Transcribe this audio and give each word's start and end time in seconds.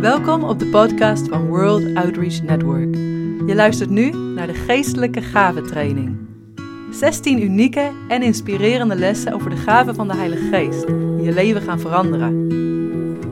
Welkom 0.00 0.44
op 0.44 0.58
de 0.58 0.66
podcast 0.66 1.28
van 1.28 1.46
World 1.46 1.94
Outreach 1.94 2.42
Network. 2.42 2.94
Je 3.46 3.54
luistert 3.54 3.90
nu 3.90 4.10
naar 4.10 4.46
de 4.46 4.54
Geestelijke 4.54 5.22
Gaventraining. 5.22 6.16
16 6.90 7.42
unieke 7.42 7.92
en 8.08 8.22
inspirerende 8.22 8.94
lessen 8.94 9.32
over 9.32 9.50
de 9.50 9.56
gaven 9.56 9.94
van 9.94 10.08
de 10.08 10.16
Heilige 10.16 10.48
Geest 10.48 10.86
die 10.86 11.22
je 11.22 11.32
leven 11.32 11.62
gaan 11.62 11.80
veranderen. 11.80 12.48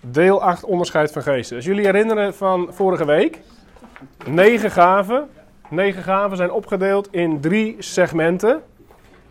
Deel 0.00 0.42
8, 0.42 0.64
onderscheid 0.64 1.12
van 1.12 1.22
geesten. 1.22 1.56
Als 1.56 1.64
jullie 1.64 1.84
herinneren 1.84 2.34
van 2.34 2.68
vorige 2.70 3.04
week, 3.04 3.40
negen 4.26 4.70
gaven. 4.70 5.28
Negen 5.68 6.02
gaven 6.02 6.36
zijn 6.36 6.52
opgedeeld 6.52 7.08
in 7.10 7.40
drie 7.40 7.76
segmenten. 7.78 8.62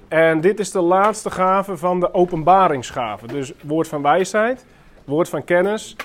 En 0.07 0.41
dit 0.41 0.59
is 0.59 0.71
de 0.71 0.81
laatste 0.81 1.29
gave 1.29 1.77
van 1.77 1.99
de 1.99 2.13
openbaringsgave. 2.13 3.27
Dus 3.27 3.53
woord 3.63 3.87
van 3.87 4.01
wijsheid, 4.01 4.65
woord 5.05 5.29
van 5.29 5.43
kennis 5.43 5.95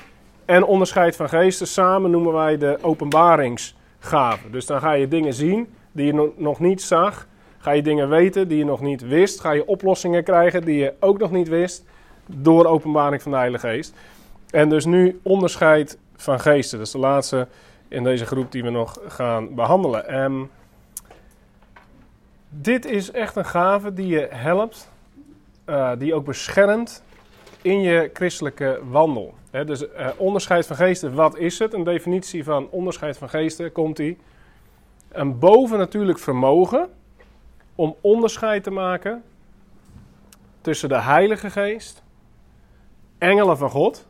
en 0.45 0.65
onderscheid 0.65 1.17
van 1.17 1.29
geesten. 1.29 1.67
Samen 1.67 2.11
noemen 2.11 2.33
wij 2.33 2.59
de 2.59 2.79
openbaringsgave. 2.83 4.51
Dus 4.51 4.67
dan 4.67 4.81
ga 4.81 4.93
je 4.93 5.09
dingen 5.09 5.35
zien 5.35 5.69
die 5.93 6.07
je 6.07 6.33
nog 6.37 6.61
niet 6.61 6.83
zag. 6.83 7.27
Ga 7.59 7.71
je 7.71 7.83
dingen 7.83 8.09
weten 8.09 8.49
die 8.49 8.59
je 8.59 8.65
nog 8.65 8.81
niet 8.81 9.03
wist. 9.03 9.41
Ga 9.41 9.51
je 9.51 9.67
oplossingen 9.67 10.25
krijgen 10.25 10.65
die 10.65 10.79
je 10.79 10.95
ook 11.01 11.19
nog 11.19 11.31
niet 11.31 11.49
wist. 11.49 11.85
Door 12.37 12.67
openbaring 12.67 13.23
van 13.23 13.31
de 13.31 13.39
Heilige 13.39 13.67
Geest. 13.67 13.95
En 14.51 14.69
dus 14.69 14.85
nu 14.85 15.21
onderscheid 15.23 15.99
van 16.17 16.41
geesten. 16.41 16.79
Dat 16.79 16.87
is 16.87 16.93
de 16.93 16.99
laatste 16.99 17.49
in 17.89 18.05
deze 18.05 18.27
groep 18.27 18.53
die 18.53 18.63
we 18.63 18.71
nog 18.71 18.99
gaan 19.07 19.55
behandelen. 19.55 20.09
En 20.09 20.51
dit 22.49 22.85
is 22.85 23.11
echt 23.11 23.37
een 23.37 23.45
gave 23.45 23.93
die 23.93 24.07
je 24.07 24.29
helpt, 24.31 24.91
uh, 25.67 25.93
die 25.99 26.15
ook 26.15 26.25
beschermt 26.25 27.03
in 27.63 27.81
je 27.81 28.11
christelijke 28.13 28.81
wandel. 28.91 29.35
Dus 29.51 29.83
uh, 29.83 30.09
onderscheid 30.17 30.67
van 30.67 30.77
geesten, 30.77 31.15
wat 31.15 31.37
is 31.37 31.59
het? 31.59 31.75
Een 31.75 31.85
definitie 31.85 32.45
van 32.45 32.69
onderscheid 32.71 33.19
van 33.19 33.29
geesten 33.29 33.73
komt 33.73 33.97
die. 33.97 34.19
Een 35.09 35.39
bovennatuurlijk 35.39 36.19
vermogen 36.19 36.89
om 37.75 37.97
onderscheid 38.01 38.63
te 38.63 38.71
maken 38.71 39.23
tussen 40.61 40.89
de 40.89 41.01
Heilige 41.01 41.51
Geest, 41.51 42.03
engelen 43.21 43.59
van 43.59 43.71
God, 43.71 44.09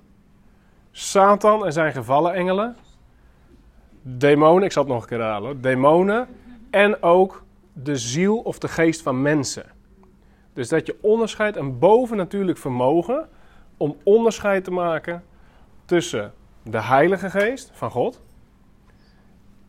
Satan 0.91 1.67
en 1.67 1.73
zijn 1.73 1.93
gevallen 1.93 2.35
engelen, 2.35 2.77
demonen, 4.03 4.65
ik 4.65 4.73
zal 4.73 4.83
het 4.83 4.93
nog 4.93 5.03
een 5.03 5.09
keer 5.09 5.23
halen, 5.23 5.61
demonen 5.61 6.29
en 6.71 7.03
ook 7.03 7.45
de 7.73 7.97
ziel 7.97 8.39
of 8.39 8.59
de 8.59 8.69
geest 8.69 9.03
van 9.03 9.23
mensen. 9.23 9.65
Dus 10.53 10.69
dat 10.69 10.87
je 10.87 10.99
onderscheidt, 11.01 11.57
een 11.57 11.79
bovennatuurlijk 11.79 12.59
vermogen 12.59 13.29
om 13.77 13.97
onderscheid 14.03 14.65
te 14.65 14.71
maken 14.71 15.25
tussen 15.85 16.33
de 16.63 16.83
Heilige 16.83 17.31
Geest 17.31 17.71
van 17.73 17.91
God, 17.91 18.21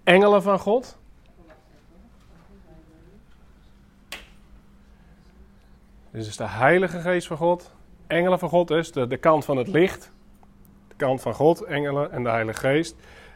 engelen 0.03 0.41
van 0.41 0.59
God. 0.59 0.99
Is 6.11 6.37
de 6.37 6.47
Heilige 6.47 6.99
Geest 6.99 7.27
van 7.27 7.37
God, 7.37 7.71
engelen 8.11 8.39
van 8.39 8.49
God, 8.49 8.67
dus 8.67 8.91
de, 8.91 9.07
de 9.07 9.17
kant 9.17 9.45
van 9.45 9.57
het 9.57 9.67
licht, 9.67 10.11
de 10.87 10.95
kant 10.95 11.21
van 11.21 11.33
God, 11.33 11.63
engelen 11.63 12.11
en 12.11 12.23
de 12.23 12.29
Heilige 12.29 12.59
Geest. 12.59 12.95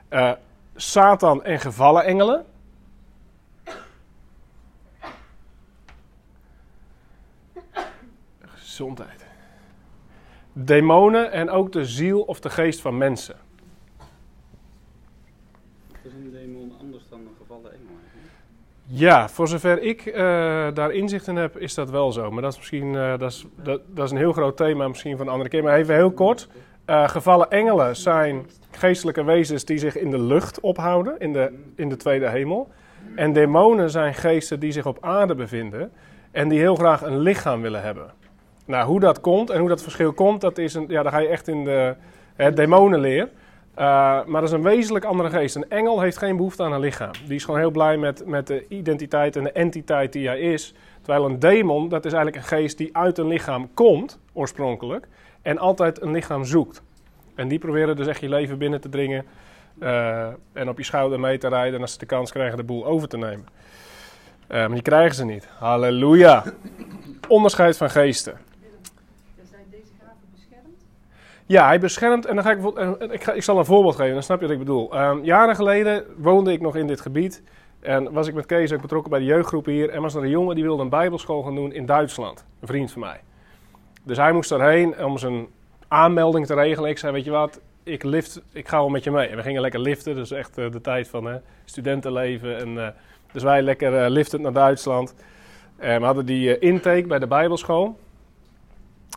Uh, 0.10 0.32
Satan 0.76 1.44
en 1.44 1.60
gevallen 1.60 2.04
engelen. 2.04 2.46
Gezondheid. 8.42 9.26
Demonen 10.54 11.32
en 11.32 11.50
ook 11.50 11.72
de 11.72 11.86
ziel 11.86 12.22
of 12.22 12.40
de 12.40 12.50
geest 12.50 12.82
van 12.82 12.98
mensen. 12.98 13.36
Is 16.02 16.14
een 16.14 16.32
demon 16.32 16.74
anders 16.80 17.04
dan 17.10 17.20
een 17.20 17.36
gevallen 17.38 17.74
engel? 17.74 17.94
Ja, 18.98 19.30
voor 19.30 19.48
zover 19.48 19.82
ik 19.82 20.06
uh, 20.06 20.16
daar 20.74 20.92
inzicht 20.92 21.28
in 21.28 21.36
heb, 21.36 21.58
is 21.58 21.74
dat 21.74 21.90
wel 21.90 22.12
zo. 22.12 22.32
Maar 22.32 22.42
dat 22.42 22.52
is 22.52 22.58
misschien 22.58 22.94
uh, 22.94 23.18
dat 23.18 23.32
is, 23.32 23.46
dat, 23.64 24.06
is 24.06 24.12
een 24.12 24.18
heel 24.18 24.34
groot 24.34 24.58
thema, 24.58 24.88
misschien 24.88 25.18
van 25.18 25.26
een 25.26 25.32
andere 25.32 25.50
keer. 25.50 25.64
Maar 25.64 25.76
even 25.76 25.96
heel 25.96 26.12
kort. 26.12 26.48
Uh, 26.90 27.10
gevallen 27.10 27.50
engelen 27.50 27.96
zijn 27.96 28.46
geestelijke 28.72 29.24
wezens 29.24 29.66
die 29.66 29.78
zich 29.78 29.98
in 29.98 30.12
de 30.12 30.20
lucht 30.20 30.60
ophouden, 30.60 31.20
in 31.20 31.34
de, 31.34 31.54
in 31.76 31.90
de 31.90 31.96
tweede 31.96 32.30
hemel. 32.30 32.72
En 33.16 33.34
demonen 33.34 33.90
zijn 33.90 34.14
geesten 34.14 34.60
die 34.60 34.72
zich 34.72 34.86
op 34.86 34.98
aarde 35.02 35.36
bevinden 35.36 35.92
en 36.32 36.50
die 36.50 36.60
heel 36.60 36.76
graag 36.76 37.02
een 37.02 37.20
lichaam 37.20 37.62
willen 37.62 37.82
hebben. 37.82 38.12
Nou, 38.66 38.88
hoe 38.88 39.00
dat 39.00 39.22
komt 39.22 39.50
en 39.50 39.60
hoe 39.60 39.70
dat 39.70 39.82
verschil 39.82 40.14
komt, 40.14 40.42
dat 40.42 40.58
is 40.58 40.74
een, 40.74 40.86
ja, 40.88 41.04
dan 41.04 41.12
ga 41.12 41.18
je 41.18 41.28
echt 41.28 41.48
in 41.48 41.64
de 41.64 41.96
hè, 42.36 42.54
demonenleer. 42.54 43.30
Uh, 43.78 43.82
maar 44.26 44.42
dat 44.42 44.44
is 44.44 44.52
een 44.52 44.64
wezenlijk 44.64 45.06
andere 45.06 45.30
geest. 45.30 45.56
Een 45.56 45.70
engel 45.70 46.02
heeft 46.02 46.18
geen 46.18 46.36
behoefte 46.36 46.64
aan 46.64 46.74
een 46.74 46.80
lichaam. 46.80 47.12
Die 47.26 47.36
is 47.36 47.44
gewoon 47.44 47.60
heel 47.60 47.72
blij 47.72 47.98
met, 47.98 48.26
met 48.26 48.48
de 48.48 48.66
identiteit 48.68 49.36
en 49.36 49.44
de 49.44 49.52
entiteit 49.52 50.14
die 50.14 50.28
hij 50.28 50.40
is. 50.40 50.74
Terwijl 51.02 51.26
een 51.26 51.40
demon, 51.40 51.90
dat 51.90 52.06
is 52.06 52.14
eigenlijk 52.14 52.44
een 52.44 52.58
geest 52.58 52.78
die 52.78 52.98
uit 52.98 53.18
een 53.18 53.28
lichaam 53.28 53.74
komt, 53.74 54.20
oorspronkelijk. 54.34 55.08
En 55.42 55.58
altijd 55.58 56.02
een 56.02 56.12
lichaam 56.12 56.46
zoekt. 56.46 56.82
En 57.36 57.48
die 57.48 57.60
proberen 57.60 57.96
dus 57.96 58.08
echt 58.08 58.22
je 58.22 58.30
leven 58.30 58.58
binnen 58.58 58.82
te 58.82 58.90
dringen. 58.90 59.26
Uh, 59.80 60.28
en 60.54 60.70
op 60.70 60.78
je 60.78 60.84
schouder 60.84 61.20
mee 61.20 61.38
te 61.38 61.48
rijden. 61.48 61.76
En 61.76 61.82
als 61.82 61.92
ze 61.92 61.98
de 61.98 62.06
kans 62.06 62.32
krijgen 62.32 62.58
de 62.58 62.64
boel 62.64 62.86
over 62.86 63.08
te 63.08 63.18
nemen. 63.18 63.46
Uh, 63.46 64.58
maar 64.58 64.70
die 64.70 64.82
krijgen 64.82 65.16
ze 65.16 65.26
niet. 65.26 65.48
Halleluja. 65.58 66.44
Onderscheid 67.28 67.78
van 67.78 67.90
geesten. 67.90 68.38
Zijn 69.50 69.66
deze 69.72 69.92
gaven 70.00 70.28
beschermd? 70.34 70.78
Ja, 71.48 71.66
hij 71.66 71.80
beschermt. 71.80 72.26
En 72.26 72.36
dan 72.36 72.44
ga 72.44 72.52
ik, 72.52 72.60
ik, 73.12 73.24
ga, 73.24 73.32
ik 73.32 73.44
zal 73.44 73.58
een 73.58 73.66
voorbeeld 73.66 73.96
geven, 73.96 74.14
dan 74.14 74.24
snap 74.24 74.40
je 74.40 74.46
wat 74.46 74.54
ik 74.54 74.60
bedoel. 74.60 75.02
Um, 75.02 75.24
jaren 75.24 75.56
geleden 75.56 76.06
woonde 76.18 76.52
ik 76.52 76.62
nog 76.62 76.76
in 76.76 76.88
dit 76.88 77.02
gebied. 77.02 77.44
En 77.80 78.12
was 78.12 78.28
ik 78.28 78.34
met 78.34 78.46
Kees 78.46 78.74
ook 78.74 78.82
betrokken 78.82 79.10
bij 79.10 79.20
de 79.20 79.26
jeugdgroep 79.26 79.66
hier. 79.66 79.90
En 79.90 80.02
was 80.02 80.16
er 80.16 80.24
een 80.24 80.30
jongen 80.30 80.56
die 80.56 80.64
wilde 80.64 80.84
een 80.84 80.90
bijbelschool 80.90 81.44
gaan 81.44 81.56
doen 81.56 81.74
in 81.74 81.86
Duitsland. 81.86 82.46
Een 82.60 82.68
vriend 82.68 82.92
van 82.92 83.02
mij. 83.02 83.22
Dus 84.04 84.18
hij 84.18 84.32
moest 84.32 84.50
daarheen 84.50 85.06
om 85.06 85.18
zijn 85.18 85.48
aanmelding 85.88 86.46
te 86.46 86.54
regelen. 86.54 86.90
Ik 86.90 86.98
zei, 86.98 87.14
weet 87.14 87.26
je 87.26 87.32
wat, 87.32 87.60
ik, 87.84 88.04
lift, 88.04 88.42
ik 88.52 88.68
ga 88.68 88.78
wel 88.78 88.90
met 88.90 89.04
je 89.04 89.12
mee. 89.12 89.28
En 89.28 89.36
we 89.36 89.42
gingen 89.42 89.62
lekker 89.62 89.80
liften, 89.80 90.16
dus 90.16 90.32
echt 90.32 90.58
uh, 90.58 90.72
de 90.72 90.82
tijd 90.82 91.08
van 91.08 91.28
uh, 91.28 91.36
studentenleven. 91.66 92.58
En, 92.58 92.70
uh, 92.70 92.88
dus 93.32 93.44
wij 93.44 93.62
lekker 93.62 94.10
liftend 94.10 94.42
naar 94.42 94.54
Duitsland. 94.54 95.16
En 95.78 96.00
we 96.00 96.06
hadden 96.06 96.26
die 96.26 96.60
intake 96.60 97.08
bij 97.08 97.20
de 97.20 97.28
bijbelschool. 97.28 97.98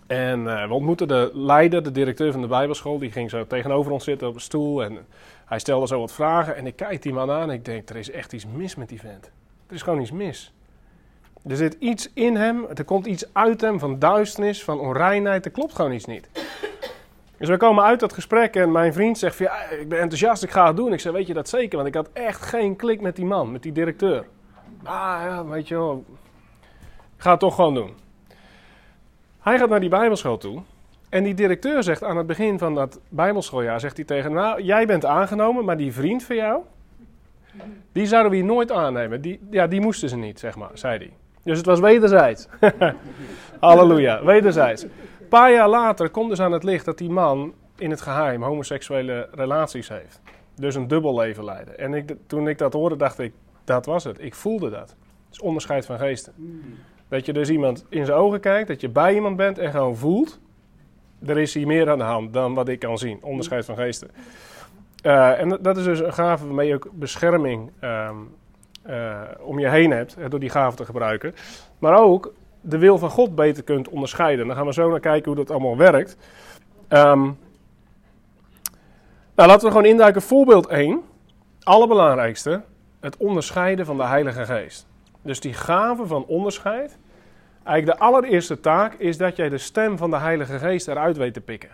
En 0.06 0.44
we 0.44 0.74
ontmoetten 0.74 1.08
de 1.08 1.30
leider, 1.34 1.82
de 1.82 1.92
directeur 1.92 2.32
van 2.32 2.40
de 2.40 2.46
bijbelschool. 2.46 2.98
Die 2.98 3.12
ging 3.12 3.30
zo 3.30 3.46
tegenover 3.46 3.92
ons 3.92 4.04
zitten 4.04 4.28
op 4.28 4.34
een 4.34 4.40
stoel. 4.40 4.84
En 4.84 5.06
hij 5.44 5.58
stelde 5.58 5.86
zo 5.86 6.00
wat 6.00 6.12
vragen. 6.12 6.56
En 6.56 6.66
ik 6.66 6.76
kijk 6.76 7.02
die 7.02 7.12
man 7.12 7.30
aan 7.30 7.42
en 7.42 7.50
ik 7.50 7.64
denk, 7.64 7.88
er 7.88 7.96
is 7.96 8.10
echt 8.10 8.32
iets 8.32 8.46
mis 8.46 8.74
met 8.74 8.88
die 8.88 9.00
vent. 9.00 9.30
Er 9.66 9.74
is 9.74 9.82
gewoon 9.82 10.00
iets 10.00 10.10
mis. 10.10 10.52
Er 11.46 11.56
zit 11.56 11.76
iets 11.78 12.10
in 12.14 12.36
hem, 12.36 12.66
er 12.74 12.84
komt 12.84 13.06
iets 13.06 13.24
uit 13.32 13.60
hem 13.60 13.78
van 13.78 13.98
duisternis, 13.98 14.64
van 14.64 14.80
onreinheid. 14.80 15.44
Er 15.44 15.50
klopt 15.50 15.74
gewoon 15.74 15.92
iets 15.92 16.04
niet. 16.04 16.28
Dus 17.38 17.48
we 17.48 17.56
komen 17.56 17.84
uit 17.84 18.00
dat 18.00 18.12
gesprek 18.12 18.56
en 18.56 18.72
mijn 18.72 18.92
vriend 18.92 19.18
zegt: 19.18 19.38
ja, 19.38 19.62
Ik 19.64 19.88
ben 19.88 20.00
enthousiast, 20.00 20.42
ik 20.42 20.50
ga 20.50 20.66
het 20.66 20.76
doen. 20.76 20.92
Ik 20.92 21.00
zeg: 21.00 21.12
Weet 21.12 21.26
je 21.26 21.34
dat 21.34 21.48
zeker? 21.48 21.76
Want 21.76 21.88
ik 21.88 21.94
had 21.94 22.08
echt 22.12 22.42
geen 22.42 22.76
klik 22.76 23.00
met 23.00 23.16
die 23.16 23.24
man, 23.24 23.52
met 23.52 23.62
die 23.62 23.72
directeur. 23.72 24.26
Ah 24.82 25.20
ja, 25.24 25.44
weet 25.44 25.68
je 25.68 25.74
wel. 25.74 26.04
Ga 27.16 27.30
het 27.30 27.40
toch 27.40 27.54
gewoon 27.54 27.74
doen. 27.74 27.90
Hij 29.48 29.58
gaat 29.58 29.68
naar 29.68 29.80
die 29.80 29.88
Bijbelschool 29.88 30.38
toe. 30.38 30.62
En 31.08 31.24
die 31.24 31.34
directeur 31.34 31.82
zegt 31.82 32.04
aan 32.04 32.16
het 32.16 32.26
begin 32.26 32.58
van 32.58 32.74
dat 32.74 33.00
Bijbelschooljaar: 33.08 33.80
zegt 33.80 33.96
hij 33.96 34.04
tegen 34.04 34.32
Nou, 34.32 34.62
jij 34.62 34.86
bent 34.86 35.04
aangenomen, 35.04 35.64
maar 35.64 35.76
die 35.76 35.92
vriend 35.92 36.22
van 36.22 36.36
jou. 36.36 36.62
Die 37.92 38.06
zouden 38.06 38.30
we 38.30 38.36
hier 38.36 38.46
nooit 38.46 38.72
aannemen. 38.72 39.20
Die, 39.20 39.40
ja, 39.50 39.66
die 39.66 39.80
moesten 39.80 40.08
ze 40.08 40.16
niet, 40.16 40.38
zeg 40.38 40.56
maar, 40.56 40.70
zei 40.72 40.98
hij. 40.98 41.12
Dus 41.42 41.56
het 41.56 41.66
was 41.66 41.80
wederzijds. 41.80 42.48
Halleluja, 43.60 44.24
wederzijds. 44.24 44.82
Een 44.82 45.28
paar 45.28 45.52
jaar 45.52 45.68
later 45.68 46.10
komt 46.10 46.30
dus 46.30 46.40
aan 46.40 46.52
het 46.52 46.62
licht 46.62 46.84
dat 46.84 46.98
die 46.98 47.10
man 47.10 47.54
in 47.76 47.90
het 47.90 48.00
geheim 48.00 48.42
homoseksuele 48.42 49.28
relaties 49.32 49.88
heeft. 49.88 50.20
Dus 50.54 50.74
een 50.74 50.88
dubbel 50.88 51.14
leven 51.18 51.44
leiden. 51.44 51.78
En 51.78 51.94
ik, 51.94 52.14
toen 52.26 52.48
ik 52.48 52.58
dat 52.58 52.72
hoorde, 52.72 52.96
dacht 52.96 53.18
ik, 53.18 53.32
dat 53.64 53.86
was 53.86 54.04
het. 54.04 54.22
Ik 54.22 54.34
voelde 54.34 54.70
dat. 54.70 54.88
Het 54.88 55.36
is 55.36 55.40
onderscheid 55.40 55.86
van 55.86 55.98
geesten. 55.98 56.32
Dat 57.08 57.26
je 57.26 57.32
dus 57.32 57.48
iemand 57.48 57.84
in 57.88 58.04
zijn 58.04 58.18
ogen 58.18 58.40
kijkt, 58.40 58.68
dat 58.68 58.80
je 58.80 58.88
bij 58.88 59.14
iemand 59.14 59.36
bent 59.36 59.58
en 59.58 59.70
gewoon 59.70 59.96
voelt. 59.96 60.40
Er 61.26 61.38
is 61.38 61.54
hier 61.54 61.66
meer 61.66 61.90
aan 61.90 61.98
de 61.98 62.04
hand 62.04 62.32
dan 62.32 62.54
wat 62.54 62.68
ik 62.68 62.78
kan 62.78 62.98
zien. 62.98 63.18
Onderscheid 63.22 63.64
van 63.64 63.76
geesten. 63.76 64.10
Uh, 65.02 65.40
en 65.40 65.58
dat 65.60 65.76
is 65.76 65.84
dus 65.84 66.00
een 66.00 66.12
gave 66.12 66.46
waarmee 66.46 66.68
je 66.68 66.74
ook 66.74 66.88
bescherming 66.92 67.70
um, 67.80 68.36
uh, 68.88 69.20
om 69.40 69.58
je 69.58 69.68
heen 69.68 69.90
hebt, 69.90 70.16
door 70.28 70.40
die 70.40 70.50
gave 70.50 70.76
te 70.76 70.84
gebruiken. 70.84 71.34
Maar 71.78 71.98
ook 71.98 72.32
de 72.60 72.78
wil 72.78 72.98
van 72.98 73.10
God 73.10 73.34
beter 73.34 73.62
kunt 73.62 73.88
onderscheiden. 73.88 74.46
Dan 74.46 74.56
gaan 74.56 74.66
we 74.66 74.72
zo 74.72 74.90
naar 74.90 75.00
kijken 75.00 75.26
hoe 75.32 75.44
dat 75.44 75.50
allemaal 75.50 75.76
werkt. 75.76 76.16
Ehm, 76.88 77.22
nou, 79.34 79.48
laten 79.48 79.64
we 79.64 79.68
gewoon 79.68 79.84
induiken. 79.84 80.22
Voorbeeld 80.22 80.66
1. 80.66 81.02
Allerbelangrijkste. 81.62 82.62
Het 83.00 83.16
onderscheiden 83.16 83.86
van 83.86 83.96
de 83.96 84.04
Heilige 84.04 84.44
Geest. 84.44 84.86
Dus 85.28 85.40
die 85.40 85.52
gave 85.52 86.06
van 86.06 86.24
onderscheid. 86.26 86.98
Eigenlijk 87.64 87.98
de 87.98 88.04
allereerste 88.04 88.60
taak 88.60 88.94
is 88.94 89.16
dat 89.16 89.36
jij 89.36 89.48
de 89.48 89.58
stem 89.58 89.96
van 89.96 90.10
de 90.10 90.16
Heilige 90.16 90.58
Geest 90.58 90.88
eruit 90.88 91.16
weet 91.16 91.34
te 91.34 91.40
pikken. 91.40 91.68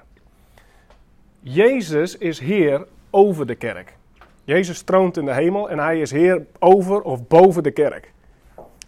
Jezus 1.41 2.19
is 2.19 2.39
Heer 2.39 2.87
over 3.11 3.47
de 3.47 3.55
kerk. 3.55 3.97
Jezus 4.45 4.83
troont 4.83 5.17
in 5.17 5.25
de 5.25 5.35
hemel 5.35 5.71
en 5.71 5.79
hij 5.79 6.01
is 6.01 6.11
Heer 6.11 6.47
over 6.59 7.03
of 7.03 7.27
boven 7.27 7.63
de 7.63 7.71
kerk. 7.71 8.13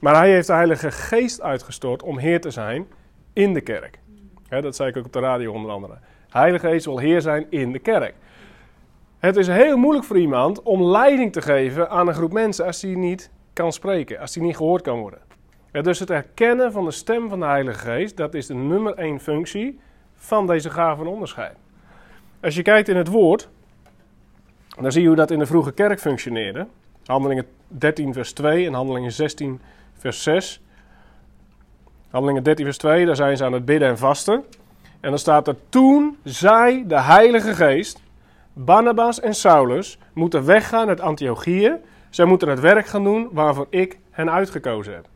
Maar 0.00 0.14
hij 0.14 0.30
heeft 0.30 0.46
de 0.46 0.52
Heilige 0.52 0.90
Geest 0.90 1.40
uitgestort 1.40 2.02
om 2.02 2.18
Heer 2.18 2.40
te 2.40 2.50
zijn 2.50 2.86
in 3.32 3.54
de 3.54 3.60
kerk. 3.60 3.98
dat 4.48 4.76
zei 4.76 4.88
ik 4.88 4.96
ook 4.96 5.06
op 5.06 5.12
de 5.12 5.20
radio 5.20 5.52
onder 5.52 5.70
andere. 5.70 5.98
Heilige 6.28 6.68
Geest 6.68 6.84
wil 6.84 6.98
Heer 6.98 7.20
zijn 7.20 7.46
in 7.50 7.72
de 7.72 7.78
kerk. 7.78 8.14
Het 9.18 9.36
is 9.36 9.46
heel 9.46 9.76
moeilijk 9.76 10.06
voor 10.06 10.18
iemand 10.18 10.62
om 10.62 10.82
leiding 10.82 11.32
te 11.32 11.42
geven 11.42 11.90
aan 11.90 12.08
een 12.08 12.14
groep 12.14 12.32
mensen 12.32 12.64
als 12.64 12.82
hij 12.82 12.94
niet 12.94 13.30
kan 13.56 13.72
spreken, 13.72 14.18
als 14.18 14.34
hij 14.34 14.44
niet 14.44 14.56
gehoord 14.56 14.82
kan 14.82 14.98
worden. 14.98 15.20
dus 15.72 15.98
het 15.98 16.08
herkennen 16.08 16.72
van 16.72 16.84
de 16.84 16.90
stem 16.90 17.28
van 17.28 17.40
de 17.40 17.46
Heilige 17.46 17.78
Geest, 17.78 18.16
dat 18.16 18.34
is 18.34 18.46
de 18.46 18.54
nummer 18.54 18.94
één 18.94 19.20
functie 19.20 19.80
van 20.14 20.46
deze 20.46 20.70
gave 20.70 20.96
van 20.96 21.06
onderscheid. 21.06 21.56
Als 22.40 22.54
je 22.54 22.62
kijkt 22.62 22.88
in 22.88 22.96
het 22.96 23.08
woord, 23.08 23.48
dan 24.80 24.92
zie 24.92 25.02
je 25.02 25.06
hoe 25.06 25.16
dat 25.16 25.30
in 25.30 25.38
de 25.38 25.46
vroege 25.46 25.72
kerk 25.72 26.00
functioneerde. 26.00 26.66
Handelingen 27.04 27.46
13 27.68 28.12
vers 28.12 28.32
2 28.32 28.66
en 28.66 28.72
Handelingen 28.72 29.12
16 29.12 29.60
vers 29.94 30.22
6. 30.22 30.62
Handelingen 32.10 32.42
13 32.42 32.64
vers 32.64 32.78
2, 32.78 33.06
daar 33.06 33.16
zijn 33.16 33.36
ze 33.36 33.44
aan 33.44 33.52
het 33.52 33.64
bidden 33.64 33.88
en 33.88 33.98
vasten. 33.98 34.44
En 35.00 35.10
dan 35.10 35.18
staat 35.18 35.48
er, 35.48 35.56
toen 35.68 36.16
zei 36.24 36.86
de 36.86 37.00
Heilige 37.00 37.54
Geest, 37.54 38.02
Barnabas 38.52 39.20
en 39.20 39.34
Saulus 39.34 39.98
moeten 40.12 40.44
weggaan 40.44 40.88
uit 40.88 41.00
Antiochië. 41.00 41.76
Zij 42.16 42.24
moeten 42.24 42.48
het 42.48 42.60
werk 42.60 42.86
gaan 42.86 43.04
doen 43.04 43.28
waarvoor 43.32 43.66
ik 43.70 43.98
hen 44.10 44.30
uitgekozen 44.30 44.94
heb. 44.94 45.06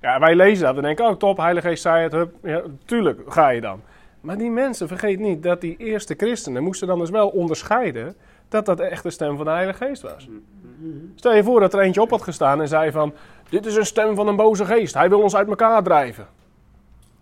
Ja, 0.00 0.18
wij 0.18 0.34
lezen 0.34 0.66
dat 0.66 0.76
en 0.76 0.82
denken, 0.82 1.06
oh 1.06 1.16
top, 1.16 1.36
Heilige 1.36 1.68
Geest 1.68 1.82
zei 1.82 2.02
het, 2.02 2.12
hup, 2.12 2.34
ja, 2.42 2.62
tuurlijk 2.84 3.20
ga 3.26 3.48
je 3.48 3.60
dan. 3.60 3.80
Maar 4.20 4.38
die 4.38 4.50
mensen, 4.50 4.88
vergeet 4.88 5.18
niet 5.18 5.42
dat 5.42 5.60
die 5.60 5.76
eerste 5.76 6.14
christenen 6.16 6.62
moesten 6.62 6.86
dan 6.86 6.98
dus 6.98 7.10
wel 7.10 7.28
onderscheiden 7.28 8.14
dat 8.48 8.66
dat 8.66 8.80
echt 8.80 9.02
de 9.02 9.10
stem 9.10 9.36
van 9.36 9.44
de 9.44 9.50
Heilige 9.50 9.84
Geest 9.84 10.02
was. 10.02 10.28
Stel 11.14 11.34
je 11.34 11.42
voor 11.44 11.60
dat 11.60 11.74
er 11.74 11.80
eentje 11.80 12.00
op 12.00 12.10
had 12.10 12.22
gestaan 12.22 12.60
en 12.60 12.68
zei 12.68 12.90
van, 12.90 13.12
dit 13.48 13.66
is 13.66 13.76
een 13.76 13.86
stem 13.86 14.14
van 14.14 14.28
een 14.28 14.36
boze 14.36 14.64
geest, 14.64 14.94
hij 14.94 15.08
wil 15.08 15.20
ons 15.20 15.36
uit 15.36 15.48
elkaar 15.48 15.82
drijven. 15.82 16.26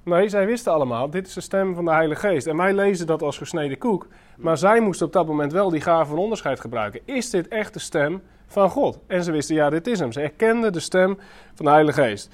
Nee, 0.03 0.29
zij 0.29 0.47
wisten 0.47 0.73
allemaal, 0.73 1.11
dit 1.11 1.27
is 1.27 1.35
de 1.35 1.41
stem 1.41 1.75
van 1.75 1.85
de 1.85 1.91
Heilige 1.91 2.29
Geest. 2.29 2.47
En 2.47 2.57
wij 2.57 2.75
lezen 2.75 3.07
dat 3.07 3.23
als 3.23 3.39
gesneden 3.39 3.79
koek. 3.79 4.07
Maar 4.37 4.59
zij 4.59 4.81
moesten 4.81 5.07
op 5.07 5.13
dat 5.13 5.27
moment 5.27 5.53
wel 5.53 5.71
die 5.71 5.81
gave 5.81 6.09
van 6.09 6.19
onderscheid 6.19 6.61
gebruiken. 6.61 7.01
Is 7.05 7.31
dit 7.31 7.49
echt 7.49 7.73
de 7.73 7.79
stem 7.79 8.23
van 8.49 8.71
God? 8.71 8.99
En 9.07 9.25
ze 9.25 9.33
wisten, 9.33 9.55
ja, 9.55 9.71
dit 9.71 9.87
is 9.87 9.99
hem. 9.99 10.13
Ze 10.13 10.21
erkenden 10.21 10.73
de 10.73 10.81
stem 10.81 11.19
van 11.55 11.65
de 11.65 11.71
Heilige 11.71 12.03
Geest. 12.03 12.31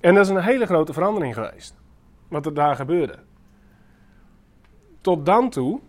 En 0.00 0.14
dat 0.14 0.24
is 0.24 0.30
een 0.30 0.42
hele 0.42 0.66
grote 0.66 0.92
verandering 0.92 1.34
geweest. 1.34 1.74
Wat 2.28 2.46
er 2.46 2.54
daar 2.54 2.76
gebeurde. 2.76 3.18
Tot 5.00 5.26
dan 5.26 5.50
toe 5.50 5.80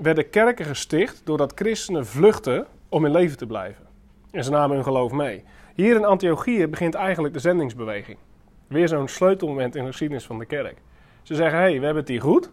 werden 0.00 0.30
kerken 0.30 0.64
gesticht 0.64 1.20
doordat 1.24 1.52
christenen 1.54 2.06
vluchten 2.06 2.66
om 2.88 3.04
in 3.04 3.10
leven 3.10 3.36
te 3.36 3.46
blijven. 3.46 3.84
En 4.30 4.44
ze 4.44 4.50
namen 4.50 4.74
hun 4.74 4.84
geloof 4.84 5.12
mee. 5.12 5.44
Hier 5.74 5.96
in 5.96 6.04
Antiochië 6.04 6.66
begint 6.66 6.94
eigenlijk 6.94 7.34
de 7.34 7.40
zendingsbeweging. 7.40 8.18
Weer 8.66 8.88
zo'n 8.88 9.08
sleutelmoment 9.08 9.76
in 9.76 9.84
de 9.84 9.90
geschiedenis 9.90 10.24
van 10.24 10.38
de 10.38 10.44
kerk. 10.44 10.76
Ze 11.22 11.34
zeggen, 11.34 11.58
hé, 11.58 11.64
hey, 11.64 11.78
we 11.78 11.84
hebben 11.84 12.02
het 12.02 12.08
hier 12.08 12.20
goed. 12.20 12.50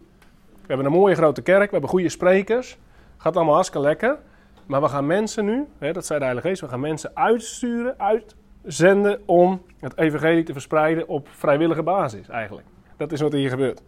We 0.52 0.68
hebben 0.68 0.86
een 0.86 0.92
mooie 0.92 1.16
grote 1.16 1.42
kerk, 1.42 1.66
we 1.66 1.72
hebben 1.72 1.90
goede 1.90 2.10
sprekers. 2.10 2.78
Gaat 3.18 3.36
allemaal 3.36 3.54
hartstikke 3.54 3.88
lekker. 3.88 4.20
Maar 4.66 4.82
we 4.82 4.88
gaan 4.88 5.06
mensen 5.06 5.46
nu, 5.46 5.68
hè, 5.78 5.94
dat 5.94 6.06
zei 6.06 6.20
de 6.20 6.26
Heilige 6.26 6.48
Geest, 6.48 6.62
we 6.62 6.68
gaan 6.68 6.80
mensen 6.80 7.12
uitsturen, 7.14 7.96
uitzenden 8.00 9.22
om 9.26 9.62
het 9.80 9.98
evangelie 9.98 10.44
te 10.44 10.54
verspreiden 10.54 11.08
op 11.08 11.28
vrijwillige 11.30 11.84
basis 11.84 12.30
eigenlijk. 12.30 12.68
Dat 12.98 13.12
is 13.12 13.22
wat 13.22 13.34
hier 13.34 13.50
gebeurt. 13.50 13.82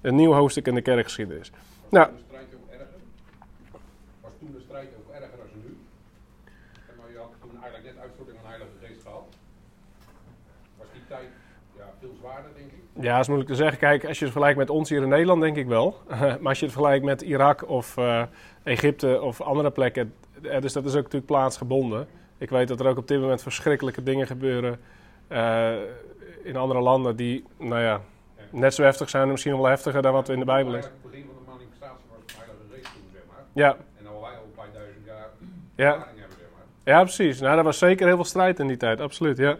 Een 0.00 0.14
nieuw 0.14 0.32
hoofdstuk 0.32 0.66
in 0.66 0.74
de 0.74 0.82
kerkgeschiedenis. 0.82 1.52
Nou, 1.88 2.10
de 2.12 2.22
strijd 2.26 2.54
ook 2.54 2.70
erger? 2.70 2.86
Was 4.20 4.32
toen 4.38 4.52
de 4.52 4.60
strijd 4.60 4.88
ook 4.98 5.14
erger 5.14 5.36
dan 5.36 5.46
nu? 5.64 5.76
Zeg 6.86 6.96
maar, 6.96 7.10
je 7.12 7.18
had 7.18 7.32
toen 7.40 7.62
eigenlijk 7.62 7.84
net 7.94 8.02
uitstorting 8.02 8.36
van 8.36 8.50
de 8.50 8.56
Heilige 8.56 8.86
Geest 8.86 9.02
gehad. 9.02 9.26
Was 10.78 10.86
die 10.92 11.02
tijd 11.08 11.28
ja, 11.76 11.86
veel 12.00 12.14
zwaarder, 12.20 12.50
denk 12.54 12.72
ik? 12.72 12.82
Ja, 13.00 13.12
dat 13.12 13.20
is 13.20 13.26
moeilijk 13.26 13.50
te 13.50 13.56
zeggen. 13.56 13.78
Kijk, 13.78 14.04
als 14.06 14.18
je 14.18 14.24
het 14.24 14.32
vergelijkt 14.32 14.58
met 14.58 14.70
ons 14.70 14.88
hier 14.88 15.02
in 15.02 15.08
Nederland, 15.08 15.40
denk 15.40 15.56
ik 15.56 15.66
wel. 15.66 15.96
maar 16.08 16.38
als 16.42 16.58
je 16.58 16.64
het 16.64 16.74
vergelijkt 16.74 17.04
met 17.04 17.22
Irak 17.22 17.68
of 17.68 17.96
eh, 17.96 18.22
Egypte 18.62 19.20
of 19.20 19.40
andere 19.40 19.70
plekken, 19.70 20.14
eh, 20.42 20.60
dus 20.60 20.72
dat 20.72 20.84
is 20.84 20.90
ook 20.90 21.02
natuurlijk 21.02 21.26
plaatsgebonden. 21.26 22.06
Ik 22.38 22.50
weet 22.50 22.68
dat 22.68 22.80
er 22.80 22.86
ook 22.86 22.98
op 22.98 23.08
dit 23.08 23.20
moment 23.20 23.42
verschrikkelijke 23.42 24.02
dingen 24.02 24.26
gebeuren 24.26 24.80
eh, 25.28 25.72
in 26.42 26.56
andere 26.56 26.80
landen 26.80 27.16
die, 27.16 27.44
nou 27.58 27.80
ja, 27.80 28.00
net 28.50 28.74
zo 28.74 28.82
heftig 28.82 29.10
zijn, 29.10 29.30
misschien 29.30 29.56
wel 29.56 29.66
heftiger 29.66 30.02
dan 30.02 30.12
wat 30.12 30.28
in 30.28 30.38
de 30.38 30.44
Bijbel 30.44 30.74
is. 30.74 30.84
Het 30.84 31.02
begin 31.02 31.24
van 31.24 31.44
de 31.44 31.50
manifestatie 31.50 32.06
was 32.10 32.18
de 32.26 32.32
Heilige 32.36 32.64
Geest 32.72 32.92
toen, 32.92 33.10
zeg 33.12 33.22
maar. 33.28 33.44
Ja, 33.52 33.76
En 33.98 34.04
dan 34.04 34.12
wij 34.12 34.30
al 34.30 34.44
een 34.44 34.54
paar 34.54 34.68
duizend 34.72 35.06
jaar 35.06 35.28
ja. 35.74 35.90
hebben, 35.90 36.14
zeg 36.16 36.48
maar. 36.54 36.94
Ja, 36.94 37.02
precies. 37.02 37.40
Nou, 37.40 37.58
er 37.58 37.64
was 37.64 37.78
zeker 37.78 38.06
heel 38.06 38.16
veel 38.16 38.24
strijd 38.24 38.58
in 38.58 38.66
die 38.66 38.76
tijd, 38.76 39.00
absoluut, 39.00 39.36
ja. 39.36 39.56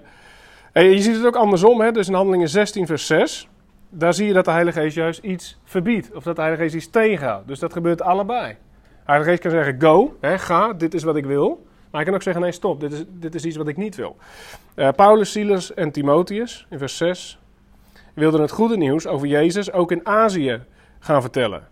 En 0.72 0.84
je 0.84 1.02
ziet 1.02 1.16
het 1.16 1.26
ook 1.26 1.36
andersom, 1.36 1.80
hè? 1.80 1.92
dus 1.92 2.08
in 2.08 2.14
Handelingen 2.14 2.48
16 2.48 2.86
vers 2.86 3.06
6. 3.06 3.48
Daar 3.88 4.14
zie 4.14 4.26
je 4.26 4.32
dat 4.32 4.44
de 4.44 4.50
Heilige 4.50 4.80
Geest 4.80 4.94
juist 4.94 5.22
iets 5.22 5.60
verbiedt. 5.64 6.14
Of 6.14 6.22
dat 6.22 6.36
de 6.36 6.40
Heilige 6.42 6.64
Geest 6.64 6.76
iets 6.76 6.90
tegenhoudt. 6.90 7.48
Dus 7.48 7.58
dat 7.58 7.72
gebeurt 7.72 8.02
allebei. 8.02 8.52
De 8.52 8.56
Heilige 9.04 9.30
Geest 9.30 9.42
kan 9.42 9.50
zeggen, 9.50 9.80
go, 9.80 10.16
hè, 10.20 10.38
ga, 10.38 10.72
dit 10.72 10.94
is 10.94 11.02
wat 11.02 11.16
ik 11.16 11.24
wil. 11.24 11.48
Maar 11.90 12.00
hij 12.00 12.04
kan 12.04 12.14
ook 12.14 12.22
zeggen, 12.22 12.42
nee, 12.42 12.52
stop, 12.52 12.80
dit 12.80 12.92
is, 12.92 13.04
dit 13.08 13.34
is 13.34 13.44
iets 13.44 13.56
wat 13.56 13.68
ik 13.68 13.76
niet 13.76 13.96
wil. 13.96 14.16
Eh, 14.74 14.88
Paulus, 14.96 15.30
Silas 15.30 15.74
en 15.74 15.90
Timotheus, 15.90 16.66
in 16.70 16.78
vers 16.78 16.96
6, 16.96 17.38
wilden 18.14 18.40
het 18.40 18.50
goede 18.50 18.76
nieuws 18.76 19.06
over 19.06 19.26
Jezus 19.26 19.72
ook 19.72 19.92
in 19.92 20.06
Azië 20.06 20.62
gaan 20.98 21.20
vertellen. 21.20 21.68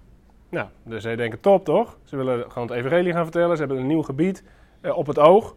Nou, 0.49 0.67
dus 0.83 1.03
zij 1.03 1.17
denken, 1.17 1.41
top 1.41 1.65
toch? 1.65 1.99
Ze 2.05 2.17
willen 2.17 2.51
gewoon 2.51 2.69
het 2.69 2.77
evangelie 2.77 3.13
gaan 3.13 3.23
vertellen. 3.23 3.57
Ze 3.57 3.63
hebben 3.63 3.81
een 3.81 3.87
nieuw 3.87 4.03
gebied 4.03 4.45
eh, 4.81 4.97
op 4.97 5.07
het 5.07 5.19
oog. 5.19 5.55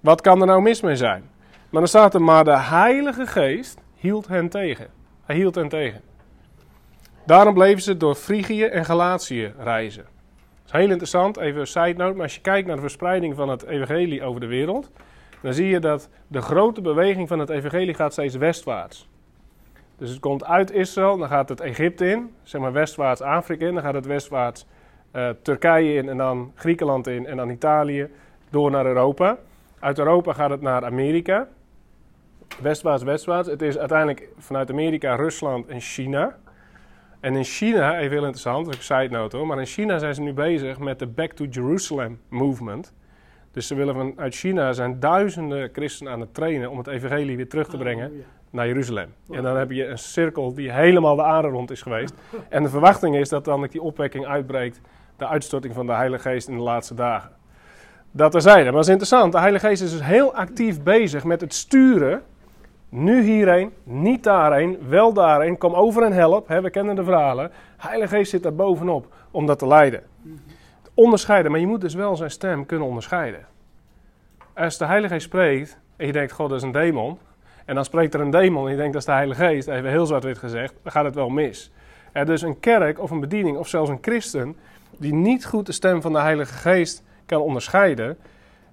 Wat 0.00 0.20
kan 0.20 0.40
er 0.40 0.46
nou 0.46 0.62
mis 0.62 0.80
mee 0.80 0.96
zijn? 0.96 1.30
Maar 1.72 1.80
dan 1.80 1.90
staat 1.90 2.14
er, 2.14 2.22
maar 2.22 2.44
de 2.44 2.58
Heilige 2.58 3.26
Geest 3.26 3.80
hield 3.94 4.28
hen 4.28 4.48
tegen. 4.48 4.86
Hij 5.24 5.36
hield 5.36 5.54
hen 5.54 5.68
tegen. 5.68 6.00
Daarom 7.26 7.54
bleven 7.54 7.82
ze 7.82 7.96
door 7.96 8.14
Frigië 8.14 8.64
en 8.64 8.84
Galatië 8.84 9.52
reizen. 9.58 10.02
Dat 10.02 10.74
is 10.74 10.80
heel 10.80 10.90
interessant, 10.90 11.36
even 11.36 11.60
een 11.60 11.66
side 11.66 11.94
note. 11.94 12.12
Maar 12.12 12.22
als 12.22 12.34
je 12.34 12.40
kijkt 12.40 12.66
naar 12.66 12.76
de 12.76 12.82
verspreiding 12.82 13.36
van 13.36 13.48
het 13.48 13.62
evangelie 13.62 14.22
over 14.22 14.40
de 14.40 14.46
wereld... 14.46 14.90
dan 15.40 15.54
zie 15.54 15.66
je 15.66 15.80
dat 15.80 16.08
de 16.26 16.40
grote 16.40 16.80
beweging 16.80 17.28
van 17.28 17.38
het 17.38 17.50
evangelie 17.50 17.94
gaat 17.94 18.12
steeds 18.12 18.36
westwaarts. 18.36 19.08
Dus 19.96 20.10
het 20.10 20.20
komt 20.20 20.44
uit 20.44 20.72
Israël, 20.72 21.16
dan 21.18 21.28
gaat 21.28 21.48
het 21.48 21.60
Egypte 21.60 22.10
in, 22.10 22.30
zeg 22.42 22.60
maar 22.60 22.72
westwaarts 22.72 23.20
Afrika 23.20 23.66
in, 23.66 23.74
dan 23.74 23.82
gaat 23.82 23.94
het 23.94 24.06
westwaarts 24.06 24.66
eh, 25.10 25.28
Turkije 25.42 25.94
in 25.94 26.08
en 26.08 26.16
dan 26.16 26.52
Griekenland 26.54 27.06
in 27.06 27.26
en 27.26 27.36
dan 27.36 27.50
Italië 27.50 28.08
door 28.50 28.70
naar 28.70 28.86
Europa. 28.86 29.38
Uit 29.78 29.98
Europa 29.98 30.32
gaat 30.32 30.50
het 30.50 30.60
naar 30.60 30.84
Amerika. 30.84 31.48
Westwaarts, 32.60 33.02
westwaarts. 33.02 33.48
Het 33.48 33.62
is 33.62 33.78
uiteindelijk 33.78 34.28
vanuit 34.38 34.70
Amerika, 34.70 35.14
Rusland 35.14 35.66
en 35.66 35.80
China. 35.80 36.36
En 37.20 37.36
in 37.36 37.44
China, 37.44 37.98
even 37.98 38.10
heel 38.10 38.24
interessant, 38.24 38.68
is 38.68 38.76
een 38.76 38.82
side 38.82 39.08
note 39.08 39.36
hoor, 39.36 39.46
maar 39.46 39.58
in 39.58 39.66
China 39.66 39.98
zijn 39.98 40.14
ze 40.14 40.20
nu 40.20 40.32
bezig 40.32 40.78
met 40.78 40.98
de 40.98 41.06
Back 41.06 41.32
to 41.32 41.44
Jerusalem 41.44 42.20
movement. 42.28 42.92
Dus 43.52 43.66
ze 43.66 43.74
willen 43.74 43.94
vanuit 43.94 44.34
China 44.34 44.72
zijn 44.72 45.00
duizenden 45.00 45.70
christenen 45.72 46.12
aan 46.12 46.20
het 46.20 46.34
trainen 46.34 46.70
om 46.70 46.78
het 46.78 46.86
evangelie 46.86 47.36
weer 47.36 47.48
terug 47.48 47.68
te 47.68 47.76
brengen 47.76 48.24
naar 48.50 48.66
Jeruzalem. 48.66 49.14
En 49.30 49.42
dan 49.42 49.56
heb 49.56 49.70
je 49.70 49.86
een 49.86 49.98
cirkel 49.98 50.54
die 50.54 50.72
helemaal 50.72 51.16
de 51.16 51.22
aarde 51.22 51.48
rond 51.48 51.70
is 51.70 51.82
geweest. 51.82 52.14
En 52.48 52.62
de 52.62 52.68
verwachting 52.68 53.16
is 53.16 53.28
dat 53.28 53.44
dan 53.44 53.66
die 53.70 53.82
opwekking 53.82 54.26
uitbreekt, 54.26 54.80
de 55.16 55.26
uitstorting 55.26 55.74
van 55.74 55.86
de 55.86 55.92
Heilige 55.92 56.28
Geest 56.28 56.48
in 56.48 56.56
de 56.56 56.62
laatste 56.62 56.94
dagen. 56.94 57.30
Dat 58.10 58.34
er 58.34 58.40
zijn. 58.40 58.64
Maar 58.64 58.72
dat 58.72 58.82
is 58.82 58.88
interessant. 58.88 59.32
De 59.32 59.38
Heilige 59.38 59.66
Geest 59.66 59.82
is 59.82 59.90
dus 59.90 60.04
heel 60.04 60.34
actief 60.34 60.82
bezig 60.82 61.24
met 61.24 61.40
het 61.40 61.54
sturen. 61.54 62.22
Nu 62.94 63.22
hierheen, 63.22 63.72
niet 63.82 64.22
daarheen, 64.22 64.78
wel 64.88 65.12
daarheen. 65.12 65.58
Kom 65.58 65.74
over 65.74 66.02
en 66.02 66.12
help. 66.12 66.48
We 66.48 66.70
kennen 66.70 66.96
de 66.96 67.04
verhalen. 67.04 67.50
Heilige 67.76 68.16
Geest 68.16 68.30
zit 68.30 68.42
daar 68.42 68.54
bovenop 68.54 69.06
om 69.30 69.46
dat 69.46 69.58
te 69.58 69.66
leiden. 69.66 70.02
Onderscheiden, 70.94 71.50
maar 71.50 71.60
je 71.60 71.66
moet 71.66 71.80
dus 71.80 71.94
wel 71.94 72.16
zijn 72.16 72.30
stem 72.30 72.66
kunnen 72.66 72.88
onderscheiden. 72.88 73.46
Als 74.54 74.78
de 74.78 74.84
Heilige 74.84 75.12
Geest 75.12 75.26
spreekt 75.26 75.78
en 75.96 76.06
je 76.06 76.12
denkt, 76.12 76.32
god, 76.32 76.48
dat 76.48 76.58
is 76.58 76.64
een 76.64 76.72
demon. 76.72 77.18
En 77.64 77.74
dan 77.74 77.84
spreekt 77.84 78.14
er 78.14 78.20
een 78.20 78.30
demon 78.30 78.64
en 78.64 78.70
je 78.70 78.76
denkt, 78.76 78.92
dat 78.92 79.02
is 79.02 79.08
de 79.08 79.14
Heilige 79.14 79.44
Geest. 79.44 79.68
Even 79.68 79.90
heel 79.90 80.06
zwart-wit 80.06 80.38
gezegd, 80.38 80.74
dan 80.82 80.92
gaat 80.92 81.04
het 81.04 81.14
wel 81.14 81.28
mis. 81.28 81.72
Er 82.12 82.26
dus 82.26 82.42
een 82.42 82.60
kerk 82.60 83.00
of 83.00 83.10
een 83.10 83.20
bediening 83.20 83.56
of 83.56 83.68
zelfs 83.68 83.90
een 83.90 83.98
christen 84.00 84.56
die 84.98 85.14
niet 85.14 85.46
goed 85.46 85.66
de 85.66 85.72
stem 85.72 86.02
van 86.02 86.12
de 86.12 86.20
Heilige 86.20 86.54
Geest 86.54 87.02
kan 87.26 87.40
onderscheiden, 87.40 88.18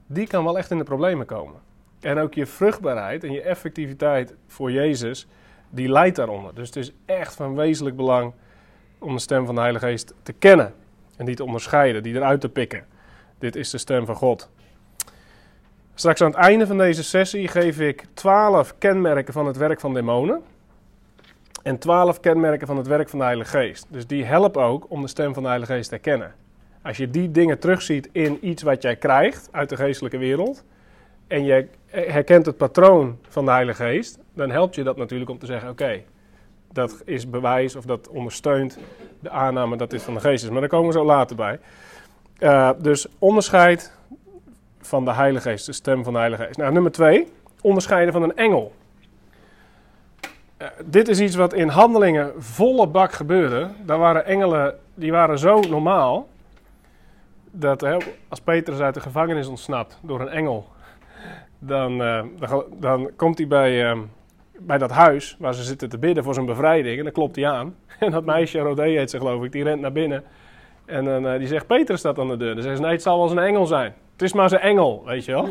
die 0.08 0.28
kan 0.28 0.44
wel 0.44 0.58
echt 0.58 0.72
in 0.72 0.78
de 0.78 0.84
problemen 0.84 1.26
komen. 1.26 1.68
En 2.00 2.18
ook 2.18 2.34
je 2.34 2.46
vruchtbaarheid 2.46 3.24
en 3.24 3.32
je 3.32 3.42
effectiviteit 3.42 4.36
voor 4.48 4.72
Jezus 4.72 5.28
die 5.70 5.90
leidt 5.90 6.16
daaronder. 6.16 6.56
Dus 6.56 6.68
het 6.68 6.76
is 6.76 6.94
echt 7.06 7.36
van 7.36 7.56
wezenlijk 7.56 7.96
belang 7.96 8.34
om 9.00 9.14
de 9.14 9.22
stem 9.22 9.46
van 9.46 9.56
de 9.56 9.62
Heilige 9.62 9.86
Geest 9.86 10.14
te 10.24 10.34
kennen. 10.34 10.74
En 11.18 11.26
die 11.26 11.36
te 11.36 11.44
onderscheiden, 11.44 12.04
die 12.04 12.16
eruit 12.16 12.42
te 12.42 12.50
pikken. 12.50 12.86
Dit 13.40 13.56
is 13.56 13.70
de 13.70 13.78
stem 13.78 14.06
van 14.06 14.16
God. 14.16 14.50
Straks 15.94 16.22
aan 16.22 16.32
het 16.32 16.40
einde 16.40 16.68
van 16.68 16.78
deze 16.78 17.04
sessie 17.04 17.48
geef 17.48 17.80
ik 17.80 18.06
twaalf 18.14 18.78
kenmerken 18.78 19.34
van 19.34 19.46
het 19.46 19.58
werk 19.58 19.80
van 19.80 19.94
demonen. 19.94 20.42
En 21.64 21.78
twaalf 21.78 22.20
kenmerken 22.20 22.68
van 22.68 22.78
het 22.78 22.88
werk 22.88 23.10
van 23.10 23.20
de 23.20 23.26
Heilige 23.26 23.58
Geest. 23.58 23.86
Dus 23.90 24.08
die 24.08 24.26
helpen 24.26 24.64
ook 24.64 24.86
om 24.90 25.02
de 25.02 25.08
stem 25.08 25.34
van 25.34 25.44
de 25.44 25.50
Heilige 25.50 25.74
Geest 25.74 25.90
te 25.90 25.96
herkennen. 25.96 26.36
Als 26.82 26.98
je 26.98 27.10
die 27.10 27.32
dingen 27.32 27.60
terugziet 27.60 28.10
in 28.12 28.38
iets 28.42 28.64
wat 28.64 28.82
jij 28.82 28.96
krijgt 28.96 29.50
uit 29.52 29.70
de 29.70 29.76
geestelijke 29.76 30.18
wereld. 30.18 30.64
En 31.30 31.46
je 31.46 31.68
herkent 31.86 32.46
het 32.46 32.58
patroon 32.58 33.18
van 33.28 33.46
de 33.46 33.52
Heilige 33.52 33.84
Geest. 33.84 34.20
Dan 34.34 34.50
helpt 34.50 34.76
je 34.76 34.84
dat 34.84 34.98
natuurlijk 34.98 35.30
om 35.30 35.40
te 35.40 35.46
zeggen: 35.46 35.70
oké, 35.70 36.02
dat 36.72 37.02
is 37.06 37.30
bewijs 37.30 37.76
of 37.76 37.86
dat 37.86 38.08
ondersteunt 38.08 38.78
de 39.20 39.30
aanname 39.30 39.78
dat 39.78 39.90
dit 39.90 40.02
van 40.02 40.14
de 40.14 40.20
Geest 40.20 40.44
is. 40.44 40.50
Maar 40.50 40.60
daar 40.60 40.70
komen 40.70 40.88
we 40.88 40.94
zo 40.94 41.06
later 41.06 41.36
bij. 41.36 41.60
Uh, 42.40 42.70
dus 42.78 43.08
onderscheid 43.20 43.94
van 44.80 45.06
de 45.06 45.14
Heilige 45.14 45.50
Geest, 45.50 45.66
de 45.66 45.74
stem 45.74 46.04
van 46.04 46.14
de 46.14 46.20
Heilige 46.20 46.44
Geest. 46.44 46.58
Nou, 46.58 46.74
nummer 46.74 46.92
twee, 46.92 47.28
onderscheiden 47.62 48.14
van 48.14 48.24
een 48.24 48.36
engel. 48.36 48.74
Uh, 50.62 50.68
dit 50.86 51.08
is 51.08 51.20
iets 51.20 51.36
wat 51.36 51.54
in 51.54 51.68
handelingen 51.68 52.32
volle 52.38 52.88
bak 52.88 53.12
gebeurde. 53.12 53.68
Daar 53.86 53.98
waren 53.98 54.26
engelen, 54.26 54.76
die 54.94 55.12
waren 55.12 55.40
zo 55.40 55.60
normaal. 55.60 56.28
Dat 57.52 57.82
hè, 57.82 57.98
als 58.28 58.42
Petrus 58.42 58.80
uit 58.80 58.94
de 58.94 59.00
gevangenis 59.00 59.48
ontsnapt 59.48 59.98
door 60.02 60.22
een 60.22 60.30
engel, 60.30 60.68
dan, 61.60 62.02
uh, 62.02 62.24
dan, 62.40 62.64
dan, 62.80 63.10
komt 63.16 63.38
hij 63.38 63.48
bij, 63.48 63.98
bij 64.60 64.78
dat 64.78 64.92
huis 64.92 65.36
waar 65.40 65.54
ze 65.54 65.64
zitten 65.64 65.90
te 65.90 65.98
bidden 65.98 66.24
voor 66.24 66.34
zijn 66.34 66.46
bevrijding. 66.46 66.98
En 66.98 67.04
dan 67.04 67.14
klopt 67.14 67.36
hij 67.36 67.48
aan. 67.48 67.76
En 68.00 68.12
dat 68.12 68.26
meisje, 68.26 68.60
Rodé 68.60 68.84
heet 68.84 69.10
ze 69.10 69.18
geloof 69.18 69.44
ik, 69.44 69.52
die 69.52 69.64
rent 69.64 69.82
naar 69.82 69.92
binnen. 69.92 70.24
En 70.86 71.06
uh, 71.06 71.38
die 71.38 71.48
zegt, 71.48 71.68
Peter 71.68 71.98
staat 71.98 72.20
aan 72.20 72.28
de 72.28 72.38
deur. 72.38 72.54
Dan 72.54 72.64
zegt 72.64 72.76
ze, 72.76 72.82
nee, 72.82 72.92
het 72.92 73.02
zal 73.02 73.16
wel 73.16 73.24
eens 73.24 73.32
een 73.38 73.44
engel 73.44 73.66
zijn. 73.66 73.94
Het 74.20 74.22
is 74.22 74.34
maar 74.34 74.50
zijn 74.50 74.62
engel, 74.62 75.04
weet 75.06 75.26
je 75.26 75.32
wel. 75.32 75.46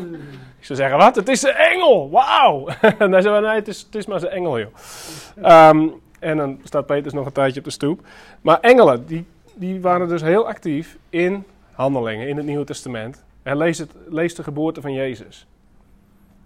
Ik 0.59 0.65
zou 0.65 0.79
zeggen, 0.79 0.97
wat? 0.97 1.15
Het 1.15 1.27
is 1.27 1.43
een 1.43 1.53
engel! 1.53 2.09
Wauw! 2.09 2.67
en 2.99 3.11
hij 3.11 3.21
zei, 3.21 3.41
nee, 3.41 3.55
het 3.55 3.67
is, 3.67 3.81
het 3.81 3.95
is 3.95 4.05
maar 4.05 4.19
zijn 4.19 4.31
engel, 4.31 4.59
joh. 4.59 5.69
Um, 5.69 5.93
en 6.19 6.37
dan 6.37 6.59
staat 6.63 6.85
Petrus 6.85 7.13
nog 7.13 7.25
een 7.25 7.31
tijdje 7.31 7.59
op 7.59 7.65
de 7.65 7.71
stoep. 7.71 8.01
Maar 8.41 8.59
engelen, 8.59 9.05
die, 9.05 9.25
die 9.53 9.81
waren 9.81 10.07
dus 10.07 10.21
heel 10.21 10.47
actief 10.47 10.97
in 11.09 11.45
handelingen, 11.71 12.27
in 12.27 12.37
het 12.37 12.45
Nieuwe 12.45 12.65
Testament. 12.65 13.23
En 13.43 13.57
lees, 13.57 13.77
het, 13.77 13.91
lees 14.07 14.35
de 14.35 14.43
geboorte 14.43 14.81
van 14.81 14.93
Jezus. 14.93 15.47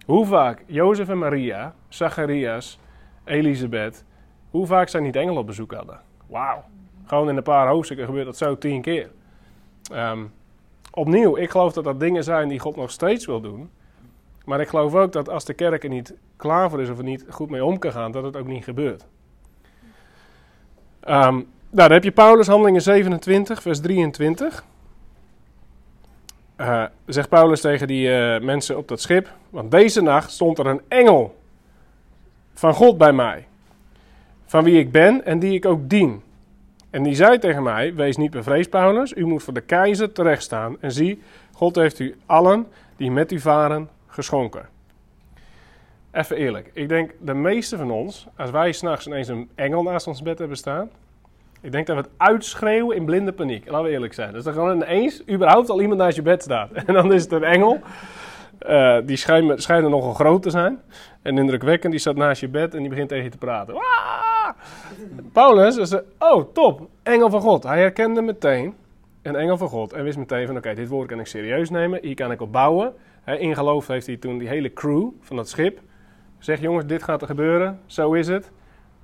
Hoe 0.04 0.26
vaak 0.26 0.64
Jozef 0.66 1.08
en 1.08 1.18
Maria, 1.18 1.74
Zacharias, 1.88 2.78
Elisabeth, 3.24 4.04
hoe 4.50 4.66
vaak 4.66 4.88
zij 4.88 5.00
niet 5.00 5.16
engelen 5.16 5.40
op 5.40 5.46
bezoek 5.46 5.72
hadden. 5.72 6.00
Wauw. 6.26 6.64
Gewoon 7.06 7.28
in 7.28 7.36
een 7.36 7.42
paar 7.42 7.68
hoofdstukken 7.68 8.06
gebeurt 8.06 8.26
dat 8.26 8.36
zo 8.36 8.58
tien 8.58 8.82
keer. 8.82 9.10
Um, 9.92 10.32
opnieuw, 10.90 11.36
ik 11.36 11.50
geloof 11.50 11.72
dat 11.72 11.84
dat 11.84 12.00
dingen 12.00 12.24
zijn 12.24 12.48
die 12.48 12.58
God 12.58 12.76
nog 12.76 12.90
steeds 12.90 13.26
wil 13.26 13.40
doen. 13.40 13.70
Maar 14.44 14.60
ik 14.60 14.68
geloof 14.68 14.94
ook 14.94 15.12
dat 15.12 15.28
als 15.28 15.44
de 15.44 15.54
kerk 15.54 15.82
er 15.82 15.88
niet 15.88 16.14
klaar 16.36 16.70
voor 16.70 16.80
is 16.80 16.90
of 16.90 16.98
er 16.98 17.04
niet 17.04 17.24
goed 17.28 17.50
mee 17.50 17.64
om 17.64 17.78
kan 17.78 17.92
gaan, 17.92 18.12
dat 18.12 18.24
het 18.24 18.36
ook 18.36 18.46
niet 18.46 18.64
gebeurt. 18.64 19.06
Um, 21.08 21.48
nou, 21.70 21.88
dan 21.88 21.92
heb 21.92 22.04
je 22.04 22.12
Paulus, 22.12 22.46
handelingen 22.46 22.82
27, 22.82 23.62
vers 23.62 23.80
23. 23.80 24.64
Uh, 26.60 26.84
zegt 27.06 27.28
Paulus 27.28 27.60
tegen 27.60 27.86
die 27.86 28.08
uh, 28.08 28.40
mensen 28.40 28.76
op 28.76 28.88
dat 28.88 29.00
schip: 29.00 29.30
Want 29.50 29.70
deze 29.70 30.02
nacht 30.02 30.30
stond 30.30 30.58
er 30.58 30.66
een 30.66 30.80
engel 30.88 31.36
van 32.54 32.74
God 32.74 32.98
bij 32.98 33.12
mij, 33.12 33.46
van 34.46 34.64
wie 34.64 34.78
ik 34.78 34.92
ben 34.92 35.24
en 35.24 35.38
die 35.38 35.54
ik 35.54 35.66
ook 35.66 35.88
dien. 35.88 36.22
En 36.90 37.02
die 37.02 37.14
zei 37.14 37.38
tegen 37.38 37.62
mij: 37.62 37.94
Wees 37.94 38.16
niet 38.16 38.30
bevreesd, 38.30 38.70
Paulus, 38.70 39.12
u 39.12 39.26
moet 39.26 39.42
voor 39.42 39.54
de 39.54 39.60
keizer 39.60 40.12
terechtstaan. 40.12 40.76
En 40.80 40.92
zie, 40.92 41.22
God 41.52 41.76
heeft 41.76 41.98
u 41.98 42.16
allen 42.26 42.66
die 42.96 43.10
met 43.10 43.32
u 43.32 43.40
varen 43.40 43.88
geschonken. 44.06 44.68
Even 46.12 46.36
eerlijk, 46.36 46.70
ik 46.72 46.88
denk 46.88 47.10
de 47.20 47.34
meeste 47.34 47.76
van 47.76 47.90
ons, 47.90 48.26
als 48.36 48.50
wij 48.50 48.72
s'nachts 48.72 49.06
ineens 49.06 49.28
een 49.28 49.50
engel 49.54 49.82
naast 49.82 50.06
ons 50.06 50.22
bed 50.22 50.38
hebben 50.38 50.56
staan, 50.56 50.90
ik 51.64 51.72
denk 51.72 51.86
dat 51.86 51.96
we 51.96 52.02
het 52.02 52.10
uitschreeuwen 52.16 52.96
in 52.96 53.04
blinde 53.04 53.32
paniek. 53.32 53.70
Laten 53.70 53.86
we 53.86 53.90
eerlijk 53.90 54.14
zijn. 54.14 54.32
Dus 54.32 54.46
er 54.46 54.52
gewoon 54.52 54.76
ineens 54.76 55.22
überhaupt 55.28 55.70
al 55.70 55.80
iemand 55.80 56.00
naast 56.00 56.16
je 56.16 56.22
bed 56.22 56.42
staat. 56.42 56.72
En 56.86 56.94
dan 56.94 57.12
is 57.12 57.22
het 57.22 57.32
een 57.32 57.44
engel. 57.44 57.80
Uh, 58.68 58.96
die 59.04 59.16
schijnen 59.56 59.90
nogal 59.90 60.14
groot 60.14 60.42
te 60.42 60.50
zijn. 60.50 60.80
En 61.22 61.38
indrukwekkend. 61.38 61.92
Die 61.92 62.00
staat 62.00 62.16
naast 62.16 62.40
je 62.40 62.48
bed 62.48 62.74
en 62.74 62.80
die 62.80 62.88
begint 62.88 63.08
tegen 63.08 63.24
je 63.24 63.30
te 63.30 63.38
praten. 63.38 63.74
Paulus 65.32 65.74
zei, 65.74 66.02
oh 66.18 66.52
top, 66.52 66.88
engel 67.02 67.30
van 67.30 67.40
God. 67.40 67.62
Hij 67.62 67.78
herkende 67.78 68.22
meteen 68.22 68.74
een 69.22 69.36
engel 69.36 69.56
van 69.56 69.68
God. 69.68 69.92
En 69.92 70.04
wist 70.04 70.18
meteen 70.18 70.46
van, 70.46 70.56
oké, 70.56 70.74
dit 70.74 70.88
woord 70.88 71.08
kan 71.08 71.20
ik 71.20 71.26
serieus 71.26 71.70
nemen. 71.70 71.98
Hier 72.02 72.14
kan 72.14 72.32
ik 72.32 72.40
op 72.40 72.52
bouwen. 72.52 72.94
He, 73.22 73.34
in 73.36 73.54
geloof 73.54 73.86
heeft 73.86 74.06
hij 74.06 74.16
toen 74.16 74.38
die 74.38 74.48
hele 74.48 74.72
crew 74.72 75.08
van 75.20 75.36
dat 75.36 75.48
schip. 75.48 75.80
Zegt, 76.38 76.60
jongens, 76.60 76.86
dit 76.86 77.02
gaat 77.02 77.20
er 77.20 77.26
gebeuren. 77.26 77.80
Zo 77.86 78.12
is 78.12 78.28
het 78.28 78.50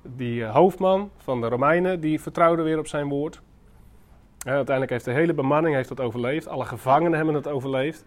die 0.01 0.45
eh, 0.45 0.53
hoofdman 0.53 1.09
van 1.17 1.41
de 1.41 1.47
Romeinen, 1.47 1.99
die 1.99 2.21
vertrouwde 2.21 2.61
weer 2.61 2.79
op 2.79 2.87
zijn 2.87 3.09
woord. 3.09 3.41
Uiteindelijk 4.45 4.89
heeft 4.91 5.05
de 5.05 5.11
hele 5.11 5.33
bemanning 5.33 5.75
heeft 5.75 5.89
dat 5.89 5.99
overleefd. 5.99 6.47
Alle 6.47 6.65
gevangenen 6.65 7.13
hebben 7.13 7.35
het 7.35 7.47
overleefd. 7.47 8.05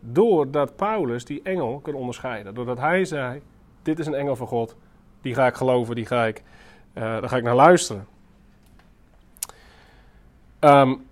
Doordat 0.00 0.76
Paulus 0.76 1.24
die 1.24 1.40
engel 1.42 1.80
kon 1.82 1.94
onderscheiden. 1.94 2.54
Doordat 2.54 2.78
hij 2.78 3.04
zei, 3.04 3.40
dit 3.82 3.98
is 3.98 4.06
een 4.06 4.14
engel 4.14 4.36
van 4.36 4.46
God. 4.46 4.76
Die 5.20 5.34
ga 5.34 5.46
ik 5.46 5.54
geloven, 5.54 5.94
die 5.94 6.06
ga 6.06 6.26
ik, 6.26 6.42
uh, 6.94 7.02
daar 7.02 7.28
ga 7.28 7.36
ik 7.36 7.42
naar 7.42 7.54
luisteren. 7.54 8.06
Um, 10.60 11.06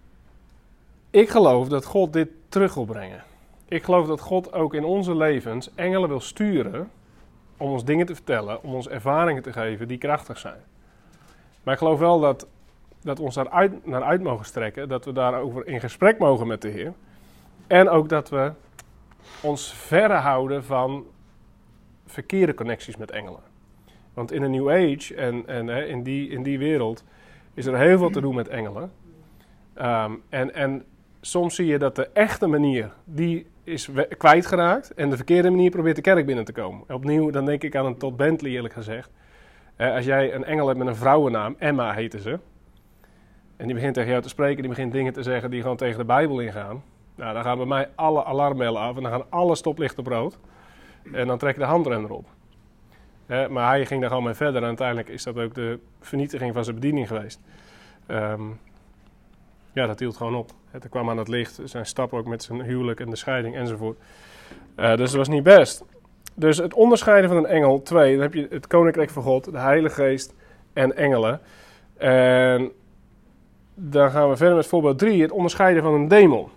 ik 1.11 1.29
geloof 1.29 1.69
dat 1.69 1.85
God 1.85 2.13
dit 2.13 2.29
terug 2.49 2.75
wil 2.75 2.85
brengen. 2.85 3.23
Ik 3.69 3.83
geloof 3.83 4.07
dat 4.07 4.21
God 4.21 4.53
ook 4.53 4.75
in 4.75 4.85
onze 4.85 5.17
levens 5.17 5.75
engelen 5.75 6.09
wil 6.09 6.21
sturen 6.21 6.91
om 7.59 7.71
ons 7.71 7.85
dingen 7.85 8.07
te 8.07 8.15
vertellen, 8.15 8.63
om 8.63 8.75
ons 8.75 8.89
ervaringen 8.89 9.43
te 9.43 9.53
geven 9.53 9.89
die 9.89 9.99
krachtig 9.99 10.39
zijn. 10.39 10.61
Maar 11.63 11.75
ik 11.75 11.81
geloof 11.81 11.99
wel 11.99 12.21
dat, 12.21 12.47
dat 13.03 13.19
we 13.19 13.25
ons 13.25 13.35
daar 13.35 13.71
naar 13.85 14.03
uit 14.03 14.23
mogen 14.23 14.45
strekken, 14.45 14.89
dat 14.89 15.05
we 15.05 15.13
daarover 15.13 15.67
in 15.67 15.81
gesprek 15.81 16.19
mogen 16.19 16.47
met 16.47 16.63
de 16.63 16.69
Heer. 16.69 16.93
En 17.67 17.89
ook 17.89 18.09
dat 18.09 18.29
we 18.29 18.53
ons 19.41 19.73
verre 19.73 20.15
houden 20.15 20.65
van 20.65 21.07
verkeerde 22.07 22.55
connecties 22.55 22.97
met 22.97 23.11
engelen. 23.11 23.41
Want 24.15 24.33
in 24.33 24.43
een 24.43 24.51
New 24.51 24.71
Age 24.71 25.15
en, 25.15 25.47
en 25.47 25.67
hè, 25.67 25.85
in, 25.85 26.03
die, 26.03 26.29
in 26.29 26.43
die 26.43 26.59
wereld 26.59 27.05
is 27.55 27.67
er 27.67 27.79
heel 27.79 27.99
veel 27.99 28.11
te 28.11 28.21
doen 28.21 28.35
met 28.35 28.49
engelen. 28.49 28.93
Um, 29.81 30.23
en, 30.29 30.55
en 30.55 30.85
soms 31.21 31.55
zie 31.55 31.67
je 31.67 31.79
dat 31.79 31.97
de 31.97 32.09
echte 32.13 32.47
manier, 32.47 32.93
die 33.05 33.47
is 33.69 33.89
kwijtgeraakt. 34.19 34.95
En 34.95 35.11
de 35.11 35.17
verkeerde 35.17 35.51
manier 35.51 35.71
probeert 35.71 35.97
de 35.97 36.03
kerk 36.03 36.27
binnen 36.27 36.45
te 36.45 36.53
komen. 36.53 36.85
Opnieuw, 36.89 37.31
dan 37.31 37.45
denk 37.45 37.63
ik 37.63 37.77
aan 37.77 37.87
een 37.87 37.99
Todd 37.99 38.17
Bentley 38.17 38.51
eerlijk 38.51 38.75
gezegd. 38.75 39.11
Eh, 39.77 39.95
als 39.95 40.05
jij 40.05 40.35
een 40.35 40.45
engel 40.45 40.67
hebt 40.67 40.79
met 40.79 40.89
een 40.89 40.97
vrouwennaam, 40.97 41.57
Emma 41.59 41.93
heette 41.93 42.21
ze. 42.21 42.39
En 43.57 43.67
die 43.67 43.75
begint 43.75 43.95
tegen 43.95 44.11
jou 44.11 44.23
te 44.23 44.29
spreken, 44.29 44.61
die 44.61 44.69
begint 44.69 44.93
dingen 44.93 45.13
te 45.13 45.23
zeggen 45.23 45.51
die 45.51 45.61
gewoon 45.61 45.77
tegen 45.77 45.99
de 45.99 46.05
Bijbel 46.05 46.41
ingaan. 46.41 46.83
Nou, 47.15 47.35
dan 47.35 47.43
gaan 47.43 47.57
bij 47.57 47.67
mij 47.67 47.89
alle 47.95 48.25
alarmbellen 48.25 48.81
af 48.81 48.97
en 48.97 49.03
dan 49.03 49.13
gaan 49.13 49.31
alle 49.31 49.55
stoplichten 49.55 49.99
op 49.99 50.07
rood. 50.07 50.39
En 51.13 51.27
dan 51.27 51.39
trek 51.39 51.55
je 51.55 51.61
de 51.61 51.67
handrem 51.67 52.05
erop. 52.05 52.27
Eh, 53.27 53.49
maar 53.49 53.69
hij 53.69 53.87
ging 53.87 54.01
daar 54.01 54.09
gewoon 54.09 54.25
mee 54.25 54.35
verder 54.35 54.63
en 54.63 54.69
uiteindelijk 54.69 55.09
is 55.09 55.23
dat 55.23 55.39
ook 55.39 55.55
de 55.55 55.79
vernietiging 56.01 56.55
van 56.55 56.65
zijn 56.65 56.77
bediening 56.77 57.09
geweest. 57.09 57.41
Um, 58.11 58.61
ja, 59.79 59.87
dat 59.87 59.99
hield 59.99 60.17
gewoon 60.17 60.35
op. 60.35 60.51
Het 60.71 60.89
kwam 60.89 61.11
aan 61.11 61.19
het 61.19 61.29
licht, 61.29 61.61
zijn 61.65 61.87
stap 61.87 62.13
ook 62.13 62.27
met 62.27 62.43
zijn 62.43 62.63
huwelijk 62.63 63.01
en 63.01 63.11
de 63.11 63.17
scheiding 63.17 63.57
enzovoort. 63.57 63.99
Uh, 64.77 64.97
dus 64.97 65.11
dat 65.11 65.19
was 65.19 65.29
niet 65.29 65.43
best. 65.43 65.85
Dus 66.35 66.57
het 66.57 66.75
onderscheiden 66.75 67.31
van 67.31 67.39
een 67.39 67.47
engel, 67.47 67.83
twee, 67.83 68.13
dan 68.13 68.23
heb 68.23 68.35
je 68.35 68.47
het 68.51 68.67
koninkrijk 68.67 69.11
van 69.11 69.23
God, 69.23 69.53
de 69.53 69.59
Heilige 69.59 69.95
Geest 69.95 70.35
en 70.73 70.97
engelen. 70.97 71.41
En 71.97 72.73
dan 73.75 74.11
gaan 74.11 74.29
we 74.29 74.37
verder 74.37 74.57
met 74.57 74.67
voorbeeld 74.67 74.99
drie, 74.99 75.23
het 75.23 75.31
onderscheiden 75.31 75.83
van 75.83 75.95
een 75.95 76.09
demon. 76.09 76.49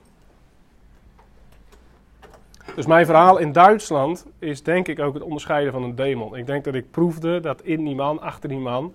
Dus 2.75 2.85
mijn 2.85 3.05
verhaal 3.05 3.37
in 3.37 3.51
Duitsland 3.51 4.25
is 4.39 4.63
denk 4.63 4.87
ik 4.87 4.99
ook 4.99 5.13
het 5.13 5.23
onderscheiden 5.23 5.71
van 5.71 5.83
een 5.83 5.95
demon. 5.95 6.35
Ik 6.35 6.45
denk 6.45 6.63
dat 6.63 6.73
ik 6.73 6.91
proefde 6.91 7.39
dat 7.39 7.61
in 7.61 7.83
die 7.83 7.95
man, 7.95 8.19
achter 8.19 8.49
die 8.49 8.59
man, 8.59 8.93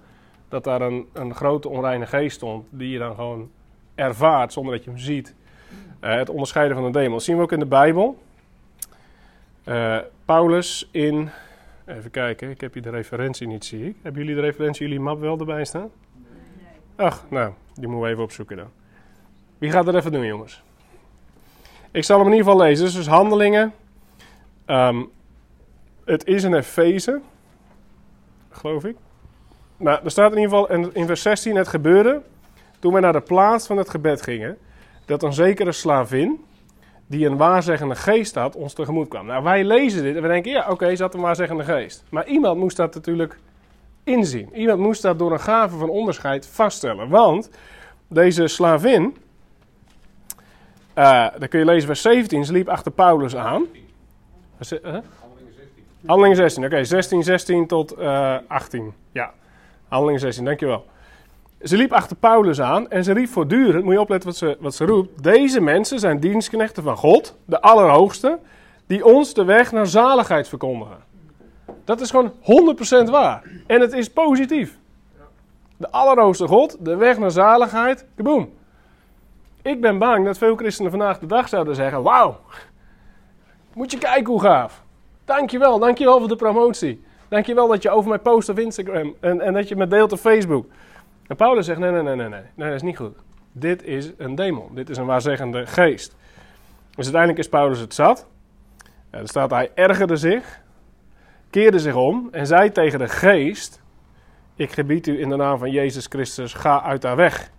dat 0.48 0.64
daar 0.64 0.80
een, 0.80 1.06
een 1.12 1.34
grote 1.34 1.68
onreine 1.68 2.06
geest 2.06 2.36
stond, 2.36 2.66
die 2.70 2.90
je 2.90 2.98
dan 2.98 3.14
gewoon 3.14 3.50
ervaart 3.96 4.52
zonder 4.52 4.72
dat 4.72 4.84
je 4.84 4.90
hem 4.90 4.98
ziet. 4.98 5.34
Uh, 6.00 6.14
het 6.14 6.30
onderscheiden 6.30 6.76
van 6.76 6.86
een 6.86 6.92
demon. 6.92 7.12
Dat 7.12 7.22
zien 7.22 7.36
we 7.36 7.42
ook 7.42 7.52
in 7.52 7.58
de 7.58 7.66
Bijbel. 7.66 8.18
Uh, 9.64 9.98
Paulus 10.24 10.88
in. 10.90 11.30
Even 11.86 12.10
kijken, 12.10 12.50
ik 12.50 12.60
heb 12.60 12.72
hier 12.72 12.82
de 12.82 12.90
referentie 12.90 13.46
niet, 13.46 13.64
zie 13.64 13.88
ik. 13.88 13.96
Hebben 14.02 14.22
jullie 14.22 14.36
de 14.36 14.46
referentie, 14.46 14.86
jullie 14.86 15.00
map 15.00 15.20
wel 15.20 15.38
erbij 15.38 15.64
staan? 15.64 15.90
Nee. 16.12 17.06
Ach, 17.06 17.24
nou, 17.28 17.52
die 17.74 17.86
moeten 17.86 18.06
we 18.06 18.08
even 18.08 18.22
opzoeken 18.22 18.56
dan. 18.56 18.70
Wie 19.58 19.70
gaat 19.70 19.84
dat 19.84 19.94
even 19.94 20.12
doen, 20.12 20.26
jongens? 20.26 20.62
Ik 21.90 22.04
zal 22.04 22.18
hem 22.18 22.26
in 22.26 22.32
ieder 22.32 22.50
geval 22.50 22.66
lezen. 22.66 22.92
Dus 22.92 23.06
handelingen. 23.06 23.72
Um, 24.66 25.10
het 26.04 26.26
is 26.26 26.42
een 26.42 26.54
Efeze, 26.54 27.20
geloof 28.50 28.84
ik. 28.84 28.96
Maar 29.76 30.04
er 30.04 30.10
staat 30.10 30.32
in 30.32 30.38
ieder 30.38 30.58
geval 30.58 30.70
in, 30.70 30.94
in 30.94 31.06
vers 31.06 31.22
16: 31.22 31.56
Het 31.56 31.68
gebeurde 31.68 32.22
toen 32.86 32.94
wij 32.94 33.04
naar 33.04 33.20
de 33.20 33.20
plaats 33.20 33.66
van 33.66 33.76
het 33.76 33.90
gebed 33.90 34.22
gingen, 34.22 34.58
dat 35.04 35.22
een 35.22 35.32
zekere 35.32 35.72
slavin, 35.72 36.44
die 37.06 37.26
een 37.26 37.36
waarzeggende 37.36 37.94
geest 37.94 38.34
had, 38.34 38.56
ons 38.56 38.72
tegemoet 38.72 39.08
kwam. 39.08 39.26
Nou, 39.26 39.42
wij 39.42 39.64
lezen 39.64 40.02
dit 40.02 40.16
en 40.16 40.22
we 40.22 40.28
denken: 40.28 40.50
ja, 40.52 40.70
oké, 40.70 40.96
ze 40.96 41.02
had 41.02 41.14
een 41.14 41.20
waarzeggende 41.20 41.64
geest. 41.64 42.04
Maar 42.08 42.26
iemand 42.26 42.58
moest 42.58 42.76
dat 42.76 42.94
natuurlijk 42.94 43.38
inzien. 44.04 44.48
Iemand 44.54 44.78
moest 44.78 45.02
dat 45.02 45.18
door 45.18 45.32
een 45.32 45.40
gave 45.40 45.76
van 45.76 45.88
onderscheid 45.88 46.46
vaststellen. 46.46 47.08
Want 47.08 47.50
deze 48.08 48.46
slavin, 48.46 49.16
eh 50.94 51.26
dan 51.38 51.48
kun 51.48 51.58
je 51.58 51.64
lezen 51.64 51.86
vers 51.86 52.02
17, 52.02 52.44
ze 52.44 52.52
liep 52.52 52.68
achter 52.68 52.92
Paulus 52.92 53.36
aan. 53.36 53.64
Eh? 54.58 54.78
Handelingen 54.82 55.54
16. 55.54 55.84
Handelingen 56.06 56.36
16, 56.36 56.64
oké, 56.64 56.84
16, 56.84 57.22
16 57.22 57.66
tot 57.66 57.92
eh 57.92 58.36
18. 58.46 58.92
Ja, 59.12 59.32
Handelingen 59.88 60.20
16, 60.20 60.44
dankjewel. 60.44 60.84
Ze 61.66 61.76
liep 61.76 61.92
achter 61.92 62.16
Paulus 62.16 62.60
aan 62.60 62.90
en 62.90 63.04
ze 63.04 63.12
riep 63.12 63.28
voortdurend, 63.28 63.84
moet 63.84 63.92
je 63.92 64.00
opletten 64.00 64.28
wat 64.28 64.38
ze, 64.38 64.56
wat 64.60 64.74
ze 64.74 64.84
roept. 64.84 65.22
Deze 65.22 65.60
mensen 65.60 65.98
zijn 65.98 66.20
dienstknechten 66.20 66.82
van 66.82 66.96
God, 66.96 67.36
de 67.44 67.60
Allerhoogste, 67.60 68.38
die 68.86 69.04
ons 69.04 69.34
de 69.34 69.44
weg 69.44 69.72
naar 69.72 69.86
zaligheid 69.86 70.48
verkondigen. 70.48 70.96
Dat 71.84 72.00
is 72.00 72.10
gewoon 72.10 72.32
100% 73.06 73.10
waar. 73.10 73.42
En 73.66 73.80
het 73.80 73.92
is 73.92 74.10
positief. 74.10 74.78
De 75.76 75.90
Allerhoogste 75.90 76.46
God, 76.46 76.76
de 76.80 76.96
weg 76.96 77.18
naar 77.18 77.30
zaligheid, 77.30 78.06
kaboom. 78.16 78.50
Ik 79.62 79.80
ben 79.80 79.98
bang 79.98 80.24
dat 80.24 80.38
veel 80.38 80.56
christenen 80.56 80.90
vandaag 80.90 81.18
de 81.18 81.26
dag 81.26 81.48
zouden 81.48 81.74
zeggen: 81.74 82.02
Wauw, 82.02 82.40
moet 83.72 83.90
je 83.90 83.98
kijken 83.98 84.26
hoe 84.26 84.40
gaaf. 84.40 84.82
Dankjewel, 85.24 85.78
dankjewel 85.78 86.18
voor 86.18 86.28
de 86.28 86.36
promotie. 86.36 87.04
Dankjewel 87.28 87.68
dat 87.68 87.82
je 87.82 87.90
over 87.90 88.08
mij 88.08 88.18
post 88.18 88.48
op 88.48 88.58
Instagram 88.58 89.14
en, 89.20 89.40
en 89.40 89.52
dat 89.52 89.68
je 89.68 89.76
me 89.76 89.86
deelt 89.86 90.12
op 90.12 90.18
Facebook. 90.18 90.66
En 91.28 91.36
Paulus 91.36 91.66
zegt: 91.66 91.78
nee, 91.78 91.90
nee, 91.90 92.02
nee, 92.02 92.14
nee, 92.14 92.28
nee, 92.28 92.42
nee, 92.54 92.66
dat 92.68 92.76
is 92.76 92.82
niet 92.82 92.96
goed. 92.96 93.16
Dit 93.52 93.82
is 93.82 94.12
een 94.16 94.34
demon, 94.34 94.74
dit 94.74 94.90
is 94.90 94.96
een 94.96 95.06
waarzeggende 95.06 95.66
geest. 95.66 96.16
Dus 96.94 97.04
uiteindelijk 97.04 97.38
is 97.38 97.48
Paulus 97.48 97.78
het 97.78 97.94
zat. 97.94 98.26
Ja, 99.12 99.18
er 99.18 99.28
staat: 99.28 99.50
hij 99.50 99.70
ergerde 99.74 100.16
zich, 100.16 100.60
keerde 101.50 101.78
zich 101.78 101.94
om 101.94 102.28
en 102.30 102.46
zei 102.46 102.72
tegen 102.72 102.98
de 102.98 103.08
geest: 103.08 103.82
Ik 104.54 104.72
gebied 104.72 105.06
u 105.06 105.20
in 105.20 105.28
de 105.28 105.36
naam 105.36 105.58
van 105.58 105.70
Jezus 105.70 106.06
Christus, 106.06 106.54
ga 106.54 106.82
uit 106.82 107.02
haar 107.02 107.16
weg. 107.16 107.50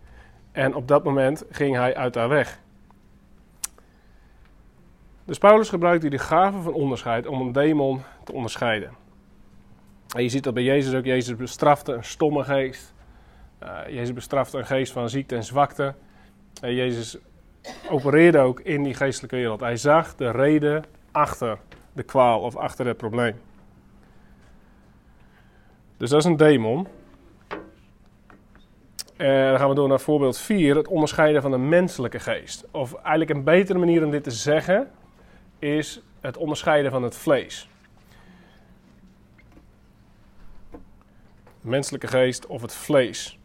En 0.51 0.75
op 0.75 0.87
dat 0.87 1.03
moment 1.03 1.43
ging 1.49 1.75
hij 1.75 1.95
uit 1.95 2.15
haar 2.15 2.29
weg. 2.29 2.59
Dus 5.25 5.37
Paulus 5.37 5.69
gebruikt 5.69 6.01
hier 6.01 6.11
de 6.11 6.17
gave 6.17 6.61
van 6.61 6.73
onderscheid 6.73 7.27
om 7.27 7.41
een 7.41 7.51
demon 7.51 8.01
te 8.23 8.33
onderscheiden. 8.33 8.91
En 10.15 10.23
je 10.23 10.29
ziet 10.29 10.43
dat 10.43 10.53
bij 10.53 10.63
Jezus 10.63 10.93
ook. 10.93 11.05
Jezus 11.05 11.35
bestrafte 11.35 11.93
een 11.93 12.03
stomme 12.03 12.43
geest. 12.43 12.93
Eh, 13.59 13.79
Jezus 13.87 14.13
bestrafte 14.13 14.57
een 14.57 14.65
geest 14.65 14.91
van 14.91 15.09
ziekte 15.09 15.35
en 15.35 15.43
zwakte. 15.43 15.93
En 16.61 16.73
Jezus 16.73 17.17
opereerde 17.89 18.39
ook 18.39 18.59
in 18.59 18.83
die 18.83 18.93
geestelijke 18.93 19.35
wereld. 19.35 19.59
Hij 19.59 19.77
zag 19.77 20.15
de 20.15 20.31
reden 20.31 20.83
achter 21.11 21.57
de 21.93 22.03
kwaal 22.03 22.41
of 22.41 22.55
achter 22.55 22.85
het 22.85 22.97
probleem. 22.97 23.35
Dus 25.97 26.09
dat 26.09 26.19
is 26.19 26.25
een 26.25 26.37
demon. 26.37 26.87
En 29.17 29.49
dan 29.49 29.59
gaan 29.59 29.69
we 29.69 29.75
door 29.75 29.87
naar 29.87 29.99
voorbeeld 29.99 30.37
4, 30.37 30.75
het 30.75 30.87
onderscheiden 30.87 31.41
van 31.41 31.51
de 31.51 31.57
menselijke 31.57 32.19
geest. 32.19 32.65
Of 32.71 32.93
eigenlijk 32.93 33.29
een 33.29 33.43
betere 33.43 33.79
manier 33.79 34.03
om 34.03 34.11
dit 34.11 34.23
te 34.23 34.31
zeggen 34.31 34.91
is 35.59 36.01
het 36.21 36.37
onderscheiden 36.37 36.91
van 36.91 37.03
het 37.03 37.15
vlees. 37.15 37.69
Menselijke 41.61 42.07
geest 42.07 42.47
of 42.47 42.61
het 42.61 42.73
vlees. 42.73 43.36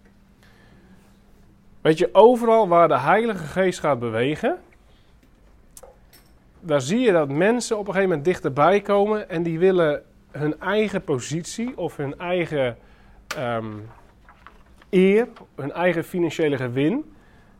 Weet 1.83 1.99
je, 1.99 2.09
overal 2.13 2.69
waar 2.69 2.89
de 2.89 2.99
Heilige 2.99 3.45
Geest 3.45 3.81
gaat 3.81 3.99
bewegen, 3.99 4.59
daar 6.61 6.81
zie 6.81 6.99
je 6.99 7.13
dat 7.13 7.29
mensen 7.29 7.79
op 7.79 7.87
een 7.87 7.93
gegeven 7.93 8.09
moment 8.09 8.27
dichterbij 8.27 8.81
komen 8.81 9.29
en 9.29 9.43
die 9.43 9.59
willen 9.59 10.03
hun 10.31 10.61
eigen 10.61 11.05
positie 11.05 11.79
of 11.79 11.97
hun 11.97 12.19
eigen 12.19 12.77
ehm, 13.37 13.73
eer, 14.91 15.29
hun 15.55 15.73
eigen 15.73 16.05
financiële 16.05 16.57
gewin, 16.57 17.15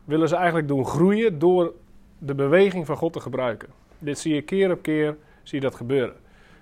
willen 0.05 0.27
ze 0.27 0.35
eigenlijk 0.35 0.67
doen 0.67 0.85
groeien 0.85 1.39
door 1.39 1.73
de 2.17 2.35
beweging 2.35 2.85
van 2.85 2.97
God 2.97 3.13
te 3.13 3.19
gebruiken. 3.19 3.69
Dit 3.99 4.19
zie 4.19 4.33
je 4.33 4.41
keer 4.41 4.71
op 4.71 4.81
keer, 4.81 5.17
zie 5.43 5.59
je 5.59 5.65
dat 5.65 5.75
gebeuren. 5.75 6.15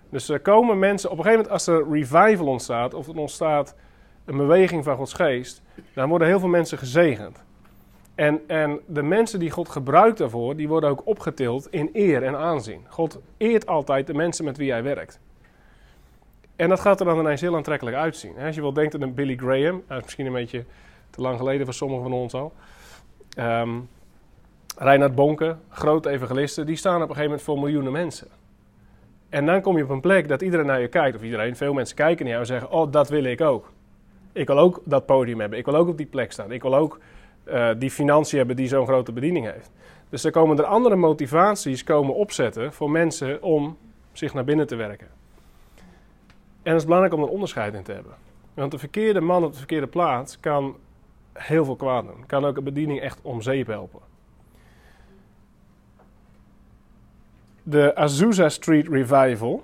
Dus 0.10 0.30
er 0.30 0.40
komen 0.40 0.80
mensen, 0.80 1.12
op 1.12 1.18
een 1.18 1.24
gegeven 1.24 1.44
moment 1.44 1.66
als 1.66 1.68
er 1.68 1.92
revival 1.92 2.48
ontstaat, 2.48 2.94
of 2.94 3.08
er 3.08 3.18
ontstaat 3.18 3.76
een 4.26 4.38
beweging 4.38 4.84
van 4.84 4.96
Gods 4.96 5.14
geest, 5.14 5.62
dan 5.94 6.10
worden 6.10 6.28
heel 6.28 6.40
veel 6.40 6.50
mensen 6.50 6.78
gezegend. 6.78 7.44
En, 8.16 8.42
en 8.48 8.80
de 8.86 9.04
mensen 9.04 9.40
die 9.40 9.52
God 9.52 9.70
gebruikt 9.70 10.18
daarvoor, 10.18 10.56
die 10.56 10.68
worden 10.68 10.90
ook 10.90 11.02
opgetild 11.06 11.68
in 11.72 11.90
eer 11.94 12.24
en 12.24 12.38
aanzien. 12.38 12.86
God 12.88 13.20
eert 13.38 13.68
altijd 13.68 14.08
de 14.08 14.14
mensen 14.14 14.46
met 14.46 14.58
wie 14.58 14.72
hij 14.72 14.84
werkt. 14.84 15.20
En 16.56 16.70
dat 16.70 16.80
gaat 16.80 17.00
er 17.00 17.06
dan 17.06 17.20
ineens 17.20 17.42
heel 17.42 17.56
aantrekkelijk 17.56 17.98
uitzien. 17.98 18.38
Als 18.38 18.56
je 18.56 18.62
wel 18.62 18.74
denkt 18.74 19.02
aan 19.02 19.14
Billy 19.14 19.36
Graham, 19.36 19.84
misschien 19.88 20.26
een 20.26 20.34
beetje 20.34 20.66
te 21.10 21.22
lang 21.22 21.38
geleden 21.38 21.66
voor 21.66 21.74
sommigen 21.74 22.04
van 22.04 22.14
ons 22.14 22.34
al. 22.34 22.54
Ehm 23.36 23.70
Reinhard 24.78 25.16
Bonke, 25.16 25.56
grote 25.70 26.10
evangelisten, 26.10 26.66
die 26.66 26.76
staan 26.76 26.96
op 26.96 27.02
een 27.02 27.08
gegeven 27.08 27.26
moment 27.26 27.42
voor 27.42 27.60
miljoenen 27.60 27.92
mensen. 27.92 28.28
En 29.30 29.46
dan 29.46 29.62
kom 29.62 29.78
je 29.78 29.84
op 29.84 29.90
een 29.90 30.02
plek 30.02 30.28
dat 30.28 30.42
iedereen 30.42 30.66
naar 30.66 30.82
je 30.82 30.88
kijkt, 30.88 31.16
of 31.16 31.24
iedereen, 31.24 31.56
veel 31.56 31.74
mensen 31.74 31.96
kijken 31.96 32.26
naar 32.26 32.34
jou 32.34 32.40
en 32.40 32.48
zeggen: 32.48 32.72
Oh, 32.72 32.92
dat 32.92 33.10
wil 33.10 33.24
ik 33.24 33.42
ook. 33.42 33.72
Ik 34.32 34.48
wil 34.48 34.58
ook 34.58 34.82
dat 34.84 35.06
podium 35.06 35.40
hebben, 35.40 35.60
ik 35.60 35.66
wil 35.66 35.76
ook 35.76 35.88
op 35.88 35.98
die 35.98 36.06
plek 36.06 36.32
staan, 36.32 36.52
ik 36.52 36.62
wil 36.62 36.76
ook 36.76 37.00
uh, 37.46 37.70
die 37.78 37.92
financiën 37.92 38.38
hebben 38.38 38.56
die 38.56 38.68
zo'n 38.68 38.86
grote 38.86 39.12
bediening 39.12 39.52
heeft. 39.52 39.72
Dus 40.10 40.24
er 40.24 40.32
komen 40.32 40.58
er 40.58 40.64
andere 40.64 40.96
motivaties 40.96 41.84
komen 41.84 42.16
opzetten 42.16 42.74
voor 42.74 42.92
mensen 42.92 43.44
om 43.44 43.78
zich 44.12 44.34
naar 44.34 44.44
binnen 44.44 44.68
te 44.68 44.76
werken. 44.76 45.08
En 46.64 46.72
het 46.72 46.78
is 46.78 46.84
belangrijk 46.84 47.14
om 47.14 47.24
er 47.24 47.30
onderscheid 47.30 47.74
in 47.74 47.84
te 47.84 47.92
hebben. 47.92 48.14
Want 48.54 48.72
de 48.72 48.78
verkeerde 48.78 49.22
man 49.22 49.44
op 49.44 49.52
de 49.52 49.58
verkeerde 49.58 49.88
plaats 49.88 50.40
kan 50.40 50.76
heel 51.34 51.66
veel 51.66 51.76
kwaad 51.76 52.06
doen. 52.06 52.26
Kan 52.26 52.46
ook 52.46 52.58
een 52.58 52.64
bediening 52.64 53.00
echt 53.00 53.20
om 53.22 53.42
zeep 53.42 53.68
helpen. 53.68 54.00
De 57.64 57.96
Azusa 57.96 58.50
Street 58.50 58.88
Revival, 58.88 59.64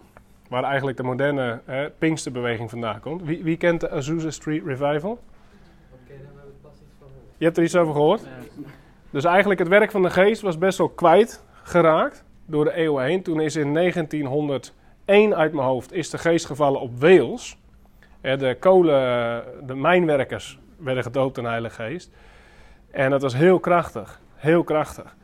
waar 0.49 0.63
eigenlijk 0.63 0.97
de 0.97 1.03
moderne 1.03 1.61
eh, 1.65 1.85
Pinksterbeweging 1.97 2.69
vandaan 2.69 2.99
komt. 2.99 3.23
Wie, 3.23 3.43
wie, 3.43 3.57
kent 3.57 3.81
de 3.81 3.89
Azusa 3.89 4.29
Street 4.29 4.65
Revival? 4.65 5.19
Je 7.37 7.45
hebt 7.45 7.57
er 7.57 7.63
iets 7.63 7.75
over 7.75 7.93
gehoord? 7.93 8.21
Dus 9.09 9.23
eigenlijk 9.23 9.59
het 9.59 9.67
werk 9.67 9.91
van 9.91 10.01
de 10.01 10.09
geest 10.09 10.41
was 10.41 10.57
best 10.57 10.77
wel 10.77 10.89
kwijt 10.89 11.43
geraakt 11.63 12.23
door 12.45 12.63
de 12.63 12.73
eeuwen 12.73 13.03
heen. 13.03 13.23
Toen 13.23 13.39
is 13.39 13.55
in 13.55 13.73
1901 13.73 15.35
uit 15.35 15.53
mijn 15.53 15.67
hoofd 15.67 15.93
is 15.93 16.09
de 16.09 16.17
geest 16.17 16.45
gevallen 16.45 16.81
op 16.81 16.99
Wales. 16.99 17.57
De 18.21 18.57
kolen, 18.59 19.43
de 19.65 19.75
mijnwerkers 19.75 20.59
werden 20.77 21.03
gedoopt 21.03 21.37
in 21.37 21.43
de 21.43 21.49
Heilige 21.49 21.81
Geest. 21.81 22.11
En 22.91 23.09
dat 23.09 23.21
was 23.21 23.35
heel 23.35 23.59
krachtig, 23.59 24.21
heel 24.35 24.63
krachtig. 24.63 25.15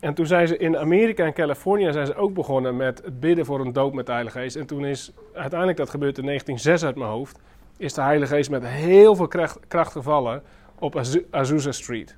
En 0.00 0.14
toen 0.14 0.26
zijn 0.26 0.48
ze 0.48 0.56
in 0.56 0.78
Amerika 0.78 1.24
en 1.24 1.32
Californië 1.32 1.92
zijn 1.92 2.06
ze 2.06 2.14
ook 2.14 2.34
begonnen 2.34 2.76
met 2.76 3.02
het 3.04 3.20
bidden 3.20 3.44
voor 3.44 3.60
een 3.60 3.72
doop 3.72 3.94
met 3.94 4.06
de 4.06 4.12
Heilige 4.12 4.38
Geest. 4.38 4.56
En 4.56 4.66
toen 4.66 4.84
is 4.84 5.12
uiteindelijk 5.34 5.78
dat 5.78 5.90
gebeurd 5.90 6.18
in 6.18 6.24
1906 6.24 6.88
uit 6.88 6.96
mijn 6.96 7.10
hoofd. 7.10 7.38
Is 7.76 7.94
de 7.94 8.00
Heilige 8.00 8.34
Geest 8.34 8.50
met 8.50 8.66
heel 8.66 9.16
veel 9.16 9.28
kracht, 9.28 9.58
kracht 9.68 9.92
gevallen 9.92 10.42
op 10.82 11.02
Azusa 11.30 11.72
Street. 11.72 12.16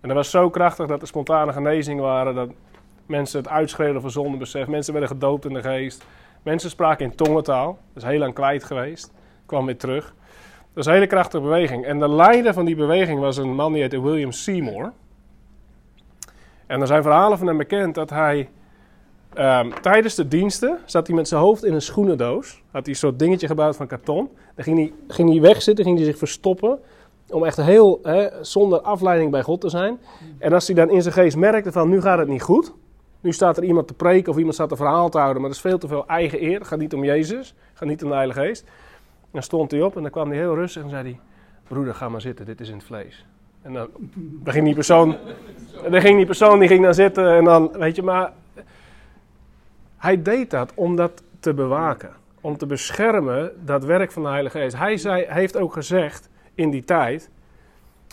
En 0.00 0.08
dat 0.08 0.16
was 0.16 0.30
zo 0.30 0.50
krachtig 0.50 0.86
dat 0.86 1.00
er 1.00 1.06
spontane 1.06 1.52
genezingen 1.52 2.02
waren. 2.02 2.34
Dat 2.34 2.50
mensen 3.06 3.38
het 3.38 3.48
uitschreeuwden 3.48 4.00
van 4.00 4.10
zondebesef. 4.10 4.66
Mensen 4.66 4.92
werden 4.92 5.10
gedoopt 5.10 5.44
in 5.44 5.52
de 5.52 5.62
geest. 5.62 6.04
Mensen 6.42 6.70
spraken 6.70 7.04
in 7.04 7.14
tongentaal. 7.14 7.78
Dat 7.92 8.02
is 8.02 8.08
heel 8.08 8.18
lang 8.18 8.34
kwijt 8.34 8.64
geweest. 8.64 9.12
Kwam 9.46 9.66
weer 9.66 9.76
terug. 9.76 10.14
Dat 10.72 10.84
is 10.84 10.86
een 10.86 10.92
hele 10.92 11.06
krachtige 11.06 11.42
beweging. 11.42 11.84
En 11.84 11.98
de 11.98 12.08
leider 12.08 12.52
van 12.52 12.64
die 12.64 12.76
beweging 12.76 13.20
was 13.20 13.36
een 13.36 13.54
man 13.54 13.72
die 13.72 13.82
heette 13.82 14.02
William 14.02 14.32
Seymour. 14.32 14.92
En 16.66 16.80
er 16.80 16.86
zijn 16.86 17.02
verhalen 17.02 17.38
van 17.38 17.46
hem 17.46 17.56
bekend 17.56 17.94
dat 17.94 18.10
hij 18.10 18.48
um, 19.38 19.80
tijdens 19.80 20.14
de 20.14 20.28
diensten 20.28 20.78
zat 20.84 21.06
hij 21.06 21.16
met 21.16 21.28
zijn 21.28 21.40
hoofd 21.40 21.64
in 21.64 21.74
een 21.74 21.82
schoenendoos. 21.82 22.62
Had 22.70 22.84
hij 22.84 22.92
een 22.92 22.98
soort 22.98 23.18
dingetje 23.18 23.46
gebouwd 23.46 23.76
van 23.76 23.86
karton. 23.86 24.30
Dan 24.54 24.64
ging 24.64 24.78
hij, 24.78 24.92
ging 25.08 25.30
hij 25.30 25.40
wegzitten, 25.40 25.84
ging 25.84 25.96
hij 25.96 26.06
zich 26.06 26.18
verstoppen. 26.18 26.78
Om 27.30 27.44
echt 27.44 27.56
heel 27.56 27.98
hè, 28.02 28.44
zonder 28.44 28.80
afleiding 28.80 29.30
bij 29.30 29.42
God 29.42 29.60
te 29.60 29.68
zijn. 29.68 29.98
En 30.38 30.52
als 30.52 30.66
hij 30.66 30.76
dan 30.76 30.90
in 30.90 31.02
zijn 31.02 31.14
geest 31.14 31.36
merkte 31.36 31.72
van 31.72 31.88
nu 31.88 32.00
gaat 32.00 32.18
het 32.18 32.28
niet 32.28 32.42
goed. 32.42 32.72
Nu 33.20 33.32
staat 33.32 33.56
er 33.56 33.64
iemand 33.64 33.86
te 33.86 33.94
preken 33.94 34.30
of 34.30 34.36
iemand 34.36 34.54
staat 34.54 34.70
een 34.70 34.76
verhaal 34.76 35.08
te 35.08 35.18
houden. 35.18 35.40
Maar 35.40 35.50
dat 35.50 35.58
is 35.58 35.64
veel 35.64 35.78
te 35.78 35.88
veel 35.88 36.06
eigen 36.06 36.42
eer. 36.42 36.58
Het 36.58 36.66
gaat 36.66 36.78
niet 36.78 36.94
om 36.94 37.04
Jezus. 37.04 37.48
Het 37.48 37.78
gaat 37.78 37.88
niet 37.88 38.02
om 38.02 38.08
de 38.08 38.14
Heilige 38.14 38.40
Geest. 38.40 38.64
Dan 39.30 39.42
stond 39.42 39.70
hij 39.70 39.82
op 39.82 39.96
en 39.96 40.02
dan 40.02 40.10
kwam 40.10 40.28
hij 40.28 40.38
heel 40.38 40.54
rustig 40.54 40.82
en 40.82 40.90
zei 40.90 41.02
hij... 41.02 41.20
Broeder, 41.68 41.94
ga 41.94 42.08
maar 42.08 42.20
zitten, 42.20 42.46
dit 42.46 42.60
is 42.60 42.68
in 42.68 42.74
het 42.74 42.84
vlees. 42.84 43.26
En 43.62 43.72
dan, 43.72 43.88
ging 44.44 44.64
die 44.64 44.74
persoon... 44.74 45.16
Dan 45.90 46.00
ging 46.00 46.16
die 46.16 46.26
persoon 46.26 46.58
die 46.58 46.68
ging 46.68 46.82
dan 46.84 46.94
zitten 46.94 47.32
en 47.32 47.44
dan, 47.44 47.70
weet 47.72 47.96
je, 47.96 48.02
maar... 48.02 48.32
Hij 49.96 50.22
deed 50.22 50.50
dat 50.50 50.72
om 50.74 50.96
dat 50.96 51.22
te 51.40 51.54
bewaken. 51.54 52.10
om 52.40 52.56
te 52.56 52.66
beschermen 52.66 53.52
dat 53.64 53.84
werk 53.84 54.12
van 54.12 54.22
de 54.22 54.28
Heilige 54.28 54.58
Geest. 54.58 54.76
Hij 54.76 54.96
zei, 54.96 55.24
heeft 55.28 55.56
ook 55.56 55.72
gezegd 55.72 56.28
in 56.58 56.70
die 56.70 56.84
tijd. 56.84 57.30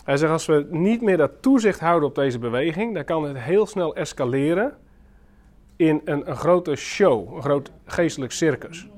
Hij 0.04 0.16
zegt: 0.16 0.32
Als 0.32 0.46
we 0.46 0.66
niet 0.70 1.02
meer 1.02 1.16
dat 1.16 1.42
toezicht 1.42 1.80
houden 1.80 2.08
op 2.08 2.14
deze 2.14 2.38
beweging, 2.38 2.94
dan 2.94 3.04
kan 3.04 3.24
het 3.24 3.38
heel 3.38 3.66
snel 3.66 3.94
escaleren 3.96 4.76
in 5.76 6.00
een, 6.04 6.36
grote 6.36 6.76
show, 6.76 7.34
een 7.34 7.42
groot 7.42 7.70
geestelijk 7.84 8.32
circus. 8.32 8.88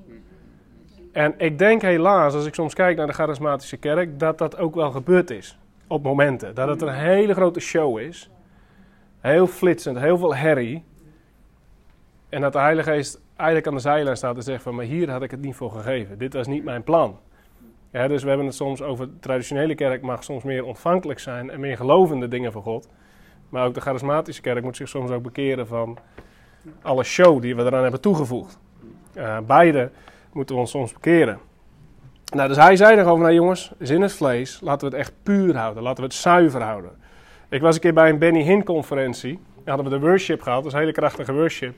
En 1.12 1.34
ik 1.38 1.58
denk 1.58 1.82
helaas, 1.82 2.34
als 2.34 2.46
ik 2.46 2.54
soms 2.54 2.74
kijk 2.74 2.96
naar 2.96 3.06
de 3.06 3.12
charismatische 3.12 3.76
kerk, 3.76 4.18
dat 4.18 4.38
dat 4.38 4.56
ook 4.56 4.74
wel 4.74 4.90
gebeurd 4.90 5.30
is. 5.30 5.58
Op 5.86 6.02
momenten. 6.02 6.54
Dat 6.54 6.68
het 6.68 6.82
een 6.82 6.94
hele 6.94 7.34
grote 7.34 7.60
show 7.60 7.98
is. 7.98 8.30
Heel 9.20 9.46
flitsend, 9.46 9.98
heel 9.98 10.18
veel 10.18 10.34
herrie. 10.34 10.84
En 12.28 12.40
dat 12.40 12.52
de 12.52 12.58
Heilige 12.58 12.90
Geest 12.90 13.20
eigenlijk 13.36 13.66
aan 13.66 13.74
de 13.74 13.80
zijlijn 13.80 14.16
staat 14.16 14.36
en 14.36 14.42
zegt 14.42 14.62
van, 14.62 14.74
maar 14.74 14.84
hier 14.84 15.10
had 15.10 15.22
ik 15.22 15.30
het 15.30 15.40
niet 15.40 15.54
voor 15.54 15.70
gegeven. 15.70 16.18
Dit 16.18 16.32
was 16.32 16.46
niet 16.46 16.64
mijn 16.64 16.82
plan. 16.82 17.18
Ja, 17.90 18.08
dus 18.08 18.22
we 18.22 18.28
hebben 18.28 18.46
het 18.46 18.54
soms 18.54 18.82
over 18.82 19.06
de 19.06 19.18
traditionele 19.20 19.74
kerk 19.74 20.02
mag 20.02 20.24
soms 20.24 20.42
meer 20.42 20.64
ontvankelijk 20.64 21.18
zijn 21.18 21.50
en 21.50 21.60
meer 21.60 21.76
gelovende 21.76 22.28
dingen 22.28 22.52
van 22.52 22.62
God. 22.62 22.88
Maar 23.48 23.66
ook 23.66 23.74
de 23.74 23.80
charismatische 23.80 24.42
kerk 24.42 24.62
moet 24.62 24.76
zich 24.76 24.88
soms 24.88 25.10
ook 25.10 25.22
bekeren 25.22 25.66
van 25.66 25.98
alle 26.82 27.04
show 27.04 27.42
die 27.42 27.56
we 27.56 27.64
eraan 27.64 27.82
hebben 27.82 28.00
toegevoegd. 28.00 28.58
Uh, 29.14 29.38
beide 29.46 29.90
moeten 30.32 30.54
we 30.54 30.60
ons 30.60 30.70
soms 30.70 30.92
bekeren. 30.92 31.38
Nou, 32.34 32.48
dus 32.48 32.56
hij 32.56 32.76
zei 32.76 32.98
erover, 32.98 33.22
nou 33.22 33.34
jongens, 33.34 33.72
is 33.78 33.90
in 33.90 34.02
het 34.02 34.12
vlees, 34.12 34.60
laten 34.60 34.90
we 34.90 34.96
het 34.96 35.04
echt 35.04 35.14
puur 35.22 35.56
houden, 35.56 35.82
laten 35.82 36.02
we 36.02 36.08
het 36.08 36.18
zuiver 36.18 36.62
houden. 36.62 36.90
Ik 37.48 37.60
was 37.60 37.74
een 37.74 37.80
keer 37.80 37.94
bij 37.94 38.08
een 38.08 38.18
Benny 38.18 38.42
Hinn 38.42 38.64
conferentie, 38.64 39.40
daar 39.64 39.74
hadden 39.74 39.92
we 39.92 39.98
de 39.98 40.06
worship 40.06 40.40
gehad, 40.42 40.58
dat 40.58 40.66
is 40.66 40.72
een 40.72 40.78
hele 40.78 40.92
krachtige 40.92 41.32
worship. 41.32 41.70
Op 41.70 41.76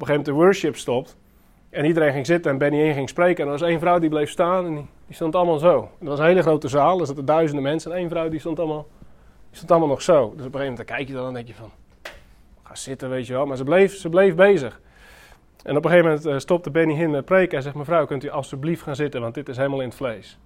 een 0.00 0.06
gegeven 0.06 0.06
moment 0.08 0.24
de 0.24 0.32
worship 0.32 0.76
stopt 0.76 1.16
en 1.74 1.84
iedereen 1.84 2.12
ging 2.12 2.26
zitten 2.26 2.50
en 2.50 2.58
Benny 2.58 2.78
Hinn 2.78 2.94
ging 2.94 3.08
spreken. 3.08 3.38
En 3.38 3.52
er 3.52 3.58
was 3.58 3.68
één 3.68 3.80
vrouw 3.80 3.98
die 3.98 4.08
bleef 4.08 4.30
staan 4.30 4.66
en 4.66 4.74
die, 5.06 5.14
stond 5.14 5.34
allemaal 5.34 5.58
zo. 5.58 5.90
Het 5.98 6.08
was 6.08 6.18
een 6.18 6.24
hele 6.24 6.42
grote 6.42 6.68
zaal, 6.68 7.00
er 7.00 7.06
zaten 7.06 7.24
duizenden 7.24 7.62
mensen 7.62 7.92
en 7.92 7.98
één 7.98 8.08
vrouw 8.08 8.28
die 8.28 8.40
stond 8.40 8.58
allemaal, 8.58 8.86
die 9.48 9.56
stond 9.56 9.70
allemaal 9.70 9.88
nog 9.88 10.02
zo. 10.02 10.14
Dus 10.14 10.46
op 10.46 10.54
een 10.54 10.60
gegeven 10.60 10.60
moment 10.60 10.84
kijk 10.84 11.08
je 11.08 11.14
dan 11.14 11.26
en 11.26 11.34
denk 11.34 11.46
je 11.46 11.54
van, 11.54 11.70
ga 12.62 12.74
zitten 12.74 13.10
weet 13.10 13.26
je 13.26 13.32
wel. 13.32 13.46
Maar 13.46 13.56
ze 13.56 13.64
bleef, 13.64 13.96
ze 13.96 14.08
bleef 14.08 14.34
bezig. 14.34 14.80
En 15.62 15.76
op 15.76 15.84
een 15.84 15.90
gegeven 15.90 16.10
moment 16.10 16.26
uh, 16.26 16.38
stopte 16.38 16.70
Benny 16.70 16.94
Hinn 16.94 17.10
met 17.10 17.24
preken 17.24 17.56
en 17.56 17.62
zegt: 17.62 17.74
Mevrouw, 17.74 18.06
kunt 18.06 18.24
u 18.24 18.28
alstublieft 18.28 18.82
gaan 18.82 18.96
zitten, 18.96 19.20
want 19.20 19.34
dit 19.34 19.48
is 19.48 19.56
helemaal 19.56 19.80
in 19.80 19.88
het 19.88 19.96
vlees. 19.96 20.38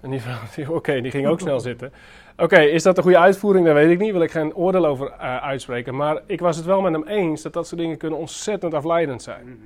En 0.00 0.10
die 0.10 0.20
vrouw, 0.20 0.74
oké, 0.76 1.00
die 1.00 1.10
ging 1.10 1.26
ook 1.26 1.40
snel 1.40 1.60
zitten. 1.60 1.92
Oké, 2.36 2.60
is 2.60 2.82
dat 2.82 2.96
een 2.96 3.02
goede 3.02 3.18
uitvoering? 3.18 3.66
Dat 3.66 3.74
weet 3.74 3.90
ik 3.90 3.98
niet, 3.98 4.12
wil 4.12 4.22
ik 4.22 4.30
geen 4.30 4.54
oordeel 4.54 4.86
over 4.86 5.06
uh, 5.06 5.36
uitspreken. 5.36 5.96
Maar 5.96 6.22
ik 6.26 6.40
was 6.40 6.56
het 6.56 6.64
wel 6.64 6.80
met 6.80 6.92
hem 6.92 7.06
eens 7.06 7.42
dat 7.42 7.52
dat 7.52 7.66
soort 7.66 7.80
dingen 7.80 7.96
kunnen 7.96 8.18
ontzettend 8.18 8.74
afleidend 8.74 9.22
zijn. 9.22 9.58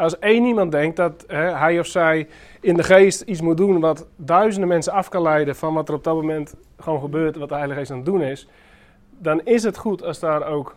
Als 0.00 0.18
één 0.18 0.44
iemand 0.44 0.72
denkt 0.72 0.96
dat 0.96 1.24
hè, 1.26 1.56
hij 1.56 1.78
of 1.78 1.86
zij 1.86 2.28
in 2.60 2.76
de 2.76 2.82
geest 2.82 3.20
iets 3.20 3.40
moet 3.40 3.56
doen 3.56 3.80
wat 3.80 4.06
duizenden 4.16 4.68
mensen 4.68 4.92
af 4.92 5.08
kan 5.08 5.22
leiden 5.22 5.56
van 5.56 5.74
wat 5.74 5.88
er 5.88 5.94
op 5.94 6.04
dat 6.04 6.14
moment 6.14 6.54
gewoon 6.78 7.00
gebeurt, 7.00 7.36
wat 7.36 7.48
de 7.48 7.54
Heilige 7.54 7.78
Geest 7.78 7.90
aan 7.90 7.96
het 7.96 8.06
doen 8.06 8.22
is, 8.22 8.48
dan 9.18 9.40
is 9.44 9.62
het 9.62 9.76
goed 9.76 10.04
als 10.04 10.18
daar 10.18 10.46
ook 10.46 10.74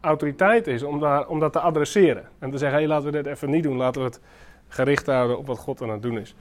autoriteit 0.00 0.66
is 0.66 0.82
om, 0.82 1.00
daar, 1.00 1.26
om 1.26 1.40
dat 1.40 1.52
te 1.52 1.60
adresseren. 1.60 2.28
En 2.38 2.50
te 2.50 2.58
zeggen, 2.58 2.80
hé, 2.80 2.86
laten 2.86 3.04
we 3.06 3.12
dit 3.12 3.26
even 3.26 3.50
niet 3.50 3.62
doen. 3.62 3.76
Laten 3.76 4.00
we 4.00 4.06
het 4.06 4.20
gericht 4.68 5.06
houden 5.06 5.38
op 5.38 5.46
wat 5.46 5.58
God 5.58 5.82
aan 5.82 5.90
het 5.90 6.02
doen 6.02 6.18
is. 6.18 6.34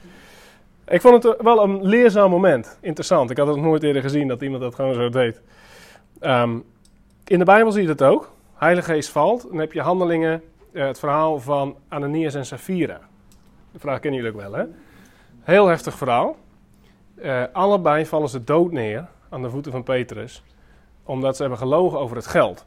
Ik 0.87 1.01
vond 1.01 1.23
het 1.23 1.41
wel 1.41 1.63
een 1.63 1.85
leerzaam 1.85 2.29
moment. 2.29 2.77
Interessant. 2.81 3.29
Ik 3.29 3.37
had 3.37 3.47
het 3.47 3.57
nooit 3.57 3.83
eerder 3.83 4.01
gezien 4.01 4.27
dat 4.27 4.41
iemand 4.41 4.61
dat 4.61 4.75
gewoon 4.75 4.93
zo 4.93 5.09
deed. 5.09 5.41
Um, 6.21 6.63
in 7.27 7.39
de 7.39 7.45
Bijbel 7.45 7.71
zie 7.71 7.83
je 7.83 7.89
het 7.89 8.03
ook. 8.03 8.31
Heilige 8.55 8.91
Geest 8.91 9.09
valt. 9.09 9.47
Dan 9.49 9.59
heb 9.59 9.73
je 9.73 9.81
handelingen, 9.81 10.41
uh, 10.75 10.85
het 10.85 10.99
verhaal 10.99 11.39
van 11.39 11.77
Ananias 11.87 12.33
en 12.33 12.45
Sapphira. 12.45 12.99
De 13.71 13.79
vraag 13.79 13.99
kennen 13.99 14.21
jullie 14.21 14.35
ook 14.35 14.41
wel, 14.41 14.53
hè? 14.53 14.65
Heel 15.41 15.67
heftig 15.67 15.97
verhaal. 15.97 16.35
Uh, 17.15 17.43
allebei 17.51 18.05
vallen 18.05 18.29
ze 18.29 18.43
dood 18.43 18.71
neer 18.71 19.07
aan 19.29 19.41
de 19.41 19.49
voeten 19.49 19.71
van 19.71 19.83
Petrus. 19.83 20.43
Omdat 21.03 21.35
ze 21.35 21.41
hebben 21.41 21.59
gelogen 21.59 21.99
over 21.99 22.15
het 22.15 22.27
geld. 22.27 22.65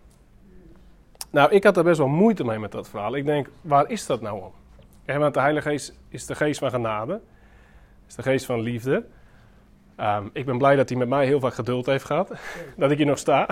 Nou, 1.31 1.51
ik 1.51 1.65
had 1.65 1.77
er 1.77 1.85
best 1.85 1.99
wel 1.99 2.09
moeite 2.09 2.45
mee 2.45 2.59
met 2.59 2.73
dat 2.73 2.89
verhaal. 2.89 3.17
Ik 3.17 3.25
denk, 3.25 3.51
waar 3.61 3.91
is 3.91 4.07
dat 4.07 4.21
nou 4.21 4.43
om? 4.43 4.53
Ja, 5.05 5.19
want 5.19 5.35
de 5.35 5.41
Heilige 5.41 5.69
Geest 5.69 5.99
is 6.09 6.27
de 6.27 6.35
geest 6.35 6.59
van 6.59 6.71
genade. 6.71 7.21
Is 8.07 8.15
de 8.15 8.23
geest 8.23 8.47
van 8.47 8.61
liefde. 8.61 9.05
Um, 10.01 10.31
ik 10.33 10.45
ben 10.45 10.59
blij 10.59 10.77
dat 10.77 10.89
hij 10.89 10.99
met 10.99 11.09
mij 11.09 11.27
heel 11.27 11.41
vaak 11.41 11.55
geduld 11.55 11.87
heeft 11.87 12.05
gehad. 12.05 12.33
dat 12.77 12.91
ik 12.91 12.97
hier 12.97 13.07
nog 13.07 13.19
sta. 13.19 13.49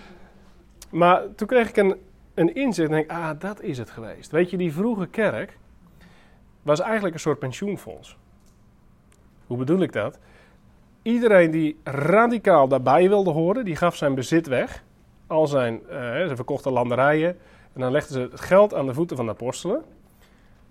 maar 0.90 1.34
toen 1.34 1.46
kreeg 1.46 1.68
ik 1.68 1.76
een, 1.76 1.96
een 2.34 2.54
inzicht 2.54 2.88
en 2.88 2.94
denk 2.94 3.10
ah, 3.10 3.40
dat 3.40 3.62
is 3.62 3.78
het 3.78 3.90
geweest. 3.90 4.30
Weet 4.30 4.50
je, 4.50 4.56
die 4.56 4.72
vroege 4.72 5.06
kerk 5.06 5.58
was 6.62 6.80
eigenlijk 6.80 7.14
een 7.14 7.20
soort 7.20 7.38
pensioenfonds. 7.38 8.16
Hoe 9.46 9.56
bedoel 9.56 9.80
ik 9.80 9.92
dat? 9.92 10.18
Iedereen 11.02 11.50
die 11.50 11.78
radicaal 11.84 12.68
daarbij 12.68 13.08
wilde 13.08 13.30
horen, 13.30 13.64
die 13.64 13.76
gaf 13.76 13.96
zijn 13.96 14.14
bezit 14.14 14.46
weg 14.46 14.82
al 15.30 15.46
zijn, 15.46 15.80
uh, 15.90 15.98
ze 16.28 16.32
verkochten 16.34 16.72
landerijen. 16.72 17.38
En 17.72 17.80
dan 17.80 17.90
legden 17.92 18.12
ze 18.12 18.20
het 18.20 18.40
geld 18.40 18.74
aan 18.74 18.86
de 18.86 18.94
voeten 18.94 19.16
van 19.16 19.24
de 19.24 19.30
apostelen. 19.32 19.82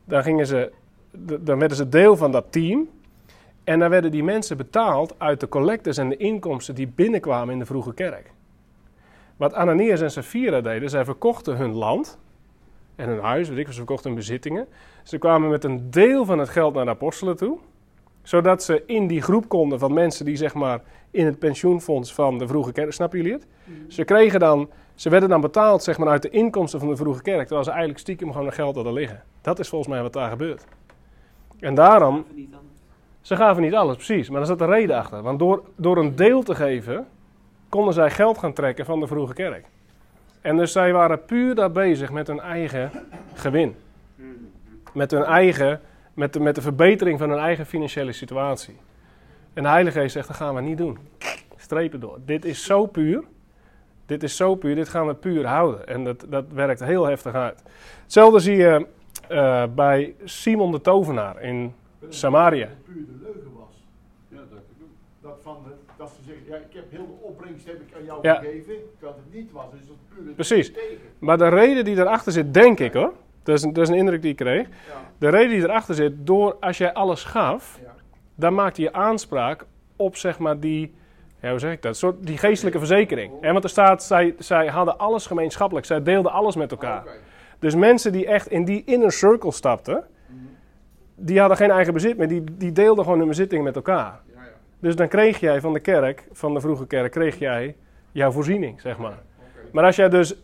Dan, 0.05 0.23
gingen 0.23 0.47
ze, 0.47 0.71
dan 1.39 1.59
werden 1.59 1.77
ze 1.77 1.89
deel 1.89 2.17
van 2.17 2.31
dat 2.31 2.51
team. 2.51 2.89
En 3.63 3.79
dan 3.79 3.89
werden 3.89 4.11
die 4.11 4.23
mensen 4.23 4.57
betaald 4.57 5.15
uit 5.17 5.39
de 5.39 5.47
collectes 5.47 5.97
en 5.97 6.09
de 6.09 6.17
inkomsten 6.17 6.75
die 6.75 6.87
binnenkwamen 6.87 7.53
in 7.53 7.59
de 7.59 7.65
vroege 7.65 7.93
kerk. 7.93 8.31
Wat 9.39 9.53
Ananias 9.53 10.01
en 10.01 10.11
Sapphira 10.11 10.61
deden, 10.61 10.89
zij 10.89 11.05
verkochten 11.05 11.57
hun 11.57 11.73
land 11.73 12.19
en 12.95 13.09
hun 13.09 13.19
huis, 13.19 13.49
weet 13.49 13.57
ik, 13.57 13.67
ze 13.67 13.73
verkochten 13.73 14.09
hun 14.09 14.19
bezittingen. 14.19 14.67
Ze 15.03 15.17
kwamen 15.17 15.49
met 15.49 15.63
een 15.63 15.91
deel 15.91 16.25
van 16.25 16.39
het 16.39 16.49
geld 16.49 16.73
naar 16.73 16.85
de 16.85 16.91
apostelen 16.91 17.37
toe, 17.37 17.57
zodat 18.23 18.63
ze 18.63 18.83
in 18.85 19.07
die 19.07 19.21
groep 19.21 19.49
konden 19.49 19.79
van 19.79 19.93
mensen 19.93 20.25
die 20.25 20.35
zeg 20.35 20.53
maar 20.53 20.81
in 21.11 21.25
het 21.25 21.39
pensioenfonds 21.39 22.13
van 22.13 22.37
de 22.37 22.47
vroege 22.47 22.71
kerk. 22.71 22.93
Snappen 22.93 23.17
jullie 23.17 23.33
het? 23.33 23.47
Mm. 23.63 23.91
Ze, 23.91 24.03
kregen 24.03 24.39
dan, 24.39 24.69
ze 24.95 25.09
werden 25.09 25.29
dan 25.29 25.41
betaald 25.41 25.83
zeg 25.83 25.97
maar, 25.97 26.07
uit 26.07 26.21
de 26.21 26.29
inkomsten 26.29 26.79
van 26.79 26.89
de 26.89 26.95
vroege 26.95 27.21
kerk, 27.21 27.41
terwijl 27.41 27.63
ze 27.63 27.69
eigenlijk 27.69 27.99
stiekem 27.99 28.31
gewoon 28.31 28.47
een 28.47 28.53
geld 28.53 28.75
hadden 28.75 28.93
liggen. 28.93 29.23
Dat 29.41 29.59
is 29.59 29.69
volgens 29.69 29.91
mij 29.91 30.01
wat 30.01 30.13
daar 30.13 30.29
gebeurt. 30.29 30.65
En 31.59 31.75
daarom. 31.75 32.25
Ze 33.21 33.35
gaven 33.35 33.61
niet 33.61 33.73
alles, 33.73 33.95
precies. 33.95 34.29
Maar 34.29 34.41
er 34.41 34.47
zat 34.47 34.61
een 34.61 34.69
reden 34.69 34.95
achter. 34.95 35.21
Want 35.21 35.39
door, 35.39 35.63
door 35.75 35.97
een 35.97 36.15
deel 36.15 36.43
te 36.43 36.55
geven, 36.55 37.07
konden 37.69 37.93
zij 37.93 38.11
geld 38.11 38.37
gaan 38.37 38.53
trekken 38.53 38.85
van 38.85 38.99
de 38.99 39.07
vroege 39.07 39.33
kerk. 39.33 39.65
En 40.41 40.57
dus 40.57 40.71
zij 40.71 40.93
waren 40.93 41.25
puur 41.25 41.55
daar 41.55 41.71
bezig 41.71 42.11
met 42.11 42.27
hun 42.27 42.39
eigen 42.39 42.91
gewin. 43.33 43.75
Met 44.93 45.11
hun 45.11 45.23
eigen, 45.23 45.81
met 46.13 46.33
de, 46.33 46.39
met 46.39 46.55
de 46.55 46.61
verbetering 46.61 47.19
van 47.19 47.29
hun 47.29 47.39
eigen 47.39 47.65
financiële 47.65 48.11
situatie. 48.11 48.77
En 49.53 49.63
de 49.63 49.69
Heilige 49.69 49.99
Geest 49.99 50.13
zegt, 50.13 50.27
dat 50.27 50.35
gaan 50.35 50.55
we 50.55 50.61
niet 50.61 50.77
doen. 50.77 50.97
Strepen 51.55 51.99
door. 51.99 52.19
Dit 52.25 52.45
is 52.45 52.63
zo 52.63 52.85
puur. 52.85 53.23
Dit 54.05 54.23
is 54.23 54.35
zo 54.35 54.55
puur, 54.55 54.75
dit 54.75 54.89
gaan 54.89 55.07
we 55.07 55.13
puur 55.13 55.45
houden. 55.45 55.87
En 55.87 56.03
dat, 56.03 56.25
dat 56.29 56.45
werkt 56.51 56.79
heel 56.79 57.05
heftig 57.05 57.33
uit. 57.33 57.63
Hetzelfde 58.03 58.39
zie 58.39 58.55
je 58.55 58.87
uh, 59.31 59.63
bij 59.75 60.15
Simon 60.23 60.71
de 60.71 60.81
Tovenaar 60.81 61.41
in 61.41 61.73
Samaria. 62.09 62.65
Dat 62.65 62.83
puur 62.83 63.05
de 63.05 63.23
leugen 63.23 63.51
was. 63.53 63.87
Ja, 64.27 64.37
dat. 64.37 64.59
Dat, 65.21 65.39
van 65.41 65.57
de, 65.63 65.73
dat 65.99 66.09
ze 66.09 66.23
zeggen, 66.25 66.43
ja, 66.47 66.55
ik 66.55 66.73
heb 66.73 66.83
heel 66.91 67.05
de 67.07 67.25
opbrengst 67.27 67.65
heb 67.65 67.75
ik 67.75 67.95
aan 67.97 68.03
jou 68.05 68.19
Ja. 68.21 68.35
gegeven. 68.35 68.73
Dat 68.99 69.15
het 69.15 69.33
niet 69.33 69.51
was, 69.51 69.65
dus 69.71 69.87
dat 69.87 69.95
puur 70.15 70.33
Precies. 70.33 70.73
tegen. 70.73 70.97
Maar 71.19 71.37
de 71.37 71.47
reden 71.47 71.83
die 71.85 71.97
erachter 71.97 72.31
zit, 72.31 72.53
denk 72.53 72.79
ik 72.79 72.93
hoor. 72.93 73.13
Dat 73.43 73.55
is, 73.57 73.63
een- 73.63 73.73
dat 73.73 73.83
is 73.83 73.89
een 73.89 73.95
indruk 73.95 74.21
die 74.21 74.31
ik 74.31 74.35
kreeg. 74.37 74.67
Ja, 74.67 74.73
De 75.17 75.29
reden 75.29 75.49
die 75.49 75.63
erachter 75.63 75.95
zit, 75.95 76.13
door 76.17 76.57
als 76.59 76.77
jij 76.77 76.93
alles 76.93 77.23
gaf, 77.23 77.79
ja. 77.83 77.93
dan 78.35 78.53
maakte 78.53 78.81
je 78.81 78.93
aanspraak 78.93 79.65
op 79.95 80.15
zeg 80.15 80.39
maar 80.39 80.59
die, 80.59 80.93
ja, 81.41 81.49
hoe 81.49 81.59
zeg 81.59 81.71
ik 81.71 81.81
dat, 81.81 81.97
soort, 81.97 82.25
die 82.27 82.37
geestelijke 82.37 82.77
verzekering. 82.79 83.33
En 83.41 83.51
want 83.51 83.63
er 83.63 83.69
staat, 83.69 84.03
zij, 84.03 84.35
zij 84.37 84.67
hadden 84.67 84.97
alles 84.97 85.25
gemeenschappelijk, 85.25 85.85
zij 85.85 86.03
deelden 86.03 86.31
alles 86.31 86.55
met 86.55 86.71
elkaar. 86.71 87.03
Dus 87.59 87.75
mensen 87.75 88.11
die 88.11 88.25
echt 88.27 88.47
in 88.47 88.65
die 88.65 88.83
inner 88.85 89.11
circle 89.11 89.51
stapten, 89.51 90.03
die 91.15 91.39
hadden 91.39 91.57
geen 91.57 91.71
eigen 91.71 91.93
bezit 91.93 92.17
meer, 92.17 92.27
die, 92.27 92.43
die 92.57 92.71
deelden 92.71 93.03
gewoon 93.03 93.19
hun 93.19 93.27
bezittingen 93.27 93.63
met 93.63 93.75
elkaar. 93.75 94.19
Dus 94.79 94.95
dan 94.95 95.07
kreeg 95.07 95.39
jij 95.39 95.61
van 95.61 95.73
de 95.73 95.79
kerk, 95.79 96.23
van 96.31 96.53
de 96.53 96.59
vroege 96.59 96.87
kerk, 96.87 97.11
kreeg 97.11 97.39
jij 97.39 97.75
jouw 98.11 98.31
voorziening, 98.31 98.81
zeg 98.81 98.97
maar. 98.97 99.17
Maar 99.71 99.83
als 99.83 99.95
jij 99.95 100.09
dus 100.09 100.35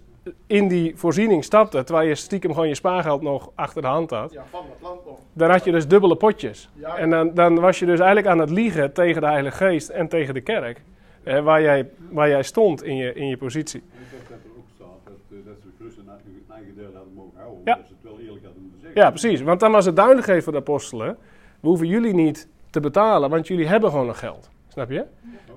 in 0.48 0.68
die 0.68 0.98
voorziening 0.98 1.44
stapte, 1.44 1.84
terwijl 1.84 2.08
je 2.08 2.16
stiekem 2.16 2.54
gewoon 2.54 2.68
je 2.68 2.76
spaargeld 2.76 3.22
nog 3.22 3.52
achter 3.56 3.82
de 3.82 3.88
hand 3.88 4.10
had, 4.10 4.32
Ja, 4.34 4.44
van 4.50 4.66
land 4.82 5.06
nog. 5.06 5.20
dan 5.34 5.50
had 5.50 5.64
je 5.64 5.72
dus 5.72 5.88
dubbele 5.88 6.16
potjes. 6.16 6.70
Ja, 6.74 6.98
En 6.98 7.10
dan, 7.10 7.34
dan 7.34 7.60
was 7.60 7.80
je 7.80 7.86
dus 7.86 7.98
eigenlijk 8.00 8.28
aan 8.28 8.40
het 8.40 8.50
liegen 8.50 8.94
tegen 8.94 9.22
de 9.22 9.28
Heilige 9.28 9.58
Geest 9.58 9.90
en 9.90 10.08
tegen 10.08 10.34
de 10.34 10.42
kerk. 10.42 10.82
eh, 11.24 11.40
waar, 11.44 11.62
jij, 11.62 11.90
waar 12.12 12.30
jij 12.30 12.44
stond 12.44 12.84
in 12.84 12.96
je, 12.96 13.14
in 13.14 13.28
je 13.28 13.38
positie. 13.38 13.80
Ik 13.80 13.86
denk 14.12 14.22
dat 14.30 14.38
er 14.44 14.58
ook 14.58 14.66
staat 14.76 14.88
dat, 15.04 15.38
eh, 15.40 15.46
dat 15.46 15.56
ze 15.62 15.68
gerust 15.78 15.96
hun 15.98 16.06
eigen- 16.50 16.76
deel 16.76 16.90
hadden 16.94 17.14
mogen 17.14 17.32
houden. 17.40 17.62
Ja. 17.66 17.74
Omdat 17.74 17.88
ze 17.88 17.94
het 17.94 18.04
wel 18.04 18.20
eerlijk 18.20 18.44
hadden 18.46 18.62
moeten 18.62 18.82
zeggen. 18.82 19.02
Ja, 19.02 19.10
precies. 19.10 19.42
Want 19.42 19.60
dan 19.60 19.72
was 19.72 19.86
het 19.86 19.96
duidelijk 19.96 20.44
voor 20.44 20.52
de 20.54 20.58
apostelen. 20.60 21.18
We 21.60 21.68
hoeven 21.68 21.88
jullie 21.88 22.14
niet 22.14 22.48
te 22.76 22.82
betalen, 22.82 23.30
want 23.30 23.48
jullie 23.48 23.68
hebben 23.68 23.90
gewoon 23.90 24.06
nog 24.06 24.20
geld. 24.20 24.50
Snap 24.68 24.90
je? 24.90 25.06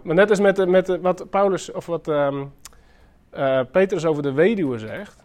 Maar 0.03 0.15
net 0.15 0.31
als 0.31 0.41
met, 0.41 0.69
met 0.69 1.01
wat 1.01 1.31
Paulus, 1.31 1.73
of 1.73 1.87
wat 1.87 2.09
eh, 2.09 3.61
Petrus 3.71 4.05
over 4.07 4.23
de 4.23 4.33
weduwe 4.33 4.79
zegt. 4.79 5.25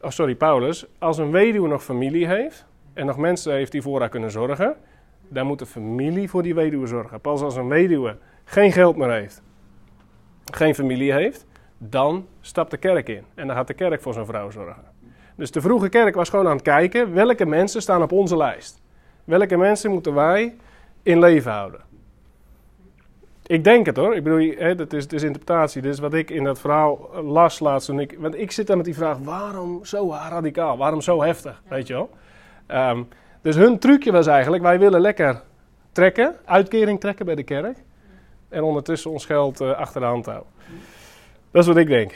Oh, 0.00 0.10
sorry, 0.10 0.34
Paulus. 0.34 0.86
Als 0.98 1.18
een 1.18 1.30
weduwe 1.30 1.68
nog 1.68 1.84
familie 1.84 2.26
heeft 2.26 2.64
en 2.92 3.06
nog 3.06 3.16
mensen 3.16 3.52
heeft 3.52 3.72
die 3.72 3.82
voor 3.82 4.00
haar 4.00 4.08
kunnen 4.08 4.30
zorgen, 4.30 4.76
dan 5.28 5.46
moet 5.46 5.58
de 5.58 5.66
familie 5.66 6.30
voor 6.30 6.42
die 6.42 6.54
weduwe 6.54 6.86
zorgen. 6.86 7.20
Pas 7.20 7.42
als 7.42 7.56
een 7.56 7.68
weduwe 7.68 8.16
geen 8.44 8.72
geld 8.72 8.96
meer 8.96 9.10
heeft, 9.10 9.42
geen 10.52 10.74
familie 10.74 11.12
heeft, 11.12 11.46
dan 11.78 12.26
stapt 12.40 12.70
de 12.70 12.76
kerk 12.76 13.08
in. 13.08 13.24
En 13.34 13.46
dan 13.46 13.56
gaat 13.56 13.66
de 13.66 13.74
kerk 13.74 14.02
voor 14.02 14.12
zijn 14.12 14.26
vrouw 14.26 14.50
zorgen. 14.50 14.82
Dus 15.34 15.50
de 15.50 15.60
vroege 15.60 15.88
kerk 15.88 16.14
was 16.14 16.28
gewoon 16.28 16.46
aan 16.46 16.56
het 16.56 16.62
kijken 16.62 17.12
welke 17.14 17.46
mensen 17.46 17.82
staan 17.82 18.02
op 18.02 18.12
onze 18.12 18.36
lijst. 18.36 18.80
Welke 19.24 19.56
mensen 19.56 19.90
moeten 19.90 20.14
wij 20.14 20.56
in 21.02 21.18
leven 21.18 21.52
houden. 21.52 21.80
Ik 23.46 23.64
denk 23.64 23.86
het 23.86 23.96
hoor. 23.96 24.14
Ik 24.14 24.22
bedoel, 24.22 24.54
hè, 24.56 24.74
dat 24.74 24.92
is, 24.92 25.02
het 25.02 25.12
is 25.12 25.22
interpretatie. 25.22 25.82
Dit 25.82 25.92
is 25.92 25.98
wat 25.98 26.14
ik 26.14 26.30
in 26.30 26.44
dat 26.44 26.60
verhaal 26.60 27.10
las 27.24 27.58
laatst. 27.58 27.86
Toen 27.86 28.00
ik, 28.00 28.16
want 28.18 28.34
ik 28.34 28.52
zit 28.52 28.66
daar 28.66 28.76
met 28.76 28.84
die 28.84 28.94
vraag: 28.94 29.18
waarom 29.18 29.84
zo 29.84 30.10
radicaal? 30.10 30.76
Waarom 30.76 31.00
zo 31.00 31.22
heftig? 31.22 31.62
Weet 31.68 31.86
je 31.86 31.92
wel? 31.92 32.10
Ehm, 32.66 33.02
dus 33.42 33.56
hun 33.56 33.78
trucje 33.78 34.12
was 34.12 34.26
eigenlijk: 34.26 34.62
wij 34.62 34.78
willen 34.78 35.00
lekker 35.00 35.42
trekken, 35.92 36.34
uitkering 36.44 37.00
trekken 37.00 37.26
bij 37.26 37.34
de 37.34 37.42
kerk. 37.42 37.76
En 38.48 38.62
ondertussen 38.62 39.10
ons 39.10 39.24
geld 39.24 39.60
eh, 39.60 39.70
achter 39.70 40.00
de 40.00 40.06
hand 40.06 40.26
houden. 40.26 40.48
Dat 41.50 41.62
is 41.62 41.68
wat 41.68 41.76
ik 41.76 41.86
denk. 41.86 42.14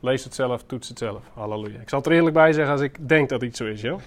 Lees 0.00 0.24
het 0.24 0.34
zelf, 0.34 0.62
toets 0.62 0.88
het 0.88 0.98
zelf. 0.98 1.22
Halleluja. 1.34 1.80
Ik 1.80 1.88
zal 1.88 1.98
het 1.98 2.08
er 2.08 2.14
eerlijk 2.14 2.34
bij 2.34 2.52
zeggen 2.52 2.72
als 2.72 2.82
ik 2.82 3.08
denk 3.08 3.28
dat 3.28 3.42
iets 3.42 3.58
zo 3.58 3.64
is, 3.64 3.80
joh. 3.80 4.00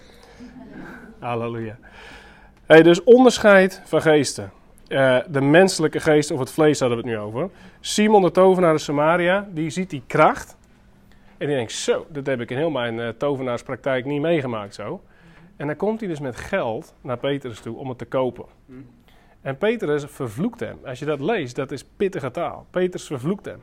Halleluja. 1.19 1.77
Dus 2.69 3.03
onderscheid 3.03 3.81
van 3.85 4.01
geesten. 4.01 4.51
Eh, 4.87 5.17
de 5.29 5.41
menselijke 5.41 5.99
geest 5.99 6.31
of 6.31 6.39
het 6.39 6.51
vlees 6.51 6.79
hadden 6.79 6.97
we 6.97 7.03
het 7.03 7.13
nu 7.13 7.19
over. 7.21 7.49
Simon 7.79 8.21
de 8.21 8.31
tovenaar 8.31 8.73
de 8.73 8.79
Samaria, 8.79 9.47
die 9.51 9.69
ziet 9.69 9.89
die 9.89 10.03
kracht. 10.07 10.57
En 11.37 11.47
die 11.47 11.55
denkt, 11.55 11.71
zo, 11.71 12.05
dat 12.09 12.25
heb 12.25 12.41
ik 12.41 12.51
in 12.51 12.57
heel 12.57 12.69
mijn 12.69 12.97
uh, 12.97 13.07
tovenaarspraktijk 13.09 14.05
niet 14.05 14.21
meegemaakt 14.21 14.75
zo. 14.75 15.01
En 15.55 15.67
dan 15.67 15.75
komt 15.75 15.99
hij 15.99 16.09
dus 16.09 16.19
met 16.19 16.35
geld 16.35 16.93
naar 17.01 17.17
Petrus 17.17 17.59
toe 17.59 17.77
om 17.77 17.89
het 17.89 17.97
te 17.97 18.05
kopen. 18.05 18.45
En 19.41 19.57
Petrus 19.57 20.03
vervloekt 20.07 20.59
hem. 20.59 20.77
Als 20.85 20.99
je 20.99 21.05
dat 21.05 21.19
leest, 21.19 21.55
dat 21.55 21.71
is 21.71 21.83
pittige 21.83 22.31
taal. 22.31 22.65
Petrus 22.69 23.05
vervloekt 23.05 23.45
hem. 23.45 23.61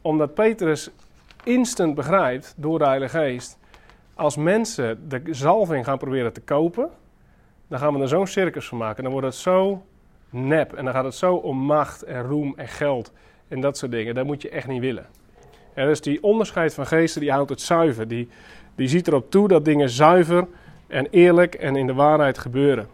Omdat 0.00 0.34
Petrus 0.34 0.90
instant 1.44 1.94
begrijpt, 1.94 2.54
door 2.56 2.78
de 2.78 2.86
Heilige 2.86 3.18
Geest... 3.18 3.58
als 4.14 4.36
mensen 4.36 5.08
de 5.08 5.22
zalving 5.30 5.84
gaan 5.84 5.98
proberen 5.98 6.32
te 6.32 6.40
kopen 6.40 6.90
dan 7.68 7.78
gaan 7.78 7.94
we 7.94 8.00
er 8.00 8.08
zo'n 8.08 8.26
circus 8.26 8.68
van 8.68 8.78
maken. 8.78 9.02
Dan 9.02 9.12
wordt 9.12 9.26
het 9.26 9.36
zo 9.36 9.82
nep. 10.30 10.72
En 10.72 10.84
dan 10.84 10.94
gaat 10.94 11.04
het 11.04 11.14
zo 11.14 11.34
om 11.34 11.58
macht 11.58 12.02
en 12.02 12.22
roem 12.22 12.52
en 12.56 12.68
geld 12.68 13.12
en 13.48 13.60
dat 13.60 13.78
soort 13.78 13.90
dingen. 13.90 14.14
Dat 14.14 14.26
moet 14.26 14.42
je 14.42 14.48
echt 14.48 14.66
niet 14.66 14.80
willen. 14.80 15.06
En 15.74 15.86
dus 15.86 16.00
die 16.00 16.22
onderscheid 16.22 16.74
van 16.74 16.86
geesten, 16.86 17.20
die 17.20 17.30
houdt 17.30 17.50
het 17.50 17.60
zuiver. 17.60 18.08
Die, 18.08 18.28
die 18.74 18.88
ziet 18.88 19.08
erop 19.08 19.30
toe 19.30 19.48
dat 19.48 19.64
dingen 19.64 19.90
zuiver 19.90 20.46
en 20.86 21.06
eerlijk 21.10 21.54
en 21.54 21.76
in 21.76 21.86
de 21.86 21.94
waarheid 21.94 22.38
gebeuren. 22.38 22.88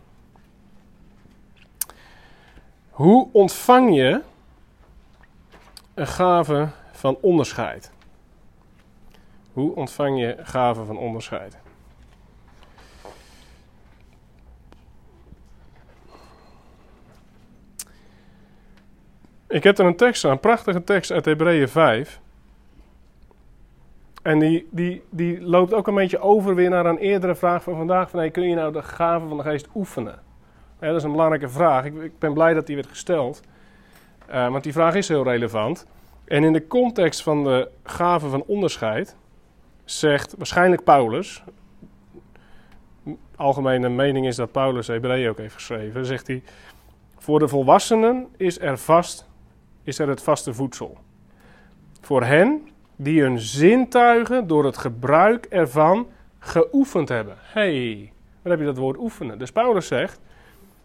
Hoe 2.90 3.28
ontvang 3.32 3.94
je 3.94 4.20
een 5.94 6.06
gave 6.06 6.68
van 6.92 7.18
onderscheid? 7.20 7.92
Hoe 9.52 9.74
ontvang 9.74 10.20
je 10.20 10.36
gave 10.42 10.84
van 10.84 10.96
onderscheid? 10.96 11.61
Ik 19.52 19.62
heb 19.62 19.78
er 19.78 19.86
een 19.86 19.96
tekst 19.96 20.18
staan, 20.18 20.30
een 20.30 20.40
prachtige 20.40 20.84
tekst 20.84 21.10
uit 21.10 21.24
Hebreeën 21.24 21.68
5. 21.68 22.20
En 24.22 24.38
die, 24.38 24.68
die, 24.70 25.02
die 25.10 25.40
loopt 25.40 25.74
ook 25.74 25.86
een 25.86 25.94
beetje 25.94 26.18
over 26.18 26.54
weer 26.54 26.70
naar 26.70 26.86
een 26.86 26.98
eerdere 26.98 27.34
vraag 27.34 27.62
van 27.62 27.76
vandaag. 27.76 28.10
Van, 28.10 28.18
hey, 28.18 28.30
kun 28.30 28.48
je 28.48 28.54
nou 28.54 28.72
de 28.72 28.82
gave 28.82 29.28
van 29.28 29.36
de 29.36 29.42
geest 29.42 29.68
oefenen? 29.74 30.20
Dat 30.78 30.96
is 30.96 31.02
een 31.02 31.10
belangrijke 31.10 31.48
vraag. 31.48 31.84
Ik, 31.84 32.02
ik 32.02 32.18
ben 32.18 32.34
blij 32.34 32.54
dat 32.54 32.66
die 32.66 32.76
werd 32.76 32.88
gesteld. 32.88 33.40
Uh, 34.30 34.48
want 34.48 34.62
die 34.62 34.72
vraag 34.72 34.94
is 34.94 35.08
heel 35.08 35.24
relevant. 35.24 35.86
En 36.24 36.44
in 36.44 36.52
de 36.52 36.66
context 36.66 37.22
van 37.22 37.44
de 37.44 37.70
gave 37.84 38.28
van 38.28 38.44
onderscheid 38.46 39.16
zegt 39.84 40.34
waarschijnlijk 40.36 40.84
Paulus... 40.84 41.42
Algemene 43.36 43.88
mening 43.88 44.26
is 44.26 44.36
dat 44.36 44.52
Paulus 44.52 44.86
Hebreeën 44.86 45.30
ook 45.30 45.38
heeft 45.38 45.54
geschreven. 45.54 46.06
Zegt 46.06 46.26
hij, 46.26 46.42
voor 47.18 47.38
de 47.38 47.48
volwassenen 47.48 48.28
is 48.36 48.60
er 48.60 48.78
vast 48.78 49.30
is 49.84 49.98
er 49.98 50.08
het 50.08 50.22
vaste 50.22 50.54
voedsel. 50.54 50.96
Voor 52.00 52.22
hen 52.22 52.68
die 52.96 53.20
hun 53.20 53.38
zintuigen 53.38 54.46
door 54.46 54.64
het 54.64 54.76
gebruik 54.76 55.44
ervan 55.44 56.06
geoefend 56.38 57.08
hebben. 57.08 57.36
hey, 57.38 58.12
waar 58.42 58.52
heb 58.52 58.60
je 58.60 58.66
dat 58.66 58.76
woord 58.76 58.98
oefenen? 58.98 59.38
Dus 59.38 59.52
Paulus 59.52 59.86
zegt, 59.86 60.20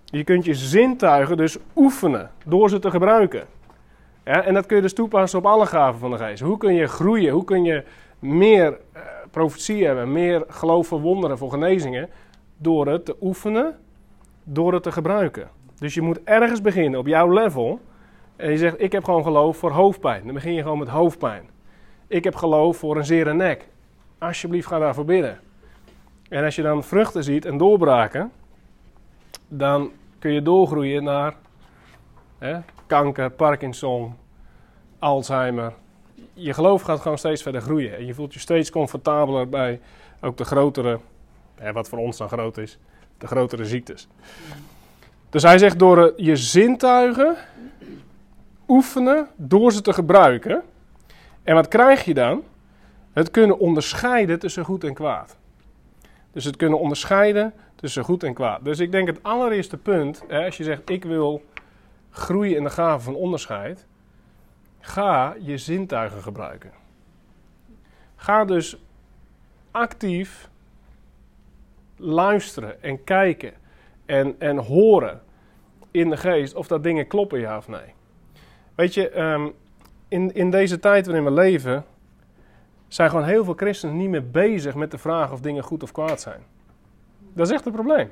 je 0.06 0.24
kunt 0.24 0.46
je 0.46 0.56
zintuigen 0.56 1.38
dus 1.38 1.58
oefenen 1.76 2.32
door 2.46 2.70
ze 2.70 2.80
te 2.80 2.92
gebruiken. 2.92 3.48
En 4.24 4.54
dat 4.54 4.66
kun 4.66 4.76
je 4.76 4.82
dus 4.82 4.94
toepassen 4.94 5.40
op 5.40 5.46
alle 5.46 5.66
gaven 5.66 6.00
van 6.00 6.12
de 6.12 6.18
geest. 6.18 6.42
Hoe 6.42 6.58
kun 6.58 6.74
je 6.74 6.88
groeien? 6.88 7.34
Hoe 7.34 7.44
kun 7.44 7.64
je 7.64 7.84
meer 8.20 8.72
uh, 8.72 9.02
profetie 9.32 9.86
hebben, 9.86 10.12
meer 10.12 10.44
geloof 10.48 10.88
voor 10.88 11.02
wonderen, 11.02 11.38
voor 11.38 11.50
genezingen? 11.50 12.10
Door 12.58 12.88
het 12.88 13.06
te 13.06 13.16
oefenen, 13.22 13.78
door 14.44 14.74
het 14.74 14.84
te 14.84 14.92
gebruiken. 14.92 15.50
Dus 15.80 15.94
je 15.94 16.02
moet 16.02 16.24
ergens 16.24 16.62
beginnen 16.62 17.00
op 17.00 17.08
jouw 17.08 17.34
level 17.34 17.80
en 18.38 18.52
je 18.52 18.58
zegt, 18.58 18.82
ik 18.82 18.92
heb 18.92 19.04
gewoon 19.04 19.24
geloof 19.24 19.58
voor 19.58 19.72
hoofdpijn. 19.72 20.26
Dan 20.26 20.34
begin 20.34 20.54
je 20.54 20.62
gewoon 20.62 20.78
met 20.78 20.88
hoofdpijn. 20.88 21.50
Ik 22.08 22.24
heb 22.24 22.36
geloof 22.36 22.78
voor 22.78 22.98
een 22.98 23.06
zere 23.06 23.34
nek. 23.34 23.68
Alsjeblieft, 24.18 24.68
ga 24.68 24.80
daarvoor 24.80 25.06
bidden. 25.06 25.40
En 26.30 26.44
als 26.44 26.56
je 26.56 26.62
dan 26.62 26.84
vruchten 26.84 27.24
ziet 27.24 27.46
en 27.46 27.58
doorbraken, 27.58 28.32
dan 29.48 29.92
kun 30.20 30.32
je 30.32 30.42
doorgroeien 30.42 31.04
naar 31.04 31.36
hè, 32.38 32.60
kanker, 32.86 33.30
Parkinson, 33.30 34.16
Alzheimer. 35.00 35.74
Je 36.34 36.54
geloof 36.54 36.82
gaat 36.82 37.00
gewoon 37.00 37.18
steeds 37.18 37.42
verder 37.42 37.62
groeien. 37.62 37.98
En 37.98 38.06
je 38.06 38.14
voelt 38.14 38.34
je 38.34 38.40
steeds 38.40 38.70
comfortabeler 38.70 39.50
bij 39.50 39.80
ook 40.22 40.38
de 40.38 40.46
grotere, 40.46 41.00
hè, 41.56 41.72
wat 41.74 41.90
voor 41.90 42.00
ons 42.00 42.18
dan 42.18 42.28
groot 42.28 42.58
is, 42.58 42.80
de 43.18 43.28
grotere 43.28 43.66
ziektes. 43.66 44.08
Dus 45.30 45.44
hij 45.44 45.58
zegt 45.58 45.80
door 45.80 46.14
je 46.16 46.36
zintuigen 46.36 47.36
oefenen 48.68 49.28
door 49.36 49.72
ze 49.72 49.82
te 49.82 49.94
gebruiken. 49.94 50.64
En 51.44 51.56
wat 51.56 51.68
krijg 51.68 52.06
je 52.06 52.14
dan? 52.14 52.44
Het 53.14 53.32
kunnen 53.32 53.60
onderscheiden 53.60 54.40
tussen 54.40 54.66
goed 54.66 54.84
en 54.84 54.94
kwaad. 54.94 55.38
Dus 56.32 56.44
het 56.44 56.56
kunnen 56.56 56.80
onderscheiden 56.80 57.54
tussen 57.76 58.04
goed 58.04 58.24
en 58.24 58.34
kwaad. 58.34 58.64
Dus 58.64 58.80
ik 58.80 58.92
denk 58.92 59.08
het 59.08 59.24
allereerste 59.24 59.78
punt, 59.78 60.24
hè, 60.28 60.46
als 60.46 60.58
je 60.58 60.64
zegt 60.64 60.90
ik 60.90 61.04
wil 61.04 61.44
groeien 62.10 62.56
in 62.56 62.64
de 62.64 62.70
gave 62.70 63.04
van 63.04 63.16
onderscheid, 63.16 63.86
ga 64.80 65.36
je 65.40 65.58
zintuigen 65.58 66.22
gebruiken. 66.22 66.72
Ga 68.16 68.46
dus 68.46 68.78
actief 69.72 70.50
luisteren 71.96 72.84
en 72.84 73.04
kijken 73.04 73.54
en, 74.06 74.36
en 74.40 74.58
horen 74.58 75.22
in 75.92 76.10
de 76.10 76.18
geest 76.18 76.56
of 76.56 76.68
dat 76.68 76.84
dingen 76.84 77.08
kloppen, 77.08 77.40
ja 77.40 77.58
of 77.58 77.68
nee. 77.68 77.94
Weet 78.78 78.94
je, 78.94 79.22
um, 79.22 79.54
in, 80.08 80.34
in 80.34 80.52
deze 80.52 80.80
tijd 80.80 81.06
waarin 81.06 81.24
we 81.24 81.32
leven, 81.32 81.86
zijn 82.88 83.10
gewoon 83.10 83.26
heel 83.26 83.44
veel 83.44 83.54
christenen 83.54 83.98
niet 83.98 84.10
meer 84.10 84.30
bezig 84.30 84.76
met 84.76 84.92
de 84.92 84.98
vraag 84.98 85.32
of 85.32 85.40
dingen 85.40 85.64
goed 85.64 85.84
of 85.84 85.92
kwaad 85.92 86.22
zijn. 86.22 86.40
Dat 87.34 87.48
is 87.48 87.54
echt 87.54 87.66
een 87.66 87.72
probleem. 87.72 88.12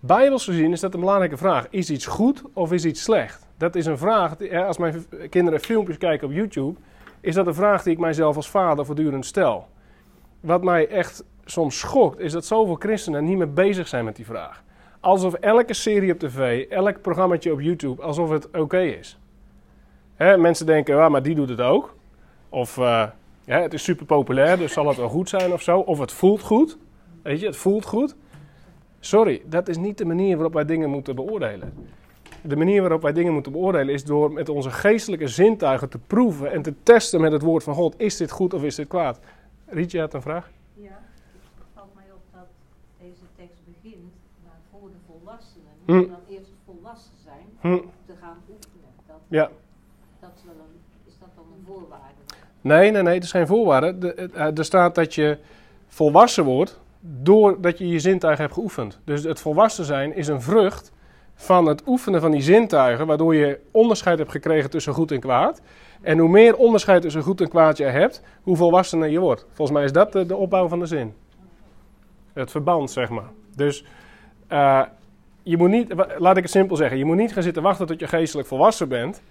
Bijbels 0.00 0.44
gezien 0.44 0.72
is 0.72 0.80
dat 0.80 0.94
een 0.94 1.00
belangrijke 1.00 1.36
vraag. 1.36 1.66
Is 1.70 1.90
iets 1.90 2.06
goed 2.06 2.42
of 2.52 2.72
is 2.72 2.84
iets 2.84 3.02
slecht? 3.02 3.46
Dat 3.56 3.74
is 3.74 3.86
een 3.86 3.98
vraag, 3.98 4.36
als 4.52 4.78
mijn 4.78 5.06
kinderen 5.30 5.60
filmpjes 5.60 5.98
kijken 5.98 6.26
op 6.26 6.32
YouTube, 6.32 6.78
is 7.20 7.34
dat 7.34 7.46
een 7.46 7.54
vraag 7.54 7.82
die 7.82 7.92
ik 7.92 7.98
mijzelf 7.98 8.36
als 8.36 8.50
vader 8.50 8.86
voortdurend 8.86 9.26
stel. 9.26 9.68
Wat 10.40 10.64
mij 10.64 10.88
echt 10.88 11.24
soms 11.44 11.78
schokt, 11.78 12.18
is 12.18 12.32
dat 12.32 12.44
zoveel 12.44 12.74
christenen 12.74 13.24
niet 13.24 13.36
meer 13.36 13.52
bezig 13.52 13.88
zijn 13.88 14.04
met 14.04 14.16
die 14.16 14.26
vraag. 14.26 14.62
Alsof 15.00 15.34
elke 15.34 15.74
serie 15.74 16.12
op 16.12 16.18
tv, 16.18 16.66
elk 16.68 17.00
programmaatje 17.00 17.52
op 17.52 17.60
YouTube, 17.60 18.02
alsof 18.02 18.30
het 18.30 18.50
oké 18.50 18.80
is. 18.80 19.18
Hè, 20.16 20.36
mensen 20.38 20.66
denken, 20.66 20.96
ja, 20.96 21.08
maar 21.08 21.22
die 21.22 21.34
doet 21.34 21.48
het 21.48 21.60
ook. 21.60 21.94
Of 22.48 22.76
uh, 22.76 23.08
ja, 23.44 23.60
het 23.60 23.72
is 23.72 23.82
super 23.84 24.06
populair, 24.06 24.58
dus 24.58 24.72
zal 24.72 24.88
het 24.88 24.96
wel 24.96 25.08
goed 25.08 25.28
zijn 25.28 25.52
of 25.52 25.62
zo. 25.62 25.78
Of 25.78 25.98
het 25.98 26.12
voelt 26.12 26.42
goed. 26.42 26.78
Weet 27.22 27.40
je, 27.40 27.46
het 27.46 27.56
voelt 27.56 27.84
goed. 27.84 28.14
Sorry, 29.00 29.42
dat 29.46 29.68
is 29.68 29.76
niet 29.76 29.98
de 29.98 30.04
manier 30.04 30.34
waarop 30.34 30.52
wij 30.54 30.64
dingen 30.64 30.90
moeten 30.90 31.14
beoordelen. 31.14 31.72
De 32.42 32.56
manier 32.56 32.80
waarop 32.80 33.02
wij 33.02 33.12
dingen 33.12 33.32
moeten 33.32 33.52
beoordelen 33.52 33.94
is 33.94 34.04
door 34.04 34.32
met 34.32 34.48
onze 34.48 34.70
geestelijke 34.70 35.28
zintuigen 35.28 35.88
te 35.88 35.98
proeven 35.98 36.52
en 36.52 36.62
te 36.62 36.74
testen 36.82 37.20
met 37.20 37.32
het 37.32 37.42
woord 37.42 37.62
van 37.62 37.74
God. 37.74 37.94
Is 37.98 38.16
dit 38.16 38.30
goed 38.30 38.54
of 38.54 38.62
is 38.62 38.74
dit 38.74 38.88
kwaad? 38.88 39.20
Rietje 39.66 40.00
had 40.00 40.14
een 40.14 40.22
vraag? 40.22 40.50
Ja, 40.74 40.88
het 40.88 41.64
valt 41.74 41.94
mij 41.94 42.04
op 42.12 42.20
dat 42.32 42.46
deze 43.00 43.24
tekst 43.36 43.60
begint, 43.64 44.12
maar 44.44 44.58
voor 44.70 44.88
de 44.88 44.96
volwassenen. 45.06 45.72
Hm. 45.84 45.92
Dan 46.10 46.36
eerst 46.36 46.50
volwassen 46.64 47.14
zijn 47.24 47.44
Hm. 47.60 47.72
om 47.72 47.90
te 48.06 48.12
gaan 48.20 48.36
oefenen. 48.50 48.90
Dat, 49.06 49.16
Ja. 49.28 49.50
Dat 50.24 50.66
is, 51.06 51.12
dat 51.18 51.28
dan 51.34 51.44
een 51.58 51.64
voorwaarde? 51.66 52.14
Nee, 52.60 52.90
nee, 52.90 53.02
nee, 53.02 53.14
het 53.14 53.24
is 53.24 53.30
geen 53.30 53.46
voorwaarde. 53.46 54.14
Eh, 54.14 54.58
er 54.58 54.64
staat 54.64 54.94
dat 54.94 55.14
je 55.14 55.38
volwassen 55.86 56.44
wordt 56.44 56.80
doordat 57.00 57.78
je 57.78 57.88
je 57.88 57.98
zintuigen 57.98 58.42
hebt 58.42 58.54
geoefend. 58.54 59.00
Dus 59.04 59.24
het 59.24 59.40
volwassen 59.40 59.84
zijn 59.84 60.14
is 60.16 60.28
een 60.28 60.42
vrucht 60.42 60.92
van 61.34 61.66
het 61.66 61.82
oefenen 61.86 62.20
van 62.20 62.30
die 62.30 62.40
zintuigen, 62.40 63.06
waardoor 63.06 63.34
je 63.34 63.60
onderscheid 63.70 64.18
hebt 64.18 64.30
gekregen 64.30 64.70
tussen 64.70 64.92
goed 64.92 65.10
en 65.10 65.20
kwaad. 65.20 65.60
En 66.02 66.18
hoe 66.18 66.28
meer 66.28 66.56
onderscheid 66.56 67.02
tussen 67.02 67.22
goed 67.22 67.40
en 67.40 67.48
kwaad 67.48 67.76
je 67.76 67.84
hebt, 67.84 68.22
hoe 68.42 68.56
volwassener 68.56 69.08
je 69.08 69.18
wordt. 69.18 69.46
Volgens 69.52 69.76
mij 69.76 69.84
is 69.84 69.92
dat 69.92 70.12
de, 70.12 70.36
opbouw 70.36 70.68
van 70.68 70.78
de 70.78 70.86
zin. 70.86 71.14
Het 72.32 72.50
verband, 72.50 72.90
zeg 72.90 73.08
maar. 73.08 73.30
Dus 73.56 73.84
eh, 74.46 74.82
je 75.42 75.56
moet 75.56 75.70
niet, 75.70 75.94
laat 76.18 76.36
ik 76.36 76.42
het 76.42 76.52
simpel 76.52 76.76
zeggen, 76.76 76.98
je 76.98 77.04
moet 77.04 77.16
niet 77.16 77.32
gaan 77.32 77.42
zitten 77.42 77.62
wachten 77.62 77.86
tot 77.86 78.00
je 78.00 78.06
geestelijk 78.06 78.48
volwassen 78.48 78.88
bent, 78.88 79.22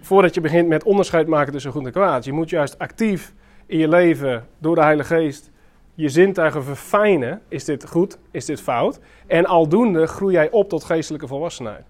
voordat 0.00 0.34
je 0.34 0.40
begint 0.40 0.68
met 0.68 0.84
onderscheid 0.84 1.26
maken 1.26 1.52
tussen 1.52 1.72
goed 1.72 1.86
en 1.86 1.92
kwaad. 1.92 2.24
Je 2.24 2.32
moet 2.32 2.50
juist 2.50 2.78
actief 2.78 3.34
in 3.66 3.78
je 3.78 3.88
leven, 3.88 4.46
door 4.58 4.74
de 4.74 4.82
Heilige 4.82 5.14
Geest, 5.14 5.50
je 5.94 6.08
zintuigen 6.08 6.64
verfijnen. 6.64 7.42
Is 7.48 7.64
dit 7.64 7.88
goed? 7.88 8.18
Is 8.30 8.44
dit 8.44 8.60
fout? 8.60 9.00
En 9.26 9.46
aldoende 9.46 10.06
groei 10.06 10.32
jij 10.32 10.50
op 10.50 10.68
tot 10.68 10.84
geestelijke 10.84 11.26
volwassenheid. 11.26 11.84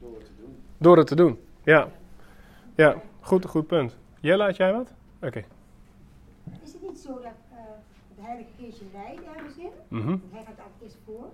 Door 0.00 0.16
het 0.16 0.26
te 0.26 0.32
doen. 0.38 0.56
Door 0.78 0.96
het 0.96 1.06
te 1.06 1.16
doen. 1.16 1.38
Ja. 1.62 1.88
Ja, 2.74 2.96
goed, 3.20 3.46
goed 3.46 3.66
punt. 3.66 3.96
Jelle, 4.20 4.44
had 4.44 4.56
jij 4.56 4.72
wat? 4.72 4.94
Oké. 5.22 5.44
Is 6.62 6.72
het 6.72 6.82
niet 6.82 6.98
zo 6.98 7.12
dat 7.12 7.22
eh, 7.22 7.58
de 8.16 8.22
Heilige 8.22 8.50
Geest 8.58 8.78
je 8.78 8.84
leidt 8.92 9.20
ergens 9.36 9.56
in? 9.56 9.70
Mhm. 9.88 10.06
Want 10.06 10.20
Hij 10.30 10.42
gaat 10.46 10.58
altijd 10.58 10.82
eerst 10.82 10.96
voor. 11.04 11.26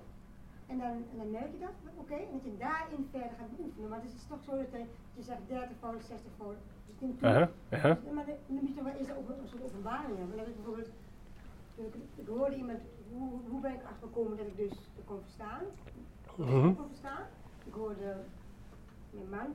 En 0.71 0.79
dan, 0.79 0.95
en 1.13 1.17
dan 1.17 1.31
merk 1.31 1.53
je 1.53 1.59
dat, 1.67 1.75
oké, 2.03 2.15
en 2.15 2.33
dat 2.33 2.45
je 2.45 2.57
daarin 2.59 3.09
verder 3.11 3.31
gaat 3.39 3.57
beoefenen. 3.57 3.89
Maar 3.89 4.01
het 4.03 4.13
is 4.15 4.27
toch 4.33 4.43
zo 4.49 4.53
dat 4.57 4.71
hij- 4.71 4.89
je 5.19 5.23
zegt 5.23 5.41
30 5.47 5.77
fouten, 5.79 6.05
60 6.07 6.33
fouten. 6.39 6.63
Dus 6.87 6.95
toe. 6.99 7.11
Aha, 7.29 7.49
aha. 7.77 7.99
Maar 8.15 8.27
dan 8.27 8.35
dan 8.47 8.55
moet 8.57 8.69
je 8.69 8.75
toch 8.75 8.85
wel 8.85 8.95
eerst 9.01 9.17
ook 9.17 9.29
een 9.29 9.49
soort 9.53 9.63
openbaring 9.63 10.19
hebben. 10.19 10.37
Dat 10.37 10.47
ik 10.47 10.57
bijvoorbeeld, 10.57 10.91
ik, 11.75 11.95
ik 12.23 12.27
hoorde 12.27 12.57
iemand, 12.57 12.81
hoe, 13.13 13.31
hoe 13.49 13.61
ben 13.61 13.73
ik 13.75 13.83
achtergekomen 13.91 14.37
dat 14.37 14.47
ik 14.47 14.57
dus 14.57 14.75
kon 15.05 15.21
verstaan? 15.23 15.63
Mhm. 16.37 16.75
kon 16.75 16.87
verstaan. 16.89 17.25
Ik 17.67 17.73
hoorde 17.73 18.17
mijn 19.11 19.29
man 19.31 19.49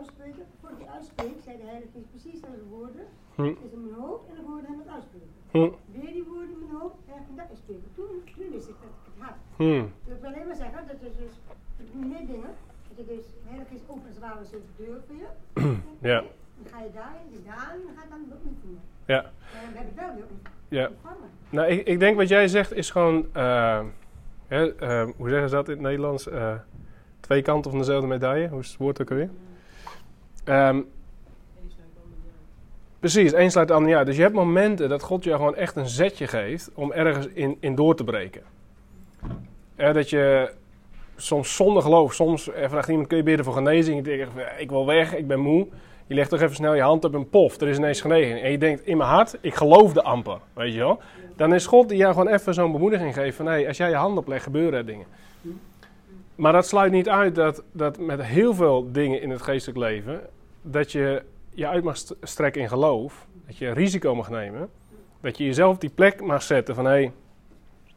uitspreken. 0.00 0.44
Voordat 0.60 0.78
hij 0.82 0.88
uitspreek, 0.98 1.36
zei 1.46 1.54
de 1.62 1.66
Heilige 1.70 1.92
Geest 1.94 2.10
precies 2.14 2.36
dezelfde 2.40 2.66
woorden. 2.76 3.04
Hm. 3.34 3.52
Is 3.66 3.72
in 3.76 3.82
mijn 3.86 4.00
hoofd 4.04 4.24
en 4.30 4.36
ik 4.40 4.46
hoorde 4.50 4.66
hem 4.70 4.78
het 4.84 4.90
uitspreken. 4.96 5.32
Hm. 5.56 5.70
Weer 5.96 6.12
die 6.18 6.26
woorden 6.32 6.50
in 6.56 6.60
mijn 6.64 6.76
hoofd 6.80 6.96
en 7.12 7.14
ik 7.30 7.36
dat 7.40 7.48
uitspreken. 7.54 7.88
Toen, 7.96 8.12
toen 8.36 8.48
wist 8.56 8.68
ik 8.72 8.78
dat 8.84 8.92
ik 8.98 9.04
het 9.10 9.18
had. 9.26 9.36
Hm. 9.62 9.84
Dus 10.04 10.14
ik 10.16 10.20
wil 10.24 10.30
alleen 10.32 10.48
maar 10.50 10.60
zeggen 10.64 10.80
dat 10.90 10.98
er 11.06 11.12
dus 11.24 11.34
meer 12.10 12.24
dingen, 12.32 12.52
dat 12.88 12.94
je 13.00 13.04
dus 13.14 13.24
de 13.42 13.46
Heilige 13.50 13.70
Geest 13.72 13.84
opent 13.90 14.06
als 14.10 14.16
het 14.18 14.24
ware 14.26 14.38
een 14.42 14.52
soort 14.54 14.68
deur 14.80 14.98
voor 15.06 15.18
je. 15.22 15.28
Ja. 16.12 16.18
Dan 16.62 16.72
ga 16.72 16.78
je 16.86 16.92
daarin, 17.00 17.26
dus 17.32 17.42
daarin 17.52 17.80
ga 17.96 18.02
je 18.04 18.10
dan 18.14 18.22
beoefenen. 18.28 18.80
Ja. 19.14 19.20
En 19.24 19.60
dan 19.66 19.72
heb 19.80 19.86
ik 19.92 19.96
wel 20.02 20.14
weer 20.14 20.24
Ja. 20.80 20.86
ontvangen. 20.88 21.28
Nou, 21.50 21.66
ik, 21.68 21.86
ik 21.86 21.98
denk 22.00 22.16
wat 22.16 22.28
jij 22.28 22.48
zegt 22.48 22.72
is 22.72 22.90
gewoon, 22.90 23.26
eh, 23.32 23.80
hè, 24.46 24.74
eh, 24.76 25.08
hoe 25.16 25.28
zeggen 25.28 25.48
ze 25.48 25.54
dat 25.54 25.68
in 25.68 25.72
het 25.74 25.82
Nederlands? 25.82 26.28
Eh, 26.28 26.54
twee 27.20 27.42
kanten 27.42 27.70
van 27.70 27.80
dezelfde 27.80 28.06
medaille. 28.06 28.48
Hoe 28.48 28.60
is 28.60 28.68
het 28.68 28.76
woord 28.76 29.00
ook 29.00 29.10
alweer? 29.10 29.30
Ehm, 30.44 30.80
precies, 32.98 33.32
één 33.32 33.50
sluit 33.50 33.68
de 33.68 33.74
ander 33.74 33.96
uit. 33.96 34.06
Dus 34.06 34.16
je 34.16 34.22
hebt 34.22 34.34
momenten 34.34 34.88
dat 34.88 35.02
God 35.02 35.24
je 35.24 35.30
gewoon 35.30 35.56
echt 35.56 35.76
een 35.76 35.88
zetje 35.88 36.26
geeft 36.26 36.70
om 36.74 36.92
ergens 36.92 37.26
in, 37.26 37.56
in 37.60 37.74
door 37.74 37.94
te 37.94 38.04
breken. 38.04 38.42
Hè, 39.76 39.92
dat 39.92 40.10
je 40.10 40.52
soms 41.16 41.56
zonder 41.56 41.82
geloof, 41.82 42.14
soms 42.14 42.50
eh, 42.50 42.68
vraagt 42.68 42.88
iemand, 42.88 43.06
kun 43.06 43.16
je 43.16 43.22
bidden 43.22 43.44
voor 43.44 43.54
genezing? 43.54 44.06
Ik 44.06 44.28
eh, 44.36 44.46
ik 44.58 44.70
wil 44.70 44.86
weg, 44.86 45.14
ik 45.14 45.26
ben 45.26 45.40
moe. 45.40 45.66
Je 46.06 46.14
legt 46.14 46.30
toch 46.30 46.40
even 46.40 46.54
snel 46.54 46.74
je 46.74 46.82
hand 46.82 47.04
op 47.04 47.14
een 47.14 47.28
pof, 47.28 47.60
er 47.60 47.68
is 47.68 47.76
ineens 47.76 48.00
genezing. 48.00 48.40
En 48.40 48.50
je 48.50 48.58
denkt 48.58 48.86
in 48.86 48.96
mijn 48.96 49.10
hart, 49.10 49.38
ik 49.40 49.54
geloofde 49.54 50.02
amper, 50.02 50.38
weet 50.52 50.72
je 50.72 50.78
wel. 50.78 51.00
Dan 51.36 51.54
is 51.54 51.66
God 51.66 51.88
die 51.88 51.98
jou 51.98 52.12
gewoon 52.12 52.28
even 52.28 52.54
zo'n 52.54 52.72
bemoediging 52.72 53.14
geeft 53.14 53.36
van, 53.36 53.46
hé, 53.46 53.66
als 53.66 53.76
jij 53.76 53.88
je 53.88 53.94
hand 53.94 54.18
oplegt, 54.18 54.44
gebeuren 54.44 54.78
er 54.78 54.86
dingen. 54.86 55.06
Maar 56.40 56.52
dat 56.52 56.66
sluit 56.66 56.92
niet 56.92 57.08
uit 57.08 57.34
dat, 57.34 57.62
dat 57.72 57.98
met 57.98 58.22
heel 58.22 58.54
veel 58.54 58.92
dingen 58.92 59.22
in 59.22 59.30
het 59.30 59.42
geestelijk 59.42 59.78
leven, 59.78 60.20
dat 60.62 60.92
je 60.92 61.22
je 61.50 61.66
uit 61.66 61.84
mag 61.84 61.96
st- 61.96 62.16
strekken 62.22 62.62
in 62.62 62.68
geloof, 62.68 63.26
dat 63.46 63.56
je 63.56 63.70
risico 63.70 64.14
mag 64.14 64.30
nemen, 64.30 64.70
dat 65.20 65.38
je 65.38 65.44
jezelf 65.44 65.74
op 65.74 65.80
die 65.80 65.90
plek 65.90 66.20
mag 66.20 66.42
zetten 66.42 66.74
van, 66.74 66.84
hé, 66.84 67.10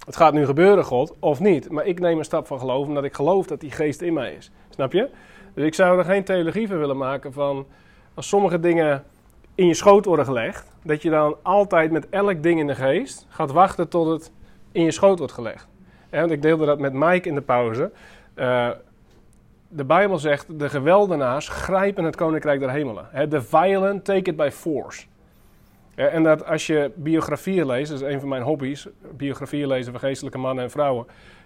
het 0.05 0.15
gaat 0.15 0.33
nu 0.33 0.45
gebeuren, 0.45 0.83
God, 0.83 1.13
of 1.19 1.39
niet. 1.39 1.69
Maar 1.69 1.85
ik 1.85 1.99
neem 1.99 2.17
een 2.17 2.23
stap 2.23 2.47
van 2.47 2.59
geloof, 2.59 2.87
omdat 2.87 3.03
ik 3.03 3.13
geloof 3.13 3.47
dat 3.47 3.59
die 3.59 3.71
geest 3.71 4.01
in 4.01 4.13
mij 4.13 4.33
is. 4.33 4.51
Snap 4.69 4.93
je? 4.93 5.09
Dus 5.53 5.65
ik 5.65 5.73
zou 5.73 5.97
er 5.97 6.05
geen 6.05 6.23
theologie 6.23 6.67
van 6.67 6.77
willen 6.77 6.97
maken 6.97 7.33
van, 7.33 7.65
als 8.13 8.27
sommige 8.27 8.59
dingen 8.59 9.03
in 9.55 9.67
je 9.67 9.73
schoot 9.73 10.05
worden 10.05 10.25
gelegd, 10.25 10.71
dat 10.83 11.01
je 11.01 11.09
dan 11.09 11.35
altijd 11.41 11.91
met 11.91 12.09
elk 12.09 12.43
ding 12.43 12.59
in 12.59 12.67
de 12.67 12.75
geest 12.75 13.25
gaat 13.29 13.51
wachten 13.51 13.89
tot 13.89 14.07
het 14.07 14.31
in 14.71 14.83
je 14.83 14.91
schoot 14.91 15.17
wordt 15.17 15.33
gelegd. 15.33 15.67
Hè, 16.09 16.19
want 16.19 16.31
ik 16.31 16.41
deelde 16.41 16.65
dat 16.65 16.79
met 16.79 16.93
Mike 16.93 17.29
in 17.29 17.35
de 17.35 17.41
pauze. 17.41 17.91
Eh, 18.33 18.69
de 19.67 19.85
Bijbel 19.85 20.17
zegt, 20.17 20.59
de 20.59 20.69
geweldenaars 20.69 21.47
grijpen 21.47 22.03
het 22.03 22.15
koninkrijk 22.15 22.59
der 22.59 22.71
hemelen. 22.71 23.29
The 23.29 23.41
violent 23.41 24.05
take 24.05 24.29
it 24.29 24.35
by 24.35 24.49
force. 24.51 25.05
En 25.95 26.23
dat 26.23 26.45
als 26.45 26.67
je 26.67 26.91
biografieën 26.95 27.65
leest, 27.65 27.91
dat 27.91 28.01
is 28.01 28.13
een 28.13 28.19
van 28.19 28.29
mijn 28.29 28.41
hobby's, 28.41 28.87
biografieën 29.17 29.67
lezen 29.67 29.91
van 29.91 30.01
geestelijke 30.01 30.37
mannen 30.37 30.63
en 30.63 30.71
vrouwen, 30.71 31.05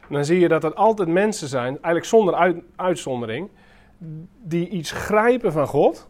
dan 0.10 0.26
zie 0.26 0.40
je 0.40 0.48
dat 0.48 0.64
het 0.64 0.76
altijd 0.76 1.10
mensen 1.10 1.48
zijn, 1.48 1.68
eigenlijk 1.68 2.06
zonder 2.06 2.36
uit- 2.36 2.64
uitzondering, 2.76 3.50
die 4.44 4.70
iets 4.70 4.92
grijpen 4.92 5.52
van 5.52 5.68
God 5.68 6.08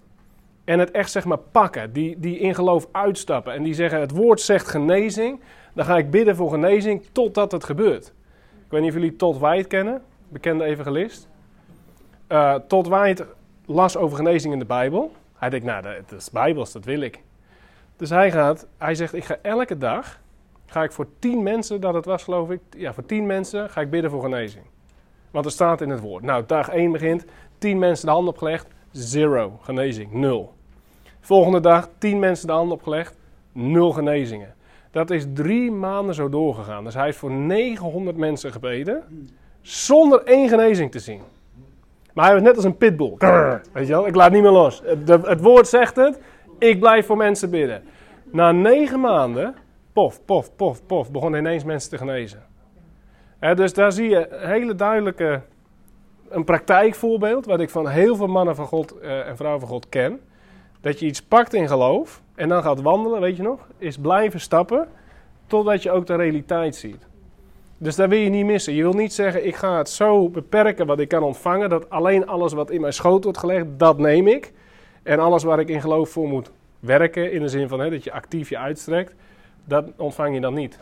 en 0.64 0.80
het 0.80 0.92
echt 0.92 1.12
zeg 1.12 1.26
maar 1.26 1.38
pakken, 1.38 1.94
die, 1.94 2.20
die 2.20 2.40
in 2.40 2.56
geloof 2.56 2.88
uitstappen 2.92 3.54
en 3.54 3.64
die 3.64 3.74
zeggen 3.74 4.00
het 4.00 4.12
woord 4.12 4.42
zegt 4.42 4.68
genezing, 4.68 5.40
dan 5.74 5.86
ga 5.86 5.98
ik 5.98 6.10
bidden 6.12 6.36
voor 6.36 6.50
genezing 6.50 7.06
totdat 7.12 7.52
het 7.52 7.64
gebeurt. 7.64 8.08
Ik 8.66 8.72
weet 8.74 8.82
niet 8.82 8.90
of 8.90 8.96
jullie 8.96 9.16
Todd 9.16 9.40
White 9.40 9.68
kennen, 9.68 10.02
bekende 10.30 10.64
evangelist. 10.64 11.28
Eh 12.28 12.56
Todd 12.68 12.88
White 12.88 13.28
las 13.66 13.98
over 13.98 14.18
genezing 14.18 14.54
in 14.54 14.60
de 14.60 14.66
Bijbel. 14.66 15.12
Hij 15.36 15.50
denkt, 15.50 15.66
nou, 15.66 15.84
dat 15.84 16.20
is 16.20 16.32
Bijbels, 16.32 16.72
dat 16.72 16.86
wil 16.86 17.02
ik. 17.02 17.24
Dus 17.96 18.10
hij 18.10 18.32
gaat, 18.32 18.68
hij 18.78 18.96
zegt, 18.96 19.14
ik 19.14 19.26
ga 19.26 19.38
elke 19.42 19.78
dag, 19.78 20.20
ga 20.66 20.84
ik 20.84 20.92
voor 20.92 21.08
tien 21.20 21.44
mensen, 21.44 21.82
dat 21.82 21.94
het 21.94 22.06
was 22.06 22.24
geloof 22.24 22.50
ik, 22.50 22.60
ja, 22.78 22.94
voor 22.94 23.06
tien 23.06 23.26
mensen 23.26 23.70
ga 23.70 23.82
ik 23.82 23.90
bidden 23.90 24.12
voor 24.12 24.22
genezing. 24.22 24.66
Want 25.32 25.46
er 25.46 25.52
staat 25.52 25.82
in 25.82 25.90
het 25.90 26.00
woord. 26.00 26.24
Nou, 26.24 26.44
dag 26.48 26.70
één 26.70 26.92
begint, 26.92 27.26
tien 27.58 27.80
mensen 27.80 28.06
de 28.06 28.12
hand 28.12 28.28
opgelegd, 28.28 28.68
zero, 28.92 29.60
genezing, 29.62 30.12
nul. 30.12 30.54
Volgende 31.20 31.60
dag, 31.60 31.90
tien 31.98 32.20
mensen 32.20 32.48
de 32.48 32.54
hand 32.54 32.72
opgelegd, 32.72 33.18
nul 33.52 33.92
genezingen. 33.92 34.56
Dat 34.92 35.10
is 35.10 35.26
drie 35.34 35.72
maanden 35.72 36.16
zo 36.16 36.30
doorgegaan. 36.30 36.84
Dus 36.84 36.94
hij 36.94 37.06
heeft 37.06 37.18
voor 37.18 37.32
900 37.32 38.18
mensen 38.18 38.52
gebeden, 38.52 39.04
zonder 39.68 40.24
één 40.24 40.50
genezing 40.50 40.92
te 40.92 41.00
zien. 41.00 41.22
Maar 42.14 42.26
hij 42.26 42.34
was 42.34 42.44
net 42.44 42.56
als 42.56 42.66
een 42.66 42.78
pitbull. 42.78 43.14
Weet 43.74 43.88
je 43.88 43.94
wel, 43.94 44.08
ik 44.08 44.16
laat 44.16 44.32
niet 44.32 44.42
meer 44.42 44.52
los. 44.52 44.82
Het, 44.86 45.26
het 45.26 45.42
woord 45.42 45.68
zegt 45.68 45.96
het, 45.96 46.20
ik 46.60 46.80
blijf 46.80 47.06
voor 47.06 47.18
mensen 47.18 47.50
bidden. 47.50 47.84
Na 48.32 48.52
negen 48.52 49.00
maanden, 49.00 49.56
pof, 49.94 50.26
pof, 50.26 50.56
pof, 50.56 50.86
pof, 50.86 51.12
begonnen 51.12 51.40
ineens 51.40 51.64
mensen 51.64 51.90
te 51.90 51.98
genezen. 51.98 52.44
Dus 53.40 53.74
daar 53.74 53.92
zie 53.92 54.10
je 54.10 54.34
een 54.34 54.48
hele 54.48 54.76
duidelijke, 54.76 55.42
een 56.30 56.44
praktijkvoorbeeld, 56.44 57.46
wat 57.46 57.60
ik 57.60 57.70
van 57.70 57.88
heel 57.88 58.16
veel 58.16 58.28
mannen 58.28 58.56
van 58.56 58.66
God 58.66 59.00
eh, 59.00 59.28
en 59.28 59.38
vrouwen 59.38 59.62
van 59.62 59.70
God 59.70 59.90
ken. 59.90 60.20
Dat 60.82 61.00
je 61.00 61.06
iets 61.06 61.22
pakt 61.22 61.54
in 61.54 61.68
geloof 61.68 62.22
en 62.36 62.50
dan 62.50 62.64
gaat 62.64 62.82
wandelen, 62.82 63.22
weet 63.22 63.38
je 63.38 63.44
nog, 63.44 63.68
is 63.78 63.98
blijven 63.98 64.40
stappen 64.40 64.88
totdat 65.48 65.84
je 65.84 65.92
ook 65.92 66.06
de 66.06 66.16
realiteit 66.16 66.76
ziet. 66.76 67.08
Dus 67.78 67.96
daar 67.96 68.10
wil 68.10 68.20
je 68.20 68.30
niet 68.30 68.46
missen. 68.46 68.74
Je 68.74 68.82
wil 68.82 68.94
niet 68.94 69.14
zeggen, 69.14 69.48
ik 69.48 69.56
ga 69.56 69.78
het 69.78 69.90
zo 69.90 70.30
beperken 70.30 70.86
wat 70.86 71.00
ik 71.00 71.08
kan 71.08 71.24
ontvangen, 71.24 71.70
dat 71.70 71.90
alleen 71.90 72.28
alles 72.28 72.54
wat 72.54 72.72
in 72.72 72.82
mijn 72.82 72.94
schoot 72.94 73.24
wordt 73.24 73.40
gelegd, 73.40 73.66
dat 73.78 73.98
neem 73.98 74.28
ik. 74.28 74.54
En 75.04 75.20
alles 75.20 75.44
waar 75.44 75.60
ik 75.60 75.70
in 75.70 75.82
geloof 75.82 76.10
voor 76.10 76.28
moet 76.28 76.52
werken, 76.80 77.32
in 77.32 77.42
de 77.42 77.48
zin 77.48 77.68
van 77.68 77.80
hè, 77.80 77.90
dat 77.90 78.04
je 78.04 78.12
actief 78.12 78.50
je 78.50 78.58
uitstrekt, 78.58 79.14
dat 79.66 79.86
ontvang 79.96 80.34
je 80.34 80.42
dan 80.42 80.54
niet. 80.54 80.80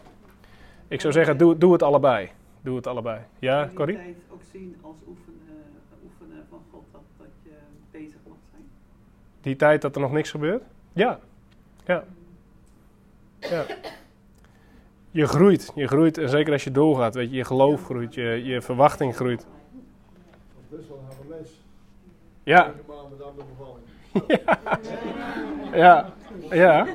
Ik 0.87 1.01
zou 1.01 1.13
zeggen, 1.13 1.37
doe, 1.37 1.57
doe 1.57 1.73
het 1.73 1.83
allebei. 1.83 2.29
Doe 2.61 2.75
het 2.75 2.87
allebei. 2.87 3.19
Ja, 3.39 3.61
Kun 3.61 3.69
je 3.69 3.75
Corrie? 3.75 3.95
die 3.95 4.03
tijd 4.05 4.15
ook 4.29 4.41
zien 4.51 4.75
als 4.81 4.95
oefenen, 5.07 5.63
oefenen 6.05 6.45
van 6.49 6.59
God, 6.71 6.83
dat, 6.91 7.01
dat 7.17 7.27
je 7.43 7.49
bezig 7.91 8.17
mag 8.27 8.37
zijn? 8.51 8.63
Die 9.41 9.55
tijd 9.55 9.81
dat 9.81 9.95
er 9.95 10.01
nog 10.01 10.11
niks 10.11 10.31
gebeurt? 10.31 10.63
Ja. 10.93 11.19
Ja. 11.85 12.03
Ja. 13.39 13.65
Je 15.15 15.27
groeit. 15.27 15.71
Je 15.75 15.87
groeit. 15.87 16.17
En 16.17 16.29
zeker 16.29 16.53
als 16.53 16.63
je 16.63 16.71
doorgaat. 16.71 17.15
Weet 17.15 17.29
je, 17.29 17.35
je 17.35 17.43
geloof 17.43 17.83
groeit. 17.83 18.13
Je, 18.13 18.43
je 18.43 18.61
verwachting 18.61 19.15
groeit. 19.15 19.47
Dat 20.69 20.79
is 20.79 20.87
wel 20.87 21.03
een 21.21 21.29
les. 21.29 21.63
Ja. 22.43 22.73
Bevalling. 22.87 23.83
Ja. 25.83 26.13
Ja. 26.49 26.87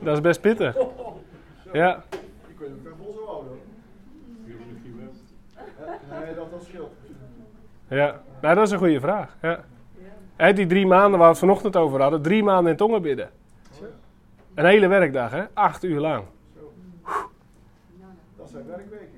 Dat 0.00 0.14
is 0.14 0.20
best 0.20 0.40
pittig. 0.40 0.76
Ja. 1.72 2.04
Je 2.58 2.64
elkaar 2.64 2.92
vol 2.98 3.12
zo 3.12 3.24
houden. 3.26 3.58
Nee, 6.10 6.34
dat, 6.34 6.50
dat 6.50 6.62
scheelt. 6.62 6.92
Ja. 7.88 8.20
Nou, 8.40 8.54
dat 8.54 8.66
is 8.66 8.70
een 8.70 8.78
goede 8.78 9.00
vraag. 9.00 9.36
Ja. 9.42 10.52
Die 10.52 10.66
drie 10.66 10.86
maanden 10.86 11.18
waar 11.18 11.28
we 11.28 11.34
het 11.34 11.38
vanochtend 11.38 11.76
over 11.76 12.00
hadden. 12.00 12.22
Drie 12.22 12.42
maanden 12.42 12.70
in 12.70 12.78
tongen 12.78 13.02
bidden. 13.02 13.30
Een 14.54 14.64
hele 14.64 14.86
werkdag, 14.86 15.30
hè? 15.30 15.44
Acht 15.52 15.84
uur 15.84 16.00
lang. 16.00 16.24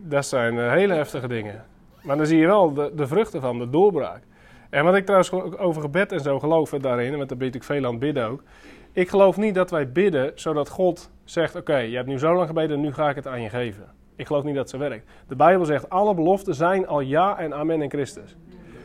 Dat 0.02 0.26
zijn 0.26 0.58
eh, 0.58 0.70
hele 0.70 0.94
heftige 0.94 1.28
dingen. 1.28 1.64
Maar 2.02 2.16
dan 2.16 2.26
zie 2.26 2.38
je 2.38 2.46
wel 2.46 2.72
de, 2.72 2.92
de 2.94 3.06
vruchten 3.06 3.40
van, 3.40 3.58
de 3.58 3.70
doorbraak. 3.70 4.22
En 4.70 4.84
wat 4.84 4.94
ik 4.94 5.04
trouwens 5.04 5.32
over 5.58 5.82
gebed 5.82 6.12
en 6.12 6.20
zo 6.20 6.38
geloof 6.38 6.72
eh, 6.72 6.80
daarin, 6.82 7.16
want 7.16 7.28
daar 7.28 7.38
bid 7.38 7.54
ik 7.54 7.64
veel 7.64 7.86
aan 7.86 7.98
bidden 7.98 8.26
ook. 8.26 8.42
Ik 8.92 9.08
geloof 9.08 9.36
niet 9.36 9.54
dat 9.54 9.70
wij 9.70 9.92
bidden 9.92 10.32
zodat 10.34 10.68
God 10.68 11.10
zegt: 11.24 11.56
Oké, 11.56 11.76
je 11.76 11.96
hebt 11.96 12.08
nu 12.08 12.18
zo 12.18 12.34
lang 12.34 12.46
gebeden, 12.46 12.80
nu 12.80 12.92
ga 12.92 13.08
ik 13.08 13.16
het 13.16 13.26
aan 13.26 13.42
je 13.42 13.48
geven. 13.48 13.84
Ik 14.16 14.26
geloof 14.26 14.44
niet 14.44 14.54
dat 14.54 14.70
zo 14.70 14.78
werkt. 14.78 15.10
De 15.28 15.36
Bijbel 15.36 15.64
zegt: 15.64 15.90
alle 15.90 16.14
beloften 16.14 16.54
zijn 16.54 16.86
al 16.86 17.00
ja 17.00 17.38
en 17.38 17.54
amen 17.54 17.82
in 17.82 17.90
Christus. 17.90 18.36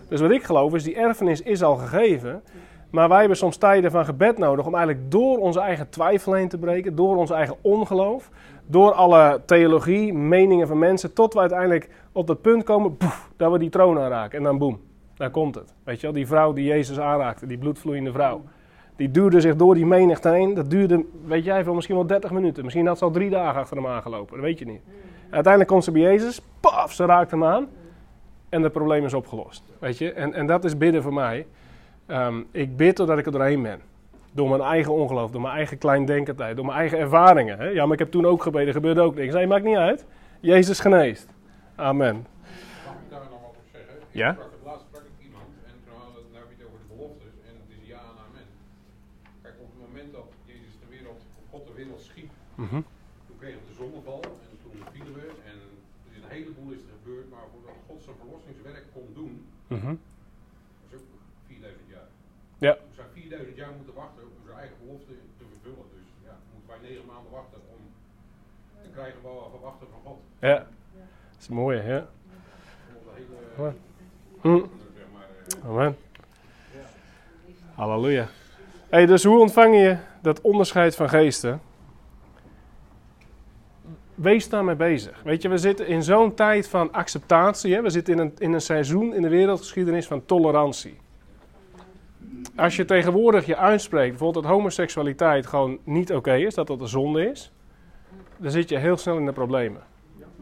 Dus 0.08 0.22
wat 0.22 0.32
ik 0.32 0.44
geloof 0.44 0.74
is: 0.74 0.84
die 0.84 0.96
erfenis 0.96 1.42
is 1.42 1.64
al 1.64 1.76
gegeven. 1.76 2.44
Maar 2.90 3.10
wij 3.10 3.20
hebben 3.20 3.38
soms 3.38 3.58
tijden 3.58 3.92
van 3.92 4.06
gebed 4.06 4.38
nodig 4.38 4.66
om 4.66 4.76
eigenlijk 4.76 5.12
door 5.12 5.38
onze 5.38 5.60
eigen 5.60 5.90
twijfel 5.90 6.34
heen 6.34 6.48
te 6.50 6.58
breken, 6.58 6.96
door 6.96 7.16
ons 7.16 7.30
eigen 7.30 7.56
ongeloof, 7.62 8.30
door 8.70 8.92
alle 8.92 9.42
theologie, 9.46 10.14
meningen 10.14 10.68
van 10.68 10.80
mensen, 10.80 11.14
tot 11.14 11.34
we 11.34 11.40
uiteindelijk 11.40 11.90
op 12.12 12.28
dat 12.28 12.42
punt 12.42 12.64
komen 12.64 12.98
poef, 12.98 13.30
dat 13.38 13.52
we 13.52 13.60
die 13.60 13.70
troon 13.70 14.00
aanraken. 14.00 14.38
En 14.38 14.44
dan 14.44 14.58
boem, 14.58 14.80
daar 15.16 15.30
komt 15.30 15.56
het. 15.56 15.74
Weet 15.84 16.00
je 16.00 16.02
wel, 16.02 16.16
die 16.16 16.28
vrouw 16.28 16.54
die 16.54 16.66
Jezus 16.66 17.00
aanraakte, 17.00 17.46
die 17.46 17.58
bloedvloeiende 17.58 18.12
vrouw. 18.12 18.42
Die 18.96 19.12
duurde 19.12 19.42
zich 19.42 19.56
door 19.56 19.76
die 19.76 19.86
menigte 19.86 20.30
heen. 20.30 20.54
Dat 20.54 20.70
duurde, 20.70 21.06
weet 21.26 21.44
jij 21.44 21.64
veel, 21.64 21.74
misschien 21.74 21.96
wel 21.96 22.08
30 22.08 22.32
minuten. 22.32 22.64
Misschien 22.64 22.88
had 22.88 22.98
ze 22.98 23.04
al 23.04 23.12
drie 23.12 23.30
dagen 23.30 23.62
achter 23.62 23.78
hem 23.78 23.88
aangelopen, 23.88 24.36
dat 24.36 24.46
weet 24.46 24.60
je 24.60 24.66
niet. 24.66 24.82
Uiteindelijk 25.30 25.72
komt 25.72 25.84
ze 25.84 25.92
bij 25.92 26.02
Jezus, 26.02 26.42
paf, 26.60 26.94
ze 26.94 27.06
raakt 27.06 27.32
hem 27.32 27.44
aan. 27.44 27.68
En 28.50 28.64
het 28.64 28.72
probleem 28.72 29.06
is 29.06 29.14
opgelost. 29.14 29.64
Weet 29.80 29.98
je, 29.98 30.12
en, 30.12 30.34
en 30.34 30.48
dat 30.48 30.64
is 30.64 30.78
bidden 30.78 31.04
voor 31.04 31.14
mij. 31.14 31.46
Ehm, 32.06 32.42
ik 32.52 32.78
bid 32.78 32.96
totdat 32.96 33.18
ik 33.18 33.26
er 33.26 33.32
doorheen 33.32 33.62
ben. 33.62 33.82
Door 34.32 34.50
mijn 34.50 34.62
eigen 34.62 34.94
ongeloof, 34.94 35.32
door 35.32 35.42
mijn 35.42 35.56
eigen 35.56 35.78
kleindenkendheid, 35.78 36.56
door 36.56 36.66
mijn 36.66 36.78
eigen 36.78 36.98
ervaringen. 37.00 37.58
Hè? 37.58 37.68
Ja, 37.68 37.84
maar 37.84 37.94
ik 37.94 38.00
heb 38.00 38.12
toen 38.12 38.26
ook 38.26 38.44
gebeden, 38.44 38.74
gebeurde 38.74 39.02
ook 39.02 39.16
niks. 39.16 39.34
Nee, 39.34 39.48
maakt 39.48 39.64
niet 39.64 39.78
uit. 39.78 40.06
Jezus 40.40 40.80
geneest. 40.80 41.28
Amen. 41.76 42.16
Mag 42.86 42.94
ik 43.04 43.10
daar 43.10 43.20
nog 43.34 43.42
wat 43.46 43.56
op 43.62 43.68
zeggen? 43.72 43.96
Ik 43.96 44.04
Ja? 44.24 44.32
sprak 44.34 44.52
het 44.58 44.66
laatst 44.70 44.86
sprak 44.90 45.04
ik 45.12 45.18
iemand 45.28 45.50
en 45.70 45.76
toen 45.86 45.94
hadden 46.02 46.14
we 46.32 46.38
het 46.40 46.66
over 46.68 46.80
de 46.84 46.90
beloftes 46.96 47.34
en 47.50 47.54
het 47.62 47.70
is 47.78 47.82
ja 47.94 48.00
en 48.12 48.18
amen. 48.26 48.46
Kijk, 49.44 49.56
op 49.66 49.70
het 49.74 49.80
moment 49.88 50.10
dat 50.18 50.28
Jezus 50.52 50.74
de 50.84 50.90
wereld, 50.96 51.22
God 51.52 51.64
de 51.70 51.76
wereld 51.82 52.02
schiep, 52.10 52.32
Mhm. 52.66 52.80
toen 53.28 53.38
kregen 53.42 53.60
we 53.62 53.68
de 53.72 53.78
zonneval 53.84 54.22
en 54.46 54.54
toen 54.64 54.76
vielen 54.96 55.14
we 55.20 55.26
en 55.52 55.56
er 56.08 56.12
is 56.18 56.22
een 56.24 56.34
heleboel 56.38 56.70
is 56.78 56.84
er 56.90 56.94
gebeurd, 57.00 57.28
maar 57.34 57.46
voordat 57.54 57.78
God 57.88 58.00
zijn 58.08 58.18
verlossingswerk 58.24 58.86
kon 58.96 59.08
doen, 59.20 59.34
Mhm. 59.76 59.94
dat 60.90 61.00
is 61.00 61.04
ook 61.16 61.24
4000 61.52 61.88
jaar. 61.96 62.10
Ja. 62.68 62.74
Zijn 63.00 63.12
4000 63.20 63.56
jaar 63.62 63.74
moeten 63.80 63.96
wachten 64.04 64.24
om 64.36 64.42
zijn 64.48 64.58
eigen 64.64 64.78
belofte 64.84 65.14
te 65.40 65.46
vervullen. 65.54 65.88
Dus 65.98 66.08
ja, 66.28 66.34
moeten 66.54 66.70
wij 66.74 66.82
9 66.88 67.06
maanden 67.12 67.32
wachten 67.40 67.60
om 67.76 67.82
te 68.84 68.89
krijgen 69.00 69.22
we 69.22 69.50
verwachten 69.52 69.88
van 69.92 70.00
God. 70.04 70.18
Ja. 70.40 70.56
Dat 70.56 71.40
is 71.40 71.48
mooi, 71.48 71.80
hè? 71.80 72.02
Hele. 73.56 73.74
Hm. 74.42 74.50
maar, 74.50 75.28
eh, 75.64 75.70
Amen. 75.70 75.98
Halleluja. 77.74 78.28
Hey, 78.90 79.06
dus 79.06 79.24
hoe 79.24 79.40
ontvang 79.40 79.76
je 79.76 79.98
dat 80.22 80.42
onderscheid 80.42 80.96
van 80.96 81.10
geesten? 81.10 81.62
Wees 84.16 84.50
daarmee 84.50 84.76
bezig. 84.76 85.22
Weet 85.24 85.42
je, 85.42 85.50
we 85.50 85.58
zitten 85.58 85.88
in 85.88 86.04
zo'n 86.04 86.34
tijd 86.34 86.68
van 86.68 86.92
acceptatie. 86.92 87.74
Hè? 87.74 87.82
We 87.82 87.90
zitten 87.90 88.14
in 88.14 88.20
een, 88.20 88.34
in 88.38 88.54
een 88.54 88.62
seizoen 88.62 89.14
in 89.14 89.22
de 89.22 89.30
wereldgeschiedenis 89.30 90.08
van 90.08 90.26
tolerantie. 90.26 90.98
Als 92.56 92.76
je 92.76 92.86
tegenwoordig 92.86 93.46
je 93.46 93.58
uitspreekt, 93.58 94.10
bijvoorbeeld 94.10 94.44
dat 94.44 94.54
homoseksualiteit 94.54 95.46
gewoon 95.46 95.80
niet 95.84 96.14
oké 96.14 96.36
is, 96.36 96.54
dat 96.54 96.68
dat 96.68 96.82
een 96.82 96.88
zonde 96.88 97.30
is, 97.30 97.52
dan 98.40 98.52
zit 98.52 98.70
je 98.70 98.78
heel 98.78 98.98
snel 98.98 99.18
in 99.18 99.26
de 99.26 99.32
problemen. 99.32 99.82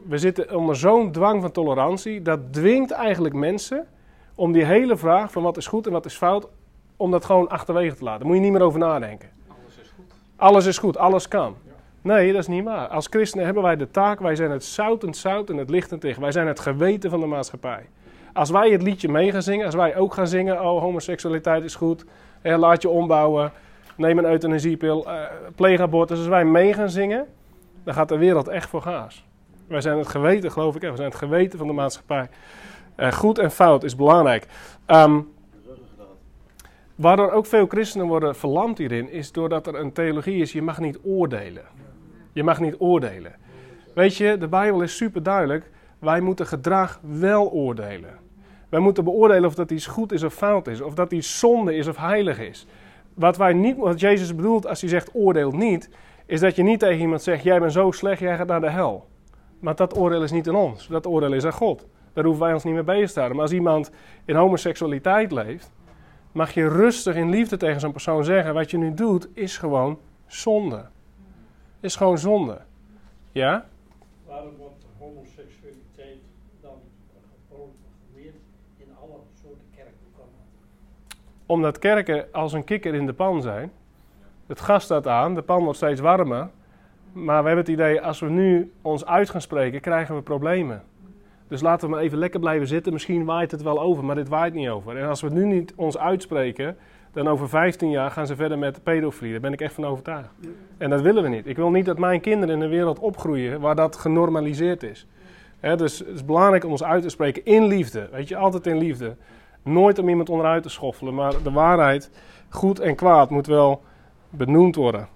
We 0.07 0.17
zitten 0.17 0.55
onder 0.55 0.75
zo'n 0.75 1.11
dwang 1.11 1.41
van 1.41 1.51
tolerantie, 1.51 2.21
dat 2.21 2.53
dwingt 2.53 2.91
eigenlijk 2.91 3.35
mensen 3.35 3.87
om 4.35 4.51
die 4.51 4.63
hele 4.63 4.97
vraag 4.97 5.31
van 5.31 5.43
wat 5.43 5.57
is 5.57 5.67
goed 5.67 5.85
en 5.85 5.91
wat 5.91 6.05
is 6.05 6.15
fout, 6.15 6.47
om 6.97 7.11
dat 7.11 7.25
gewoon 7.25 7.49
achterwege 7.49 7.95
te 7.95 8.03
laten. 8.03 8.19
Daar 8.19 8.27
moet 8.27 8.37
je 8.37 8.43
niet 8.43 8.51
meer 8.51 8.61
over 8.61 8.79
nadenken. 8.79 9.29
Alles 9.47 9.77
is 9.81 9.93
goed. 9.95 10.13
Alles 10.35 10.65
is 10.65 10.77
goed, 10.77 10.97
alles 10.97 11.27
kan. 11.27 11.55
Nee, 12.01 12.31
dat 12.31 12.41
is 12.41 12.47
niet 12.47 12.63
waar. 12.63 12.87
Als 12.87 13.07
christenen 13.07 13.45
hebben 13.45 13.63
wij 13.63 13.75
de 13.75 13.91
taak, 13.91 14.19
wij 14.19 14.35
zijn 14.35 14.51
het 14.51 14.63
zoutend 14.63 15.17
zout 15.17 15.49
en 15.49 15.57
het 15.57 15.69
lichtend 15.69 16.01
tegen. 16.01 16.21
Wij 16.21 16.31
zijn 16.31 16.47
het 16.47 16.59
geweten 16.59 17.09
van 17.09 17.19
de 17.19 17.25
maatschappij. 17.25 17.89
Als 18.33 18.49
wij 18.49 18.69
het 18.69 18.81
liedje 18.81 19.09
mee 19.09 19.31
gaan 19.31 19.41
zingen, 19.41 19.65
als 19.65 19.75
wij 19.75 19.95
ook 19.95 20.13
gaan 20.13 20.27
zingen, 20.27 20.61
oh 20.61 20.81
homoseksualiteit 20.81 21.63
is 21.63 21.75
goed, 21.75 22.05
eh, 22.41 22.57
laat 22.57 22.81
je 22.81 22.89
ombouwen, 22.89 23.51
neem 23.95 24.17
een 24.17 24.25
euthanasiepil, 24.25 25.07
pleeg 25.55 25.79
abortus. 25.79 26.17
Als 26.17 26.27
wij 26.27 26.45
mee 26.45 26.73
gaan 26.73 26.89
zingen, 26.89 27.27
dan 27.87 27.95
gaat 27.95 28.09
de 28.09 28.17
wereld 28.17 28.47
echt 28.47 28.69
voor 28.69 28.81
gaas. 28.81 29.25
Wij 29.67 29.81
zijn 29.81 29.97
het 29.97 30.07
geweten, 30.07 30.51
geloof 30.51 30.75
ik, 30.75 30.81
echt. 30.81 30.91
we 30.91 30.97
zijn 30.97 31.09
het 31.09 31.17
geweten 31.17 31.57
van 31.57 31.67
de 31.67 31.73
maatschappij. 31.73 32.29
Eh, 32.95 33.11
goed 33.11 33.37
en 33.37 33.51
fout 33.51 33.83
is 33.83 33.95
belangrijk. 33.95 34.47
Ehm, 34.85 35.19
Waardoor 36.95 37.31
ook 37.31 37.45
veel 37.45 37.65
christenen 37.67 38.07
worden 38.07 38.35
verlamd 38.35 38.77
hierin, 38.77 39.11
is 39.11 39.31
doordat 39.31 39.67
er 39.67 39.75
een 39.75 39.91
theologie 39.91 40.41
is: 40.41 40.51
je 40.51 40.61
mag 40.61 40.79
niet 40.79 40.99
oordelen. 41.03 41.63
Je 42.33 42.43
mag 42.43 42.59
niet 42.59 42.75
oordelen. 42.77 43.35
Weet 43.93 44.15
je, 44.15 44.37
de 44.37 44.47
Bijbel 44.47 44.81
is 44.81 44.95
super 44.95 45.23
duidelijk. 45.23 45.69
Wij 45.99 46.19
moeten 46.19 46.47
gedrag 46.47 46.99
wel 47.01 47.51
oordelen. 47.51 48.17
Wij 48.69 48.79
moeten 48.79 49.03
beoordelen 49.03 49.45
of 49.45 49.55
dat 49.55 49.71
iets 49.71 49.85
goed 49.85 50.11
is 50.11 50.23
of 50.23 50.33
fout 50.33 50.67
is, 50.67 50.81
of 50.81 50.93
dat 50.93 51.11
iets 51.11 51.39
zonde 51.39 51.75
is 51.75 51.87
of 51.87 51.97
heilig 51.97 52.39
is. 52.39 52.67
Wat, 53.13 53.37
wij 53.37 53.53
niet, 53.53 53.77
wat 53.77 53.99
Jezus 53.99 54.35
bedoelt 54.35 54.67
als 54.67 54.81
hij 54.81 54.89
zegt 54.89 55.09
oordeelt 55.13 55.53
niet, 55.53 55.89
is 56.27 56.39
dat 56.39 56.55
je 56.55 56.63
niet 56.63 56.79
tegen 56.79 56.99
iemand 56.99 57.21
zegt: 57.21 57.43
jij 57.43 57.59
bent 57.59 57.71
zo 57.71 57.91
slecht, 57.91 58.19
jij 58.19 58.37
gaat 58.37 58.47
naar 58.47 58.61
de 58.61 58.69
hel. 58.69 59.07
Maar 59.59 59.75
dat 59.75 59.97
oordeel 59.97 60.23
is 60.23 60.31
niet 60.31 60.47
aan 60.47 60.55
ons, 60.55 60.87
dat 60.87 61.07
oordeel 61.07 61.33
is 61.33 61.45
aan 61.45 61.51
God. 61.51 61.87
Daar 62.13 62.23
hoeven 62.23 62.43
wij 62.43 62.53
ons 62.53 62.63
niet 62.63 62.73
mee 62.73 62.83
bezig 62.83 63.11
te 63.11 63.19
houden. 63.19 63.37
Maar 63.37 63.45
als 63.45 63.55
iemand 63.55 63.91
in 64.25 64.35
homoseksualiteit 64.35 65.31
leeft, 65.31 65.71
mag 66.31 66.53
je 66.53 66.67
rustig 66.67 67.15
in 67.15 67.29
liefde 67.29 67.57
tegen 67.57 67.79
zo'n 67.79 67.91
persoon 67.91 68.23
zeggen: 68.23 68.53
wat 68.53 68.71
je 68.71 68.77
nu 68.77 68.93
doet 68.93 69.27
is 69.33 69.57
gewoon 69.57 69.99
zonde. 70.25 70.85
Is 71.79 71.95
gewoon 71.95 72.17
zonde. 72.17 72.61
Ja? 73.31 73.65
Waarom 74.25 74.55
wordt 74.57 74.85
homoseksualiteit 74.97 76.17
dan 76.61 76.77
gepropageerd 77.47 78.35
in 78.77 78.87
alle 79.01 79.19
soorten 79.41 79.65
kerkprogramma's? 79.75 80.47
Omdat 81.45 81.79
kerken 81.79 82.27
als 82.31 82.53
een 82.53 82.63
kikker 82.63 82.93
in 82.93 83.05
de 83.05 83.13
pan 83.13 83.41
zijn. 83.41 83.71
Het 84.47 84.61
gas 84.61 84.83
staat 84.83 85.07
aan, 85.07 85.35
de 85.35 85.41
pan 85.41 85.63
wordt 85.63 85.77
steeds 85.77 86.01
warmer. 86.01 86.49
Maar 87.13 87.41
we 87.41 87.47
hebben 87.47 87.65
het 87.65 87.73
idee, 87.73 88.01
als 88.01 88.19
we 88.19 88.29
nu 88.29 88.71
ons 88.81 89.05
uit 89.05 89.29
gaan 89.29 89.41
spreken, 89.41 89.81
krijgen 89.81 90.15
we 90.15 90.21
problemen. 90.21 90.83
Dus 91.47 91.61
laten 91.61 91.87
we 91.87 91.95
maar 91.95 92.03
even 92.03 92.17
lekker 92.17 92.39
blijven 92.39 92.67
zitten. 92.67 92.93
Misschien 92.93 93.25
waait 93.25 93.51
het 93.51 93.61
wel 93.61 93.81
over, 93.81 94.05
maar 94.05 94.15
dit 94.15 94.27
waait 94.27 94.53
niet 94.53 94.69
over. 94.69 94.97
En 94.97 95.07
als 95.07 95.21
we 95.21 95.29
nu 95.29 95.45
niet 95.45 95.73
ons 95.75 95.97
uitspreken, 95.97 96.77
dan 97.11 97.27
over 97.27 97.49
15 97.49 97.89
jaar 97.89 98.11
gaan 98.11 98.27
ze 98.27 98.35
verder 98.35 98.57
met 98.57 98.83
pedofilie. 98.83 99.31
Daar 99.31 99.41
ben 99.41 99.53
ik 99.53 99.61
echt 99.61 99.73
van 99.73 99.85
overtuigd. 99.85 100.29
En 100.77 100.89
dat 100.89 101.01
willen 101.01 101.23
we 101.23 101.29
niet. 101.29 101.47
Ik 101.47 101.55
wil 101.55 101.69
niet 101.69 101.85
dat 101.85 101.97
mijn 101.97 102.21
kinderen 102.21 102.55
in 102.55 102.61
een 102.61 102.69
wereld 102.69 102.99
opgroeien 102.99 103.59
waar 103.59 103.75
dat 103.75 103.95
genormaliseerd 103.95 104.83
is. 104.83 105.07
Dus 105.59 105.99
het 105.99 106.07
is 106.07 106.25
belangrijk 106.25 106.63
om 106.63 106.71
ons 106.71 106.83
uit 106.83 107.01
te 107.01 107.09
spreken 107.09 107.45
in 107.45 107.67
liefde. 107.67 108.09
Weet 108.11 108.27
je, 108.27 108.37
altijd 108.37 108.67
in 108.67 108.77
liefde. 108.77 109.15
Nooit 109.63 109.99
om 109.99 110.09
iemand 110.09 110.29
onderuit 110.29 110.63
te 110.63 110.69
schoffelen, 110.69 111.13
maar 111.13 111.33
de 111.43 111.51
waarheid, 111.51 112.11
goed 112.49 112.79
en 112.79 112.95
kwaad, 112.95 113.29
moet 113.29 113.47
wel 113.47 113.81
benoemd 114.29 114.75
worden. 114.75 115.07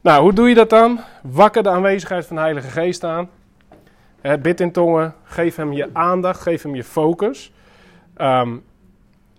Nou, 0.00 0.22
hoe 0.22 0.32
doe 0.32 0.48
je 0.48 0.54
dat 0.54 0.70
dan? 0.70 1.00
Wakker 1.22 1.62
de 1.62 1.68
aanwezigheid 1.68 2.26
van 2.26 2.36
de 2.36 2.42
Heilige 2.42 2.68
Geest 2.68 3.04
aan. 3.04 3.30
Hè, 4.20 4.38
bid 4.38 4.60
in 4.60 4.72
tongen, 4.72 5.14
geef 5.24 5.56
hem 5.56 5.72
je 5.72 5.88
aandacht, 5.92 6.40
geef 6.40 6.62
hem 6.62 6.74
je 6.74 6.84
focus. 6.84 7.52
Ehm 8.16 8.56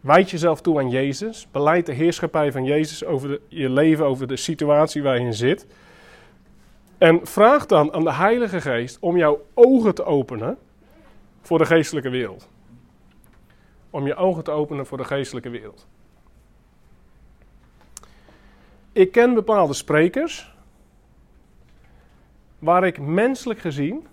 wijd 0.01 0.29
jezelf 0.29 0.61
toe 0.61 0.79
aan 0.79 0.89
Jezus. 0.89 1.47
Beleid 1.51 1.85
de 1.85 1.93
heerschappij 1.93 2.51
van 2.51 2.63
Jezus 2.63 3.05
over 3.05 3.39
je 3.47 3.69
leven, 3.69 4.05
over 4.05 4.27
de 4.27 4.37
situatie 4.37 5.03
waar 5.03 5.21
je 5.21 5.33
zit. 5.33 5.67
En 6.97 7.19
vraag 7.23 7.65
dan 7.65 7.93
aan 7.93 8.03
de 8.03 8.13
Heilige 8.13 8.61
Geest 8.61 8.97
om 8.99 9.17
jouw 9.17 9.41
ogen 9.53 9.95
te 9.95 10.03
openen 10.03 10.57
voor 11.41 11.57
de 11.57 11.65
geestelijke 11.65 12.09
wereld. 12.09 12.49
Om 13.89 14.07
je 14.07 14.15
ogen 14.15 14.43
te 14.43 14.51
openen 14.51 14.85
voor 14.85 14.97
de 14.97 15.03
geestelijke 15.03 15.49
wereld. 15.49 15.87
Ik 18.93 19.11
ken 19.11 19.33
bepaalde 19.33 19.73
sprekers 19.73 20.53
waar 22.59 22.83
ik 22.83 22.99
menselijk 22.99 23.59
gezien 23.59 24.07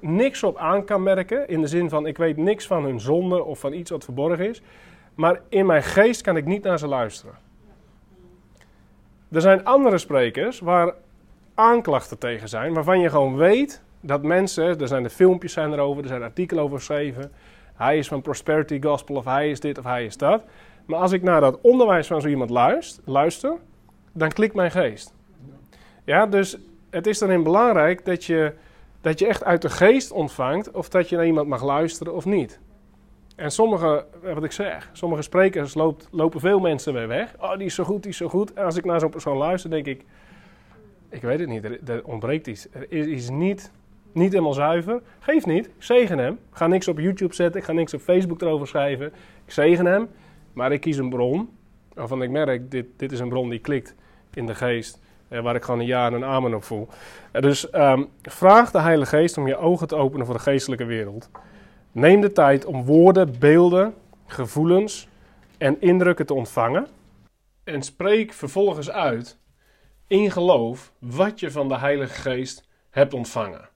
niks 0.00 0.42
op 0.42 0.56
aan 0.56 0.84
kan 0.84 1.02
merken. 1.02 1.48
In 1.48 1.60
de 1.60 1.66
zin 1.66 1.88
van 1.88 2.06
ik 2.06 2.16
weet 2.16 2.36
niks 2.36 2.66
van 2.66 2.84
hun 2.84 3.00
zonde 3.00 3.44
of 3.44 3.58
van 3.58 3.72
iets 3.72 3.90
wat 3.90 4.04
verborgen 4.04 4.48
is. 4.48 4.62
Maar 5.14 5.40
in 5.48 5.66
mijn 5.66 5.82
geest 5.82 6.20
kan 6.22 6.36
ik 6.36 6.44
niet 6.44 6.62
naar 6.62 6.78
ze 6.78 6.86
luisteren. 6.86 7.34
Er 9.30 9.40
zijn 9.40 9.64
andere 9.64 9.98
sprekers 9.98 10.60
waar 10.60 10.94
aanklachten 11.54 12.18
tegen 12.18 12.48
zijn, 12.48 12.74
waarvan 12.74 13.00
je 13.00 13.10
gewoon 13.10 13.36
weet 13.36 13.82
dat 14.00 14.22
mensen, 14.22 14.80
er 14.80 14.88
zijn 14.88 15.02
de 15.02 15.10
filmpjes 15.10 15.52
zijn 15.52 15.72
erover, 15.72 16.02
er 16.02 16.08
zijn 16.08 16.22
artikelen 16.22 16.62
over 16.62 16.78
geschreven. 16.78 17.32
Hij 17.74 17.98
is 17.98 18.08
van 18.08 18.22
Prosperity 18.22 18.82
Gospel 18.82 19.16
of 19.16 19.24
hij 19.24 19.50
is 19.50 19.60
dit 19.60 19.78
of 19.78 19.84
hij 19.84 20.04
is 20.04 20.16
dat. 20.16 20.44
Maar 20.86 20.98
als 20.98 21.12
ik 21.12 21.22
naar 21.22 21.40
dat 21.40 21.60
onderwijs 21.60 22.06
van 22.06 22.20
zo 22.20 22.28
iemand 22.28 22.50
luister, 22.50 23.02
luister 23.06 23.56
dan 24.16 24.32
klikt 24.32 24.54
mijn 24.54 24.70
geest. 24.70 25.14
Ja, 26.04 26.26
dus 26.26 26.58
het 26.90 27.06
is 27.06 27.18
dan 27.18 27.42
belangrijk 27.42 28.04
dat 28.04 28.24
je, 28.24 28.52
dat 29.00 29.18
je 29.18 29.26
echt 29.26 29.44
uit 29.44 29.62
de 29.62 29.70
geest 29.70 30.10
ontvangt 30.10 30.70
of 30.70 30.88
dat 30.88 31.08
je 31.08 31.16
naar 31.16 31.26
iemand 31.26 31.48
mag 31.48 31.64
luisteren 31.64 32.14
of 32.14 32.24
niet. 32.24 32.60
En 33.36 33.50
sommige, 33.50 34.04
eh, 34.22 34.34
wat 34.34 34.44
ik 34.44 34.52
zeg, 34.52 34.90
sommige 34.92 35.22
sprekers 35.22 35.74
loopt, 35.74 36.08
lopen 36.10 36.40
veel 36.40 36.60
mensen 36.60 36.92
weer 36.92 37.08
weg. 37.08 37.34
Oh, 37.40 37.56
die 37.56 37.66
is 37.66 37.74
zo 37.74 37.84
goed, 37.84 38.02
die 38.02 38.10
is 38.10 38.16
zo 38.16 38.28
goed. 38.28 38.52
En 38.52 38.64
als 38.64 38.76
ik 38.76 38.84
naar 38.84 39.00
zo'n 39.00 39.10
persoon 39.10 39.36
luister, 39.36 39.70
denk 39.70 39.86
ik, 39.86 40.04
ik 41.08 41.22
weet 41.22 41.38
het 41.38 41.48
niet, 41.48 41.88
er, 41.88 42.04
ontbreekt 42.04 42.46
iets. 42.46 42.66
Er 42.72 42.86
is 42.88 43.06
iets 43.06 43.30
niet, 43.30 43.70
niet 44.12 44.32
helemaal 44.32 44.52
zuiver. 44.52 45.02
Geef 45.18 45.46
niet, 45.46 45.70
zegen 45.78 46.18
hem. 46.18 46.32
Ik 46.32 46.56
ga 46.56 46.66
niks 46.66 46.88
op 46.88 46.98
YouTube 46.98 47.34
zetten, 47.34 47.60
ik 47.60 47.66
ga 47.66 47.72
niks 47.72 47.94
op 47.94 48.00
Facebook 48.00 48.40
erover 48.40 48.66
schrijven. 48.66 49.06
Ik 49.44 49.52
zegen 49.52 49.86
hem, 49.86 50.08
maar 50.52 50.72
ik 50.72 50.80
kies 50.80 50.96
een 50.96 51.08
bron 51.08 51.48
waarvan 51.94 52.22
ik 52.22 52.30
merk, 52.30 52.70
dit, 52.70 52.86
dit 52.96 53.12
is 53.12 53.20
een 53.20 53.28
bron 53.28 53.48
die 53.48 53.58
klikt 53.58 53.94
in 54.36 54.46
de 54.46 54.54
geest. 54.54 54.98
Eh, 55.28 55.40
waar 55.40 55.54
ik 55.54 55.64
gewoon 55.64 55.80
een 55.80 55.86
ja 55.86 56.06
en 56.06 56.12
een 56.12 56.24
amen 56.24 56.54
op 56.54 56.64
voel. 56.64 56.88
Eh, 57.32 57.42
dus 57.42 57.70
ehm, 57.70 58.04
vraag 58.22 58.70
de 58.70 58.80
Heilige 58.80 59.16
Geest 59.16 59.38
om 59.38 59.46
je 59.46 59.56
ogen 59.56 59.88
te 59.88 59.96
openen 59.96 60.26
voor 60.26 60.34
de 60.34 60.40
geestelijke 60.40 60.84
wereld. 60.84 61.30
Neem 61.92 62.20
de 62.20 62.32
tijd 62.32 62.64
om 62.64 62.84
woorden, 62.84 63.38
beelden, 63.38 63.94
gevoelens 64.26 65.08
en 65.58 65.80
indrukken 65.80 66.26
te 66.26 66.34
ontvangen. 66.34 66.86
En 67.64 67.82
spreek 67.82 68.32
vervolgens 68.32 68.90
uit 68.90 69.38
in 70.06 70.30
geloof 70.30 70.92
wat 70.98 71.40
je 71.40 71.50
van 71.50 71.68
de 71.68 71.78
Heilige 71.78 72.20
Geest 72.20 72.68
hebt 72.90 73.14
ontvangen. 73.14 73.68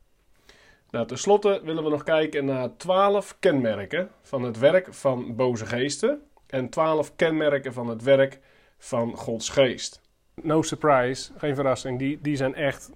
Nou, 0.90 1.06
ten 1.06 1.18
slotte 1.18 1.60
willen 1.64 1.84
we 1.84 1.90
nog 1.90 2.02
kijken 2.02 2.44
naar 2.44 2.76
twaalf 2.76 3.36
kenmerken 3.38 4.10
van 4.22 4.42
het 4.42 4.58
werk 4.58 4.94
van 4.94 5.36
boze 5.36 5.66
geesten 5.66 6.22
en 6.46 6.68
twaalf 6.68 7.16
kenmerken 7.16 7.72
van 7.72 7.88
het 7.88 8.02
werk 8.02 8.40
van 8.78 9.16
Gods 9.16 9.48
geest. 9.48 10.00
No 10.42 10.62
surprise, 10.62 11.32
geen 11.36 11.54
verrassing, 11.54 11.98
die, 11.98 12.18
die 12.22 12.36
zijn 12.36 12.54
echt 12.54 12.90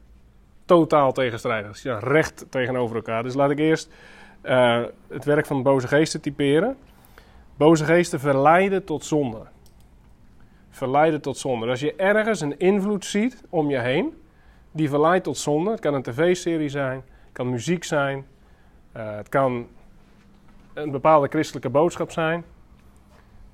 totaal 0.65 1.13
tegenstrijdig. 1.13 1.83
Ja, 1.83 1.99
recht 1.99 2.47
tegenover 2.51 2.97
elkaar. 2.97 3.23
Dus 3.23 3.35
laat 3.35 3.51
ik 3.51 3.59
eerst 3.59 3.93
uh, 4.43 4.83
het 5.09 5.25
werk 5.25 5.47
van 5.47 5.63
boze 5.63 5.89
geesten 5.89 6.21
typeren. 6.21 6.77
Boze 7.57 7.85
geesten 7.85 8.21
verleiden 8.21 8.85
tot 8.85 9.05
zonde. 9.05 9.43
Verleiden 10.71 11.21
tot 11.21 11.39
zonde. 11.39 11.67
Als 11.67 11.81
je 11.81 11.95
ergens 11.95 12.41
een 12.41 12.59
invloed 12.59 13.05
ziet 13.05 13.43
om 13.49 13.71
je 13.71 13.79
heen, 13.79 14.23
die 14.71 14.89
verleidt 14.89 15.25
tot 15.25 15.39
zonde. 15.39 15.71
Het 15.71 15.81
kan 15.81 15.95
een 15.95 16.03
tv-serie 16.03 16.69
zijn, 16.69 16.97
het 16.97 17.33
kan 17.33 17.51
muziek 17.51 17.85
zijn, 17.85 18.27
uh, 18.97 19.17
het 19.17 19.29
kan 19.29 19.69
een 20.75 20.91
bepaalde 20.91 21.29
christelijke 21.29 21.69
boodschap 21.69 22.11
zijn. 22.11 22.45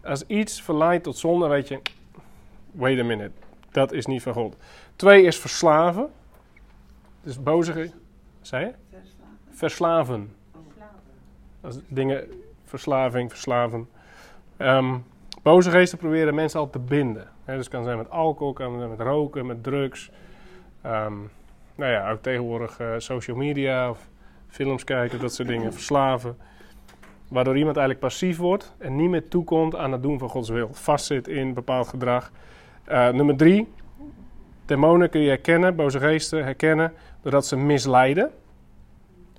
Als 0.04 0.26
iets 0.26 0.62
verleidt 0.62 1.04
tot 1.04 1.16
zonde, 1.16 1.48
weet 1.48 1.68
je, 1.68 1.80
wait 2.70 3.00
a 3.00 3.04
minute, 3.04 3.32
dat 3.70 3.92
is 3.92 4.06
niet 4.06 4.22
van 4.22 4.32
God. 4.32 4.56
Twee 4.96 5.22
is 5.22 5.38
verslaven. 5.38 6.10
Dus 7.22 7.42
boze 7.42 7.72
geesten. 7.72 8.00
Zei 8.40 8.64
je? 8.64 8.72
Verslaven. 9.50 10.34
Verslaven. 10.52 11.00
Als 11.60 11.78
dingen, 11.88 12.28
verslaving, 12.64 13.30
verslaven. 13.30 13.88
Um, 14.58 15.04
boze 15.42 15.70
geesten 15.70 15.98
proberen 15.98 16.34
mensen 16.34 16.60
al 16.60 16.70
te 16.70 16.78
binden. 16.78 17.28
He, 17.44 17.54
dus 17.54 17.64
het 17.64 17.74
kan 17.74 17.84
zijn 17.84 17.96
met 17.96 18.10
alcohol, 18.10 18.52
kan 18.52 18.78
zijn 18.78 18.90
met 18.90 19.00
roken, 19.00 19.46
met 19.46 19.62
drugs. 19.62 20.10
Um, 20.86 21.30
nou 21.74 21.92
ja, 21.92 22.10
ook 22.10 22.22
tegenwoordig 22.22 22.80
uh, 22.80 22.94
social 22.98 23.36
media 23.36 23.90
of 23.90 24.08
films 24.48 24.84
kijken, 24.84 25.20
dat 25.20 25.34
soort 25.34 25.48
dingen. 25.48 25.72
Verslaven. 25.72 26.36
Waardoor 27.28 27.56
iemand 27.56 27.76
eigenlijk 27.76 28.06
passief 28.06 28.36
wordt 28.36 28.74
en 28.78 28.96
niet 28.96 29.10
meer 29.10 29.28
toekomt 29.28 29.76
aan 29.76 29.92
het 29.92 30.02
doen 30.02 30.18
van 30.18 30.28
Gods 30.28 30.48
wil. 30.48 30.68
Vastzit 30.72 31.28
in 31.28 31.54
bepaald 31.54 31.88
gedrag. 31.88 32.32
Uh, 32.90 33.08
nummer 33.08 33.36
drie. 33.36 33.68
Demonen 34.66 35.10
kun 35.10 35.20
je 35.20 35.28
herkennen, 35.28 35.76
boze 35.76 35.98
geesten 35.98 36.44
herkennen, 36.44 36.92
doordat 37.22 37.46
ze 37.46 37.56
misleiden. 37.56 38.30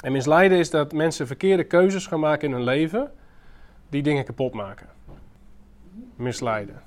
En 0.01 0.11
misleiden 0.11 0.57
is 0.57 0.69
dat 0.69 0.93
mensen 0.93 1.27
verkeerde 1.27 1.63
keuzes 1.63 2.07
gaan 2.07 2.19
maken 2.19 2.47
in 2.47 2.53
hun 2.53 2.63
leven, 2.63 3.11
die 3.89 4.01
dingen 4.01 4.23
kapot 4.23 4.53
maken. 4.53 4.87
Misleiden. 6.15 6.81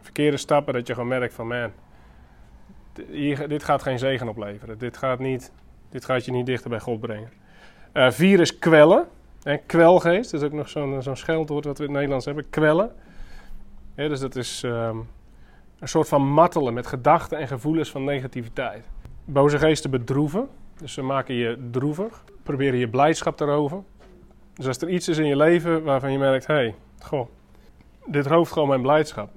Verkeerde 0.00 0.36
stappen 0.36 0.74
dat 0.74 0.86
je 0.86 0.92
gewoon 0.92 1.08
merkt 1.08 1.34
van 1.34 1.46
man, 1.46 1.70
dit 3.48 3.64
gaat 3.64 3.82
geen 3.82 3.98
zegen 3.98 4.28
opleveren. 4.28 4.78
Dit 4.78 4.96
gaat, 4.96 5.18
niet, 5.18 5.52
dit 5.90 6.04
gaat 6.04 6.24
je 6.24 6.30
niet 6.30 6.46
dichter 6.46 6.70
bij 6.70 6.80
God 6.80 7.00
brengen. 7.00 7.30
Uh, 7.94 8.10
vier 8.10 8.40
is 8.40 8.58
kwellen. 8.58 9.06
Hè, 9.42 9.56
kwelgeest, 9.56 10.30
dat 10.30 10.40
is 10.40 10.46
ook 10.46 10.52
nog 10.52 10.68
zo'n 10.68 11.02
zo'n 11.02 11.16
scheldwoord 11.16 11.64
wat 11.64 11.78
we 11.78 11.82
in 11.82 11.88
het 11.88 11.98
Nederlands 11.98 12.26
hebben. 12.26 12.50
Kwellen. 12.50 12.92
dus 13.94 14.20
dat 14.20 14.36
is 14.36 14.62
um, 14.62 15.08
een 15.78 15.88
soort 15.88 16.08
van 16.08 16.22
mattelen 16.22 16.74
met 16.74 16.86
gedachten 16.86 17.38
en 17.38 17.48
gevoelens 17.48 17.90
van 17.90 18.04
negativiteit. 18.04 18.88
Boze 19.24 19.58
geesten 19.58 19.90
bedroeven. 19.90 20.48
Dus 20.76 20.92
ze 20.92 21.02
maken 21.02 21.34
je 21.34 21.68
droevig, 21.70 22.24
proberen 22.42 22.78
je 22.78 22.88
blijdschap 22.88 23.36
te 23.36 23.44
roven. 23.44 23.84
Dus 24.54 24.66
als 24.66 24.78
er 24.78 24.88
iets 24.88 25.08
is 25.08 25.18
in 25.18 25.26
je 25.26 25.36
leven 25.36 25.82
waarvan 25.82 26.12
je 26.12 26.18
merkt: 26.18 26.46
hé, 26.46 26.54
hey, 26.54 26.74
goh, 26.98 27.28
dit 28.06 28.26
rooft 28.26 28.52
gewoon 28.52 28.68
mijn 28.68 28.82
blijdschap. 28.82 29.30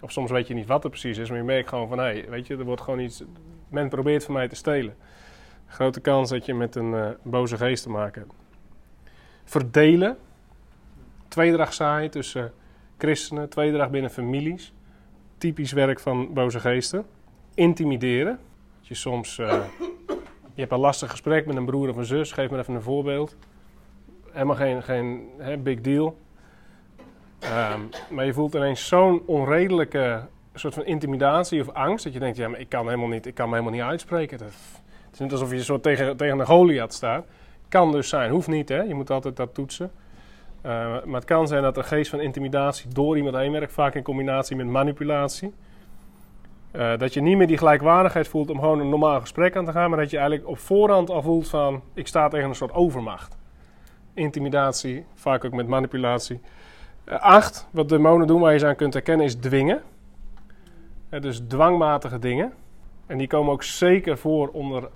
Of 0.00 0.12
soms 0.12 0.30
weet 0.30 0.46
je 0.46 0.54
niet 0.54 0.66
wat 0.66 0.84
er 0.84 0.90
precies 0.90 1.18
is, 1.18 1.28
maar 1.28 1.38
je 1.38 1.44
merkt 1.44 1.68
gewoon 1.68 1.88
van: 1.88 1.98
hé, 1.98 2.04
hey, 2.04 2.26
weet 2.28 2.46
je, 2.46 2.56
er 2.56 2.64
wordt 2.64 2.82
gewoon 2.82 3.00
iets. 3.00 3.22
Men 3.68 3.88
probeert 3.88 4.24
van 4.24 4.34
mij 4.34 4.48
te 4.48 4.54
stelen. 4.54 4.96
Grote 5.66 6.00
kans 6.00 6.30
dat 6.30 6.46
je 6.46 6.54
met 6.54 6.74
een 6.74 6.92
uh, 6.92 7.08
boze 7.22 7.56
geest 7.56 7.82
te 7.82 7.90
maken 7.90 8.20
hebt. 8.20 8.34
Verdelen. 9.44 10.16
Zaaien 11.68 12.10
tussen 12.10 12.52
christenen, 12.98 13.48
tweedracht 13.48 13.90
binnen 13.90 14.10
families. 14.10 14.72
Typisch 15.42 15.72
werk 15.72 16.00
van 16.00 16.32
boze 16.32 16.60
geesten. 16.60 17.04
Intimideren. 17.54 18.38
Dat 18.78 18.88
je 18.88 18.94
soms. 18.94 19.38
Uh, 19.38 19.64
je 20.54 20.60
hebt 20.60 20.72
een 20.72 20.78
lastig 20.78 21.10
gesprek 21.10 21.46
met 21.46 21.56
een 21.56 21.64
broer 21.64 21.88
of 21.88 21.96
een 21.96 22.04
zus, 22.04 22.32
geef 22.32 22.50
me 22.50 22.58
even 22.58 22.74
een 22.74 22.82
voorbeeld. 22.82 23.36
Helemaal 24.30 24.56
geen, 24.56 24.82
geen 24.82 25.28
hè, 25.38 25.58
big 25.58 25.80
deal. 25.80 26.16
Um, 27.42 27.88
maar 28.10 28.24
je 28.24 28.32
voelt 28.32 28.54
ineens 28.54 28.88
zo'n 28.88 29.22
onredelijke 29.26 30.26
soort 30.54 30.74
van 30.74 30.84
intimidatie 30.84 31.60
of 31.60 31.68
angst. 31.68 32.04
Dat 32.04 32.12
je 32.12 32.18
denkt, 32.18 32.36
ja, 32.36 32.48
maar 32.48 32.60
ik 32.60 32.68
kan, 32.68 32.84
helemaal 32.84 33.08
niet, 33.08 33.26
ik 33.26 33.34
kan 33.34 33.48
me 33.48 33.54
helemaal 33.54 33.74
niet 33.74 33.90
uitspreken. 33.90 34.38
Dat, 34.38 34.48
het 35.04 35.12
is 35.12 35.18
niet 35.18 35.32
alsof 35.32 35.52
je 35.52 35.80
tegen, 35.80 36.16
tegen 36.16 36.38
een 36.38 36.46
Goliath 36.46 36.92
staat. 36.92 37.26
Kan 37.68 37.92
dus 37.92 38.08
zijn, 38.08 38.30
hoeft 38.30 38.48
niet, 38.48 38.68
hè. 38.68 38.82
Je 38.82 38.94
moet 38.94 39.10
altijd 39.10 39.36
dat 39.36 39.54
toetsen. 39.54 39.90
Uh, 40.66 40.70
maar 41.04 41.14
het 41.14 41.24
kan 41.24 41.48
zijn 41.48 41.62
dat 41.62 41.76
er 41.76 41.84
geest 41.84 42.10
van 42.10 42.20
intimidatie 42.20 42.92
door 42.92 43.16
iemand 43.16 43.36
heen 43.36 43.52
werkt. 43.52 43.72
Vaak 43.72 43.94
in 43.94 44.02
combinatie 44.02 44.56
met 44.56 44.66
manipulatie. 44.66 45.54
Uh, 46.72 46.98
dat 46.98 47.14
je 47.14 47.20
niet 47.20 47.36
meer 47.36 47.46
die 47.46 47.58
gelijkwaardigheid 47.58 48.28
voelt 48.28 48.50
om 48.50 48.58
gewoon 48.58 48.80
een 48.80 48.88
normaal 48.88 49.20
gesprek 49.20 49.56
aan 49.56 49.64
te 49.64 49.72
gaan, 49.72 49.90
maar 49.90 49.98
dat 49.98 50.10
je 50.10 50.18
eigenlijk 50.18 50.48
op 50.48 50.58
voorhand 50.58 51.10
al 51.10 51.22
voelt 51.22 51.48
van 51.48 51.82
ik 51.94 52.06
sta 52.06 52.28
tegen 52.28 52.48
een 52.48 52.54
soort 52.54 52.72
overmacht. 52.72 53.36
Intimidatie, 54.14 55.04
vaak 55.14 55.44
ook 55.44 55.52
met 55.52 55.66
manipulatie. 55.66 56.40
Uh, 57.08 57.20
acht, 57.20 57.68
wat 57.70 57.88
demonen 57.88 58.26
doen 58.26 58.40
waar 58.40 58.52
je 58.52 58.58
ze 58.58 58.66
aan 58.66 58.76
kunt 58.76 58.92
herkennen, 58.92 59.26
is 59.26 59.34
dwingen. 59.34 59.82
Dus 61.20 61.40
dwangmatige 61.48 62.18
dingen. 62.18 62.52
En 63.06 63.18
die 63.18 63.26
komen 63.26 63.52
ook 63.52 63.62
zeker 63.62 64.18
voor 64.18 64.48
onder 64.48 64.88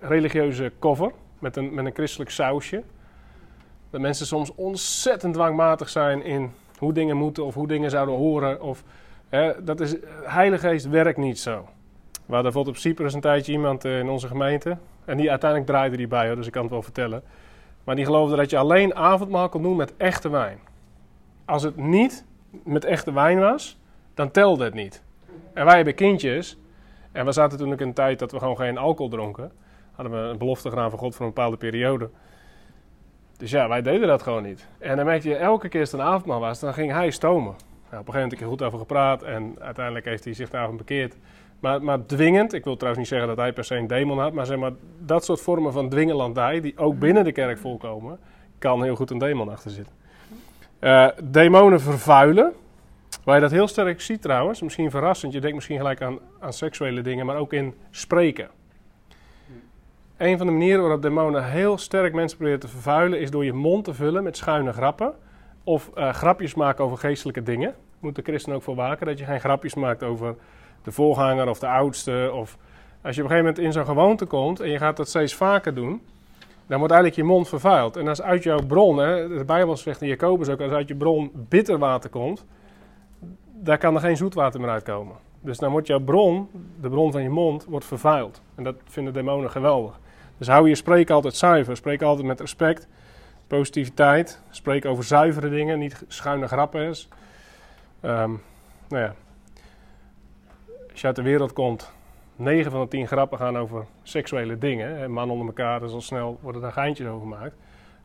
religieuze 0.00 0.72
cover, 0.78 1.12
met 1.38 1.56
een, 1.56 1.74
met 1.74 1.84
een 1.84 1.94
christelijk 1.94 2.30
sausje. 2.30 2.82
Dat 3.90 4.00
mensen 4.00 4.26
soms 4.26 4.54
ontzettend 4.54 5.34
dwangmatig 5.34 5.88
zijn 5.88 6.24
in 6.24 6.52
hoe 6.78 6.92
dingen 6.92 7.16
moeten 7.16 7.44
of 7.44 7.54
hoe 7.54 7.68
dingen 7.68 7.90
zouden 7.90 8.14
horen. 8.14 8.62
Of 8.62 8.84
dat 9.62 9.80
is, 9.80 9.96
Heilige 10.24 10.68
Geest 10.68 10.88
werkt 10.88 11.18
niet 11.18 11.38
zo. 11.38 11.68
We 12.26 12.34
hadden 12.34 12.52
bijvoorbeeld 12.52 12.76
op 12.76 12.82
Cyprus 12.82 13.14
een 13.14 13.20
tijdje 13.20 13.52
iemand 13.52 13.84
eh, 13.84 13.98
in 13.98 14.08
onze 14.08 14.26
gemeente. 14.26 14.76
En 15.04 15.16
die 15.16 15.30
uiteindelijk 15.30 15.70
draaide 15.70 15.96
die 15.96 16.08
bij, 16.08 16.34
dus 16.34 16.46
ik 16.46 16.52
kan 16.52 16.62
het 16.62 16.70
wel 16.70 16.82
vertellen. 16.82 17.22
Maar 17.84 17.96
die 17.96 18.04
geloofde 18.04 18.36
dat 18.36 18.50
je 18.50 18.56
alleen 18.56 18.94
avondmaal 18.94 19.48
kon 19.48 19.62
doen 19.62 19.76
met 19.76 19.96
echte 19.96 20.28
wijn. 20.28 20.58
Als 21.44 21.62
het 21.62 21.76
niet 21.76 22.24
met 22.50 22.84
echte 22.84 23.12
wijn 23.12 23.38
was, 23.38 23.78
dan 24.14 24.30
telde 24.30 24.64
het 24.64 24.74
niet. 24.74 25.02
En 25.52 25.64
wij 25.64 25.76
hebben 25.76 25.94
kindjes. 25.94 26.58
En 27.12 27.24
we 27.24 27.32
zaten 27.32 27.58
toen 27.58 27.72
ook 27.72 27.80
een 27.80 27.92
tijd 27.92 28.18
dat 28.18 28.32
we 28.32 28.38
gewoon 28.38 28.56
geen 28.56 28.78
alcohol 28.78 29.10
dronken. 29.10 29.52
Hadden 29.92 30.22
we 30.22 30.28
een 30.28 30.38
belofte 30.38 30.68
gedaan 30.68 30.90
van 30.90 30.98
God 30.98 31.14
voor 31.14 31.26
een 31.26 31.32
bepaalde 31.32 31.56
periode. 31.56 32.10
Dus 33.38 33.50
ja, 33.50 33.68
wij 33.68 33.82
deden 33.82 34.08
dat 34.08 34.22
gewoon 34.22 34.42
niet. 34.42 34.66
En 34.78 34.96
dan 34.96 35.04
merkte 35.04 35.28
je, 35.28 35.36
elke 35.36 35.68
keer 35.68 35.80
als 35.80 35.92
het 35.92 36.00
een 36.00 36.06
avondmaal 36.06 36.40
was, 36.40 36.60
dan 36.60 36.74
ging 36.74 36.92
hij 36.92 37.10
stomen. 37.10 37.54
Nou, 37.90 38.00
op 38.00 38.06
een 38.06 38.12
gegeven 38.12 38.12
moment 38.12 38.30
heb 38.30 38.40
ik 38.40 38.40
er 38.40 38.50
goed 38.50 38.62
over 38.62 38.78
gepraat 38.78 39.22
en 39.22 39.56
uiteindelijk 39.60 40.04
heeft 40.04 40.24
hij 40.24 40.34
zich 40.34 40.50
daarvan 40.50 40.76
bekeerd. 40.76 41.16
Maar, 41.60 41.82
maar 41.82 42.06
dwingend, 42.06 42.52
ik 42.52 42.64
wil 42.64 42.76
trouwens 42.76 42.98
niet 42.98 43.12
zeggen 43.12 43.28
dat 43.28 43.44
hij 43.44 43.52
per 43.52 43.64
se 43.64 43.76
een 43.76 43.86
demon 43.86 44.18
had, 44.18 44.32
maar 44.32 44.46
zeg 44.46 44.58
maar, 44.58 44.72
dat 44.98 45.24
soort 45.24 45.40
vormen 45.40 45.72
van 45.72 45.88
dwingelandij, 45.88 46.60
die 46.60 46.78
ook 46.78 46.98
binnen 46.98 47.24
de 47.24 47.32
kerk 47.32 47.58
voorkomen, 47.58 48.18
kan 48.58 48.82
heel 48.82 48.96
goed 48.96 49.10
een 49.10 49.18
demon 49.18 49.48
achter 49.48 49.70
zitten. 49.70 49.94
Uh, 50.80 51.08
demonen 51.24 51.80
vervuilen, 51.80 52.52
waar 53.24 53.34
je 53.34 53.40
dat 53.40 53.50
heel 53.50 53.68
sterk 53.68 54.00
ziet 54.00 54.22
trouwens, 54.22 54.62
misschien 54.62 54.90
verrassend, 54.90 55.32
je 55.32 55.40
denkt 55.40 55.54
misschien 55.54 55.76
gelijk 55.76 56.02
aan, 56.02 56.18
aan 56.40 56.52
seksuele 56.52 57.00
dingen, 57.00 57.26
maar 57.26 57.36
ook 57.36 57.52
in 57.52 57.74
spreken. 57.90 58.48
Een 60.16 60.38
van 60.38 60.46
de 60.46 60.52
manieren 60.52 60.80
waarop 60.80 61.02
demonen 61.02 61.44
heel 61.44 61.78
sterk 61.78 62.14
mensen 62.14 62.36
proberen 62.36 62.60
te 62.60 62.68
vervuilen, 62.68 63.20
is 63.20 63.30
door 63.30 63.44
je 63.44 63.52
mond 63.52 63.84
te 63.84 63.94
vullen 63.94 64.22
met 64.22 64.36
schuine 64.36 64.72
grappen. 64.72 65.12
Of 65.64 65.90
uh, 65.96 66.12
grapjes 66.12 66.54
maken 66.54 66.84
over 66.84 66.98
geestelijke 66.98 67.42
dingen. 67.42 67.74
Moet 68.00 68.14
de 68.14 68.22
christen 68.22 68.54
ook 68.54 68.62
voor 68.62 68.74
waken 68.74 69.06
dat 69.06 69.18
je 69.18 69.24
geen 69.24 69.40
grapjes 69.40 69.74
maakt 69.74 70.02
over 70.02 70.34
de 70.82 70.92
voorganger 70.92 71.48
of 71.48 71.58
de 71.58 71.66
oudste. 71.66 72.30
Of 72.34 72.56
Als 73.02 73.16
je 73.16 73.22
op 73.22 73.30
een 73.30 73.36
gegeven 73.36 73.36
moment 73.36 73.58
in 73.58 73.72
zo'n 73.72 73.84
gewoonte 73.84 74.24
komt 74.24 74.60
en 74.60 74.70
je 74.70 74.78
gaat 74.78 74.96
dat 74.96 75.08
steeds 75.08 75.34
vaker 75.34 75.74
doen, 75.74 76.00
dan 76.66 76.78
wordt 76.78 76.94
eigenlijk 76.94 77.14
je 77.14 77.34
mond 77.34 77.48
vervuild. 77.48 77.96
En 77.96 78.08
als 78.08 78.22
uit 78.22 78.42
jouw 78.42 78.66
bron, 78.66 78.98
hè, 78.98 79.28
de 79.28 79.44
Bijbel 79.44 79.76
zegt 79.76 80.02
in 80.02 80.08
Jacobus 80.08 80.48
ook, 80.48 80.60
als 80.60 80.72
uit 80.72 80.88
je 80.88 80.94
bron 80.94 81.30
bitter 81.34 81.78
water 81.78 82.10
komt, 82.10 82.44
daar 83.52 83.78
kan 83.78 83.94
er 83.94 84.00
geen 84.00 84.16
zoetwater 84.16 84.60
meer 84.60 84.70
uitkomen. 84.70 85.16
Dus 85.40 85.58
dan 85.58 85.70
wordt 85.70 85.86
jouw 85.86 86.00
bron, 86.00 86.48
de 86.80 86.88
bron 86.88 87.12
van 87.12 87.22
je 87.22 87.30
mond, 87.30 87.64
wordt 87.64 87.84
vervuild. 87.84 88.40
En 88.54 88.64
dat 88.64 88.74
vinden 88.84 89.12
demonen 89.12 89.50
geweldig. 89.50 89.98
Dus 90.38 90.48
hou 90.48 90.68
je 90.68 90.74
spreken 90.74 91.14
altijd 91.14 91.34
zuiver. 91.34 91.76
Spreek 91.76 92.02
altijd 92.02 92.26
met 92.26 92.40
respect, 92.40 92.88
positiviteit. 93.46 94.40
Spreek 94.50 94.84
over 94.84 95.04
zuivere 95.04 95.48
dingen, 95.48 95.78
niet 95.78 96.04
schuine 96.08 96.46
grappen. 96.46 96.94
Um, 98.02 98.42
nou 98.88 99.02
ja. 99.02 99.14
Als 100.90 101.00
je 101.00 101.06
uit 101.06 101.16
de 101.16 101.22
wereld 101.22 101.52
komt, 101.52 101.92
9 102.36 102.70
van 102.70 102.80
de 102.80 102.88
10 102.88 103.06
grappen 103.06 103.38
gaan 103.38 103.58
over 103.58 103.84
seksuele 104.02 104.58
dingen. 104.58 104.98
En 104.98 105.10
mannen 105.10 105.36
onder 105.36 105.46
elkaar, 105.46 105.80
dus 105.80 105.92
al 105.92 106.00
snel 106.00 106.38
worden 106.42 106.60
daar 106.60 106.72
geintjes 106.72 107.06
over 107.06 107.20
gemaakt. 107.20 107.54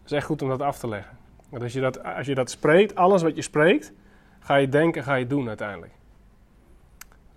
Het 0.01 0.11
is 0.11 0.11
echt 0.11 0.25
goed 0.25 0.41
om 0.41 0.49
dat 0.49 0.61
af 0.61 0.77
te 0.77 0.87
leggen. 0.87 1.17
Want 1.49 1.63
als 1.63 1.73
je 1.73 1.79
dat, 1.79 2.03
als 2.03 2.25
je 2.25 2.35
dat 2.35 2.49
spreekt, 2.49 2.95
alles 2.95 3.21
wat 3.21 3.35
je 3.35 3.41
spreekt, 3.41 3.93
ga 4.39 4.55
je 4.55 4.69
denken, 4.69 5.03
ga 5.03 5.15
je 5.15 5.27
doen 5.27 5.47
uiteindelijk. 5.47 5.91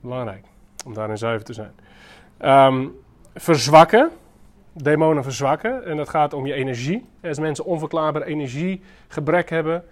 Belangrijk 0.01 0.45
om 0.84 0.95
daarin 0.95 1.18
zuiver 1.18 1.45
te 1.45 1.53
zijn. 1.53 1.72
Um, 2.42 3.01
verzwakken. 3.34 4.11
Demonen 4.75 5.22
verzwakken. 5.22 5.85
En 5.85 5.97
dat 5.97 6.09
gaat 6.09 6.33
om 6.33 6.47
je 6.47 6.53
energie. 6.53 7.07
Als 7.22 7.39
mensen 7.39 7.64
onverklaarbaar 7.64 8.22
energiegebrek 8.22 9.51
hebben. 9.51 9.85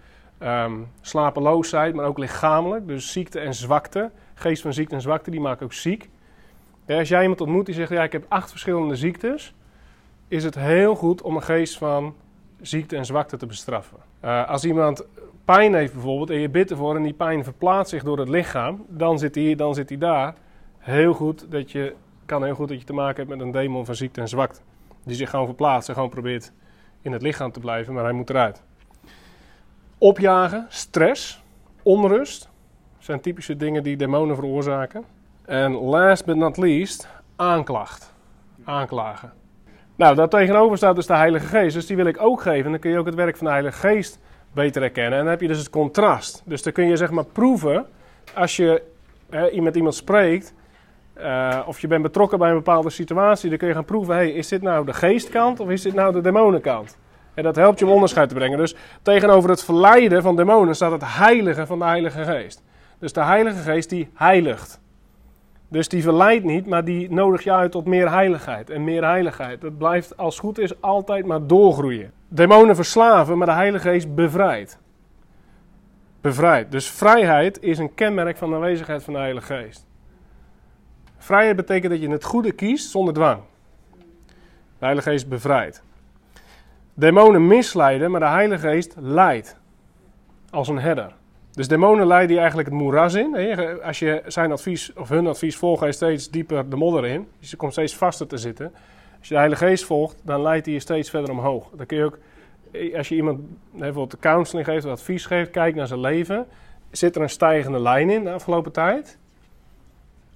Um, 0.42 0.88
slapeloosheid, 1.00 1.94
maar 1.94 2.06
ook 2.06 2.18
lichamelijk. 2.18 2.86
Dus 2.86 3.12
ziekte 3.12 3.40
en 3.40 3.54
zwakte. 3.54 4.10
Geest 4.34 4.62
van 4.62 4.72
ziekte 4.72 4.94
en 4.94 5.00
zwakte, 5.00 5.30
die 5.30 5.40
maken 5.40 5.64
ook 5.64 5.72
ziek. 5.72 6.10
Als 6.88 7.08
jij 7.08 7.22
iemand 7.22 7.40
ontmoet 7.40 7.66
die 7.66 7.74
zegt, 7.74 7.90
ja, 7.90 8.02
ik 8.02 8.12
heb 8.12 8.24
acht 8.28 8.50
verschillende 8.50 8.96
ziektes. 8.96 9.54
Is 10.28 10.44
het 10.44 10.54
heel 10.54 10.94
goed 10.94 11.22
om 11.22 11.36
een 11.36 11.42
geest 11.42 11.78
van 11.78 12.14
ziekte 12.60 12.96
en 12.96 13.04
zwakte 13.04 13.36
te 13.36 13.46
bestraffen. 13.46 13.98
Uh, 14.24 14.48
als 14.48 14.64
iemand 14.64 15.06
pijn 15.44 15.74
heeft 15.74 15.92
bijvoorbeeld 15.92 16.30
en 16.30 16.38
je 16.38 16.48
bidt 16.48 16.70
ervoor 16.70 16.96
en 16.96 17.02
die 17.02 17.12
pijn 17.12 17.44
verplaatst 17.44 17.90
zich 17.90 18.02
door 18.02 18.18
het 18.18 18.28
lichaam, 18.28 18.84
dan 18.88 19.18
zit 19.18 19.34
hij 19.34 19.44
hier, 19.44 19.56
dan 19.56 19.74
zit 19.74 19.88
hij 19.88 19.98
daar. 19.98 20.34
Heel 20.78 21.12
goed 21.12 21.50
dat 21.50 21.70
je, 21.70 21.94
kan 22.26 22.44
heel 22.44 22.54
goed 22.54 22.68
dat 22.68 22.78
je 22.78 22.84
te 22.84 22.92
maken 22.92 23.16
hebt 23.16 23.28
met 23.28 23.46
een 23.46 23.52
demon 23.52 23.84
van 23.84 23.94
ziekte 23.94 24.20
en 24.20 24.28
zwakte. 24.28 24.60
Die 25.04 25.16
zich 25.16 25.30
gewoon 25.30 25.46
verplaatst 25.46 25.88
en 25.88 25.94
gewoon 25.94 26.10
probeert 26.10 26.52
in 27.02 27.12
het 27.12 27.22
lichaam 27.22 27.52
te 27.52 27.60
blijven, 27.60 27.94
maar 27.94 28.04
hij 28.04 28.12
moet 28.12 28.30
eruit. 28.30 28.62
Opjagen, 29.98 30.66
stress, 30.68 31.42
onrust 31.82 32.50
zijn 32.98 33.20
typische 33.20 33.56
dingen 33.56 33.82
die 33.82 33.96
demonen 33.96 34.36
veroorzaken. 34.36 35.04
En 35.44 35.72
last 35.72 36.24
but 36.24 36.36
not 36.36 36.56
least, 36.56 37.08
aanklacht. 37.36 38.14
Aanklagen. 38.64 39.32
Nou, 39.96 40.14
daar 40.14 40.28
tegenover 40.28 40.76
staat 40.76 40.94
dus 40.94 41.06
de 41.06 41.16
Heilige 41.16 41.46
Geest. 41.46 41.74
Dus 41.74 41.86
die 41.86 41.96
wil 41.96 42.06
ik 42.06 42.20
ook 42.20 42.42
geven. 42.42 42.64
En 42.64 42.70
dan 42.70 42.80
kun 42.80 42.90
je 42.90 42.98
ook 42.98 43.06
het 43.06 43.14
werk 43.14 43.36
van 43.36 43.46
de 43.46 43.52
Heilige 43.52 43.78
Geest 43.78 44.18
beter 44.52 44.82
herkennen. 44.82 45.12
En 45.12 45.18
dan 45.18 45.30
heb 45.30 45.40
je 45.40 45.48
dus 45.48 45.58
het 45.58 45.70
contrast. 45.70 46.42
Dus 46.44 46.62
dan 46.62 46.72
kun 46.72 46.86
je 46.86 46.96
zeg 46.96 47.10
maar 47.10 47.24
proeven, 47.24 47.86
als 48.34 48.56
je 48.56 48.82
hè, 49.30 49.60
met 49.60 49.76
iemand 49.76 49.94
spreekt, 49.94 50.54
uh, 51.22 51.58
of 51.66 51.80
je 51.80 51.86
bent 51.86 52.02
betrokken 52.02 52.38
bij 52.38 52.48
een 52.48 52.56
bepaalde 52.56 52.90
situatie, 52.90 53.48
dan 53.48 53.58
kun 53.58 53.68
je 53.68 53.74
gaan 53.74 53.84
proeven, 53.84 54.14
hey, 54.14 54.30
is 54.30 54.48
dit 54.48 54.62
nou 54.62 54.86
de 54.86 54.92
geestkant 54.92 55.60
of 55.60 55.68
is 55.68 55.82
dit 55.82 55.94
nou 55.94 56.12
de 56.12 56.20
demonenkant? 56.20 56.98
En 57.34 57.42
dat 57.42 57.56
helpt 57.56 57.78
je 57.78 57.86
om 57.86 57.92
onderscheid 57.92 58.28
te 58.28 58.34
brengen. 58.34 58.58
Dus 58.58 58.74
tegenover 59.02 59.50
het 59.50 59.64
verleiden 59.64 60.22
van 60.22 60.36
demonen 60.36 60.74
staat 60.74 60.92
het 60.92 61.02
heilige 61.04 61.66
van 61.66 61.78
de 61.78 61.84
Heilige 61.84 62.24
Geest. 62.24 62.62
Dus 62.98 63.12
de 63.12 63.24
Heilige 63.24 63.62
Geest 63.62 63.90
die 63.90 64.10
heiligt. 64.14 64.80
Dus 65.68 65.88
die 65.88 66.02
verleidt 66.02 66.44
niet, 66.44 66.66
maar 66.66 66.84
die 66.84 67.12
nodigt 67.12 67.44
je 67.44 67.52
uit 67.52 67.72
tot 67.72 67.86
meer 67.86 68.10
heiligheid 68.10 68.70
en 68.70 68.84
meer 68.84 69.04
heiligheid. 69.04 69.60
Dat 69.60 69.78
blijft 69.78 70.16
als 70.16 70.34
het 70.34 70.44
goed 70.44 70.58
is 70.58 70.80
altijd 70.80 71.26
maar 71.26 71.46
doorgroeien. 71.46 72.12
Demonen 72.28 72.74
verslaven, 72.74 73.38
maar 73.38 73.46
de 73.46 73.52
Heilige 73.52 73.88
Geest 73.88 74.14
bevrijdt. 74.14 74.78
Bevrijdt. 76.20 76.70
Dus 76.70 76.90
vrijheid 76.90 77.62
is 77.62 77.78
een 77.78 77.94
kenmerk 77.94 78.36
van 78.36 78.48
de 78.48 78.54
aanwezigheid 78.54 79.02
van 79.02 79.12
de 79.12 79.18
Heilige 79.18 79.54
Geest. 79.54 79.86
Vrijheid 81.22 81.56
betekent 81.56 81.92
dat 81.92 82.00
je 82.00 82.10
het 82.10 82.24
goede 82.24 82.52
kiest 82.52 82.90
zonder 82.90 83.14
dwang. 83.14 83.40
De 84.78 84.84
Heilige 84.84 85.10
Geest 85.10 85.28
bevrijdt. 85.28 85.82
Demonen 86.94 87.46
misleiden, 87.46 88.10
maar 88.10 88.20
de 88.20 88.26
Heilige 88.26 88.68
Geest 88.68 88.94
leidt. 88.98 89.56
Als 90.50 90.68
een 90.68 90.78
herder. 90.78 91.14
Dus 91.52 91.68
demonen 91.68 92.06
leiden 92.06 92.32
je 92.32 92.38
eigenlijk 92.38 92.68
het 92.68 92.78
moeras 92.78 93.14
in. 93.14 93.58
Als 93.82 93.98
je 93.98 94.22
zijn 94.26 94.52
advies 94.52 94.92
of 94.92 95.08
hun 95.08 95.26
advies 95.26 95.56
volgt, 95.56 95.80
ga 95.80 95.86
je 95.86 95.92
steeds 95.92 96.30
dieper 96.30 96.70
de 96.70 96.76
modder 96.76 97.06
in. 97.06 97.28
Dus 97.38 97.50
je 97.50 97.56
komt 97.56 97.72
steeds 97.72 97.96
vaster 97.96 98.26
te 98.26 98.36
zitten. 98.36 98.72
Als 99.18 99.28
je 99.28 99.34
de 99.34 99.40
Heilige 99.40 99.64
Geest 99.64 99.84
volgt, 99.84 100.20
dan 100.24 100.42
leidt 100.42 100.64
hij 100.64 100.74
je 100.74 100.80
steeds 100.80 101.10
verder 101.10 101.30
omhoog. 101.30 101.70
Dan 101.76 101.86
kun 101.86 101.96
je 101.96 102.04
ook, 102.04 102.18
als 102.96 103.08
je 103.08 103.14
iemand 103.14 103.40
bijvoorbeeld 103.70 104.20
counseling 104.20 104.66
geeft 104.66 104.84
of 104.84 104.90
advies 104.90 105.26
geeft, 105.26 105.50
kijk 105.50 105.74
naar 105.74 105.86
zijn 105.86 106.00
leven. 106.00 106.46
Zit 106.90 107.16
er 107.16 107.22
een 107.22 107.30
stijgende 107.30 107.80
lijn 107.80 108.10
in 108.10 108.24
de 108.24 108.32
afgelopen 108.32 108.72
tijd? 108.72 109.18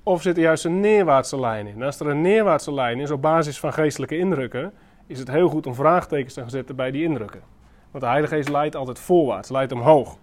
Of 0.08 0.22
zit 0.22 0.36
er 0.36 0.42
juist 0.42 0.64
een 0.64 0.80
neerwaartse 0.80 1.40
lijn 1.40 1.66
in? 1.66 1.74
En 1.74 1.82
als 1.82 2.00
er 2.00 2.06
een 2.06 2.20
neerwaartse 2.20 2.74
lijn 2.74 3.00
is 3.00 3.10
op 3.10 3.22
basis 3.22 3.60
van 3.60 3.72
geestelijke 3.72 4.18
indrukken, 4.18 4.72
is 5.06 5.18
het 5.18 5.30
heel 5.30 5.48
goed 5.48 5.66
om 5.66 5.74
vraagtekens 5.74 6.34
te 6.34 6.40
gaan 6.40 6.50
zetten 6.50 6.76
bij 6.76 6.90
die 6.90 7.02
indrukken. 7.02 7.40
Want 7.90 8.04
de 8.04 8.10
Heilige 8.10 8.34
Geest 8.34 8.48
leidt 8.48 8.76
altijd 8.76 8.98
voorwaarts, 8.98 9.48
leidt 9.48 9.72
omhoog. 9.72 10.16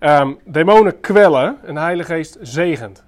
Um, 0.00 0.38
demonen 0.44 1.00
kwellen 1.00 1.58
en 1.64 1.74
de 1.74 1.80
Heilige 1.80 2.12
Geest 2.12 2.38
zegent. 2.40 3.04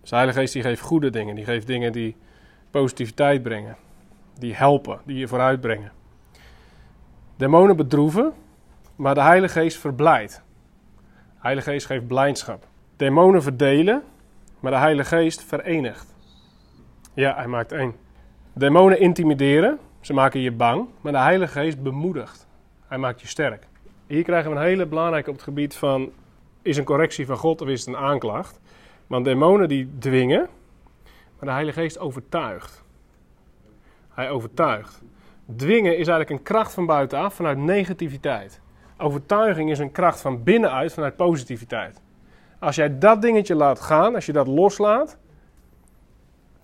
Dus 0.00 0.10
de 0.10 0.16
Heilige 0.16 0.38
Geest 0.38 0.52
die 0.52 0.62
geeft 0.62 0.80
goede 0.80 1.10
dingen, 1.10 1.34
die 1.34 1.44
geeft 1.44 1.66
dingen 1.66 1.92
die 1.92 2.16
positiviteit 2.70 3.42
brengen, 3.42 3.76
die 4.38 4.54
helpen, 4.54 5.00
die 5.04 5.18
je 5.18 5.28
vooruit 5.28 5.60
brengen. 5.60 5.92
Demonen 7.36 7.76
bedroeven, 7.76 8.32
maar 8.96 9.14
de 9.14 9.22
Heilige 9.22 9.60
Geest 9.60 9.78
verblijdt. 9.78 10.42
De 11.04 11.38
Heilige 11.40 11.70
Geest 11.70 11.86
geeft 11.86 12.06
blijdschap. 12.06 12.72
Demonen 12.96 13.42
verdelen, 13.42 14.02
maar 14.60 14.72
de 14.72 14.78
Heilige 14.78 15.16
Geest 15.16 15.42
verenigt. 15.42 16.14
Ja, 17.14 17.34
hij 17.34 17.46
maakt 17.46 17.72
één. 17.72 17.94
Demonen 18.52 19.00
intimideren, 19.00 19.78
ze 20.00 20.12
maken 20.12 20.40
je 20.40 20.52
bang, 20.52 20.88
maar 21.00 21.12
de 21.12 21.18
Heilige 21.18 21.52
Geest 21.60 21.82
bemoedigt. 21.82 22.46
Hij 22.86 22.98
maakt 22.98 23.20
je 23.20 23.26
sterk. 23.26 23.66
Hier 24.06 24.22
krijgen 24.22 24.50
we 24.50 24.56
een 24.56 24.62
hele 24.62 24.86
belangrijke 24.86 25.30
op 25.30 25.34
het 25.34 25.44
gebied 25.44 25.76
van: 25.76 26.10
is 26.62 26.76
een 26.76 26.84
correctie 26.84 27.26
van 27.26 27.36
God 27.36 27.60
of 27.60 27.68
is 27.68 27.86
het 27.86 27.88
een 27.88 28.00
aanklacht? 28.00 28.60
Want 29.06 29.24
demonen 29.24 29.68
die 29.68 29.90
dwingen, 29.98 30.48
maar 31.38 31.48
de 31.48 31.50
Heilige 31.50 31.80
Geest 31.80 31.98
overtuigt. 31.98 32.84
Hij 34.08 34.30
overtuigt. 34.30 35.02
Dwingen 35.56 35.92
is 35.92 36.08
eigenlijk 36.08 36.30
een 36.30 36.42
kracht 36.42 36.74
van 36.74 36.86
buitenaf 36.86 37.34
vanuit 37.34 37.58
negativiteit. 37.58 38.60
Overtuiging 38.98 39.70
is 39.70 39.78
een 39.78 39.92
kracht 39.92 40.20
van 40.20 40.42
binnenuit 40.42 40.92
vanuit 40.92 41.16
positiviteit. 41.16 42.02
Als 42.64 42.76
jij 42.76 42.98
dat 42.98 43.22
dingetje 43.22 43.54
laat 43.54 43.80
gaan, 43.80 44.14
als 44.14 44.26
je 44.26 44.32
dat 44.32 44.46
loslaat, 44.46 45.18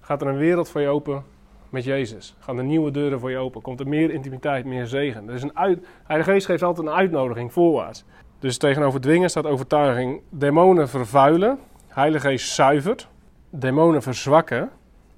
gaat 0.01 0.23
er 0.23 0.29
een 0.29 0.37
wereld 0.37 0.69
voor 0.69 0.81
je 0.81 0.89
open 0.89 1.25
met 1.69 1.85
Jezus. 1.85 2.37
Gaan 2.39 2.59
er 2.59 2.65
nieuwe 2.65 2.91
deuren 2.91 3.21
voor 3.21 3.31
je 3.31 3.37
open. 3.37 3.63
Komt 3.63 3.81
er 3.81 3.89
meer 3.89 4.11
intimiteit, 4.11 4.65
meer 4.65 4.87
zegen. 4.87 5.29
Er 5.29 5.35
is 5.35 5.43
een 5.43 5.57
uit, 5.57 5.87
Heilige 6.05 6.31
Geest 6.31 6.47
geeft 6.47 6.63
altijd 6.63 6.87
een 6.87 6.93
uitnodiging 6.93 7.53
voorwaarts. 7.53 8.05
Dus 8.39 8.59
tegenover 8.59 9.01
dwingen 9.01 9.31
staat 9.31 9.47
overtuiging. 9.47 10.23
Demonen 10.29 10.89
vervuilen. 10.89 11.59
Heilige 11.89 12.29
Geest 12.29 12.49
zuivert. 12.49 13.09
Demonen 13.51 14.03
verzwakken. 14.03 14.71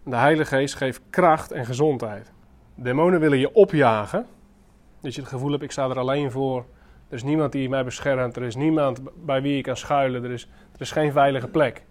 De 0.05 0.17
Heilige 0.17 0.57
Geest 0.57 0.75
geeft 0.75 1.01
kracht 1.11 1.53
en 1.53 1.65
gezondheid. 1.65 2.33
Demonen 2.75 3.21
willen 3.21 3.39
je 3.39 3.55
opjagen. 3.55 4.27
Dat 5.01 5.15
je 5.15 5.21
het 5.21 5.31
gevoel 5.31 5.51
hebt, 5.51 5.63
ik 5.63 5.73
sta 5.73 5.89
er 5.89 5.99
alleen 5.99 6.31
voor. 6.31 6.65
Er 7.13 7.19
is 7.19 7.25
niemand 7.25 7.53
die 7.53 7.69
mij 7.69 7.85
beschermt. 7.85 8.37
Er 8.37 8.43
is 8.43 8.57
niemand 8.57 9.01
bij 9.27 9.43
wie 9.43 9.57
ik 9.57 9.63
kan 9.63 9.77
schuilen. 9.77 10.25
Er 10.25 10.31
is, 10.31 10.49
er 10.75 10.81
is 10.81 10.91
geen 10.91 11.13
veilige 11.13 11.49
plek. 11.49 11.85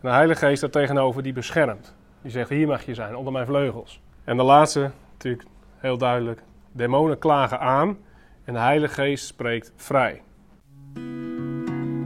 De 0.00 0.08
Heilige 0.08 0.46
Geest 0.46 0.60
daar 0.60 0.70
tegenover 0.70 1.22
die 1.22 1.32
beschermt. 1.32 1.94
Die 2.22 2.30
zegt, 2.30 2.48
hier 2.48 2.66
mag 2.66 2.86
je 2.86 2.94
zijn, 2.94 3.16
onder 3.16 3.32
mijn 3.32 3.46
vleugels. 3.46 4.00
En 4.24 4.36
de 4.36 4.42
laatste, 4.42 4.90
natuurlijk 5.12 5.44
heel 5.78 5.98
duidelijk. 5.98 6.42
Demonen 6.72 7.18
klagen 7.18 7.60
aan 7.60 7.96
en 8.44 8.52
de 8.52 8.58
Heilige 8.58 8.94
Geest 8.94 9.26
spreekt 9.26 9.72
vrij. 9.76 10.22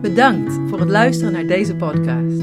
Bedankt 0.01 0.53
voor 0.69 0.81
het 0.81 0.91
luisteren 0.91 1.33
naar 1.33 1.47
deze 1.47 1.77
podcast. 1.77 2.39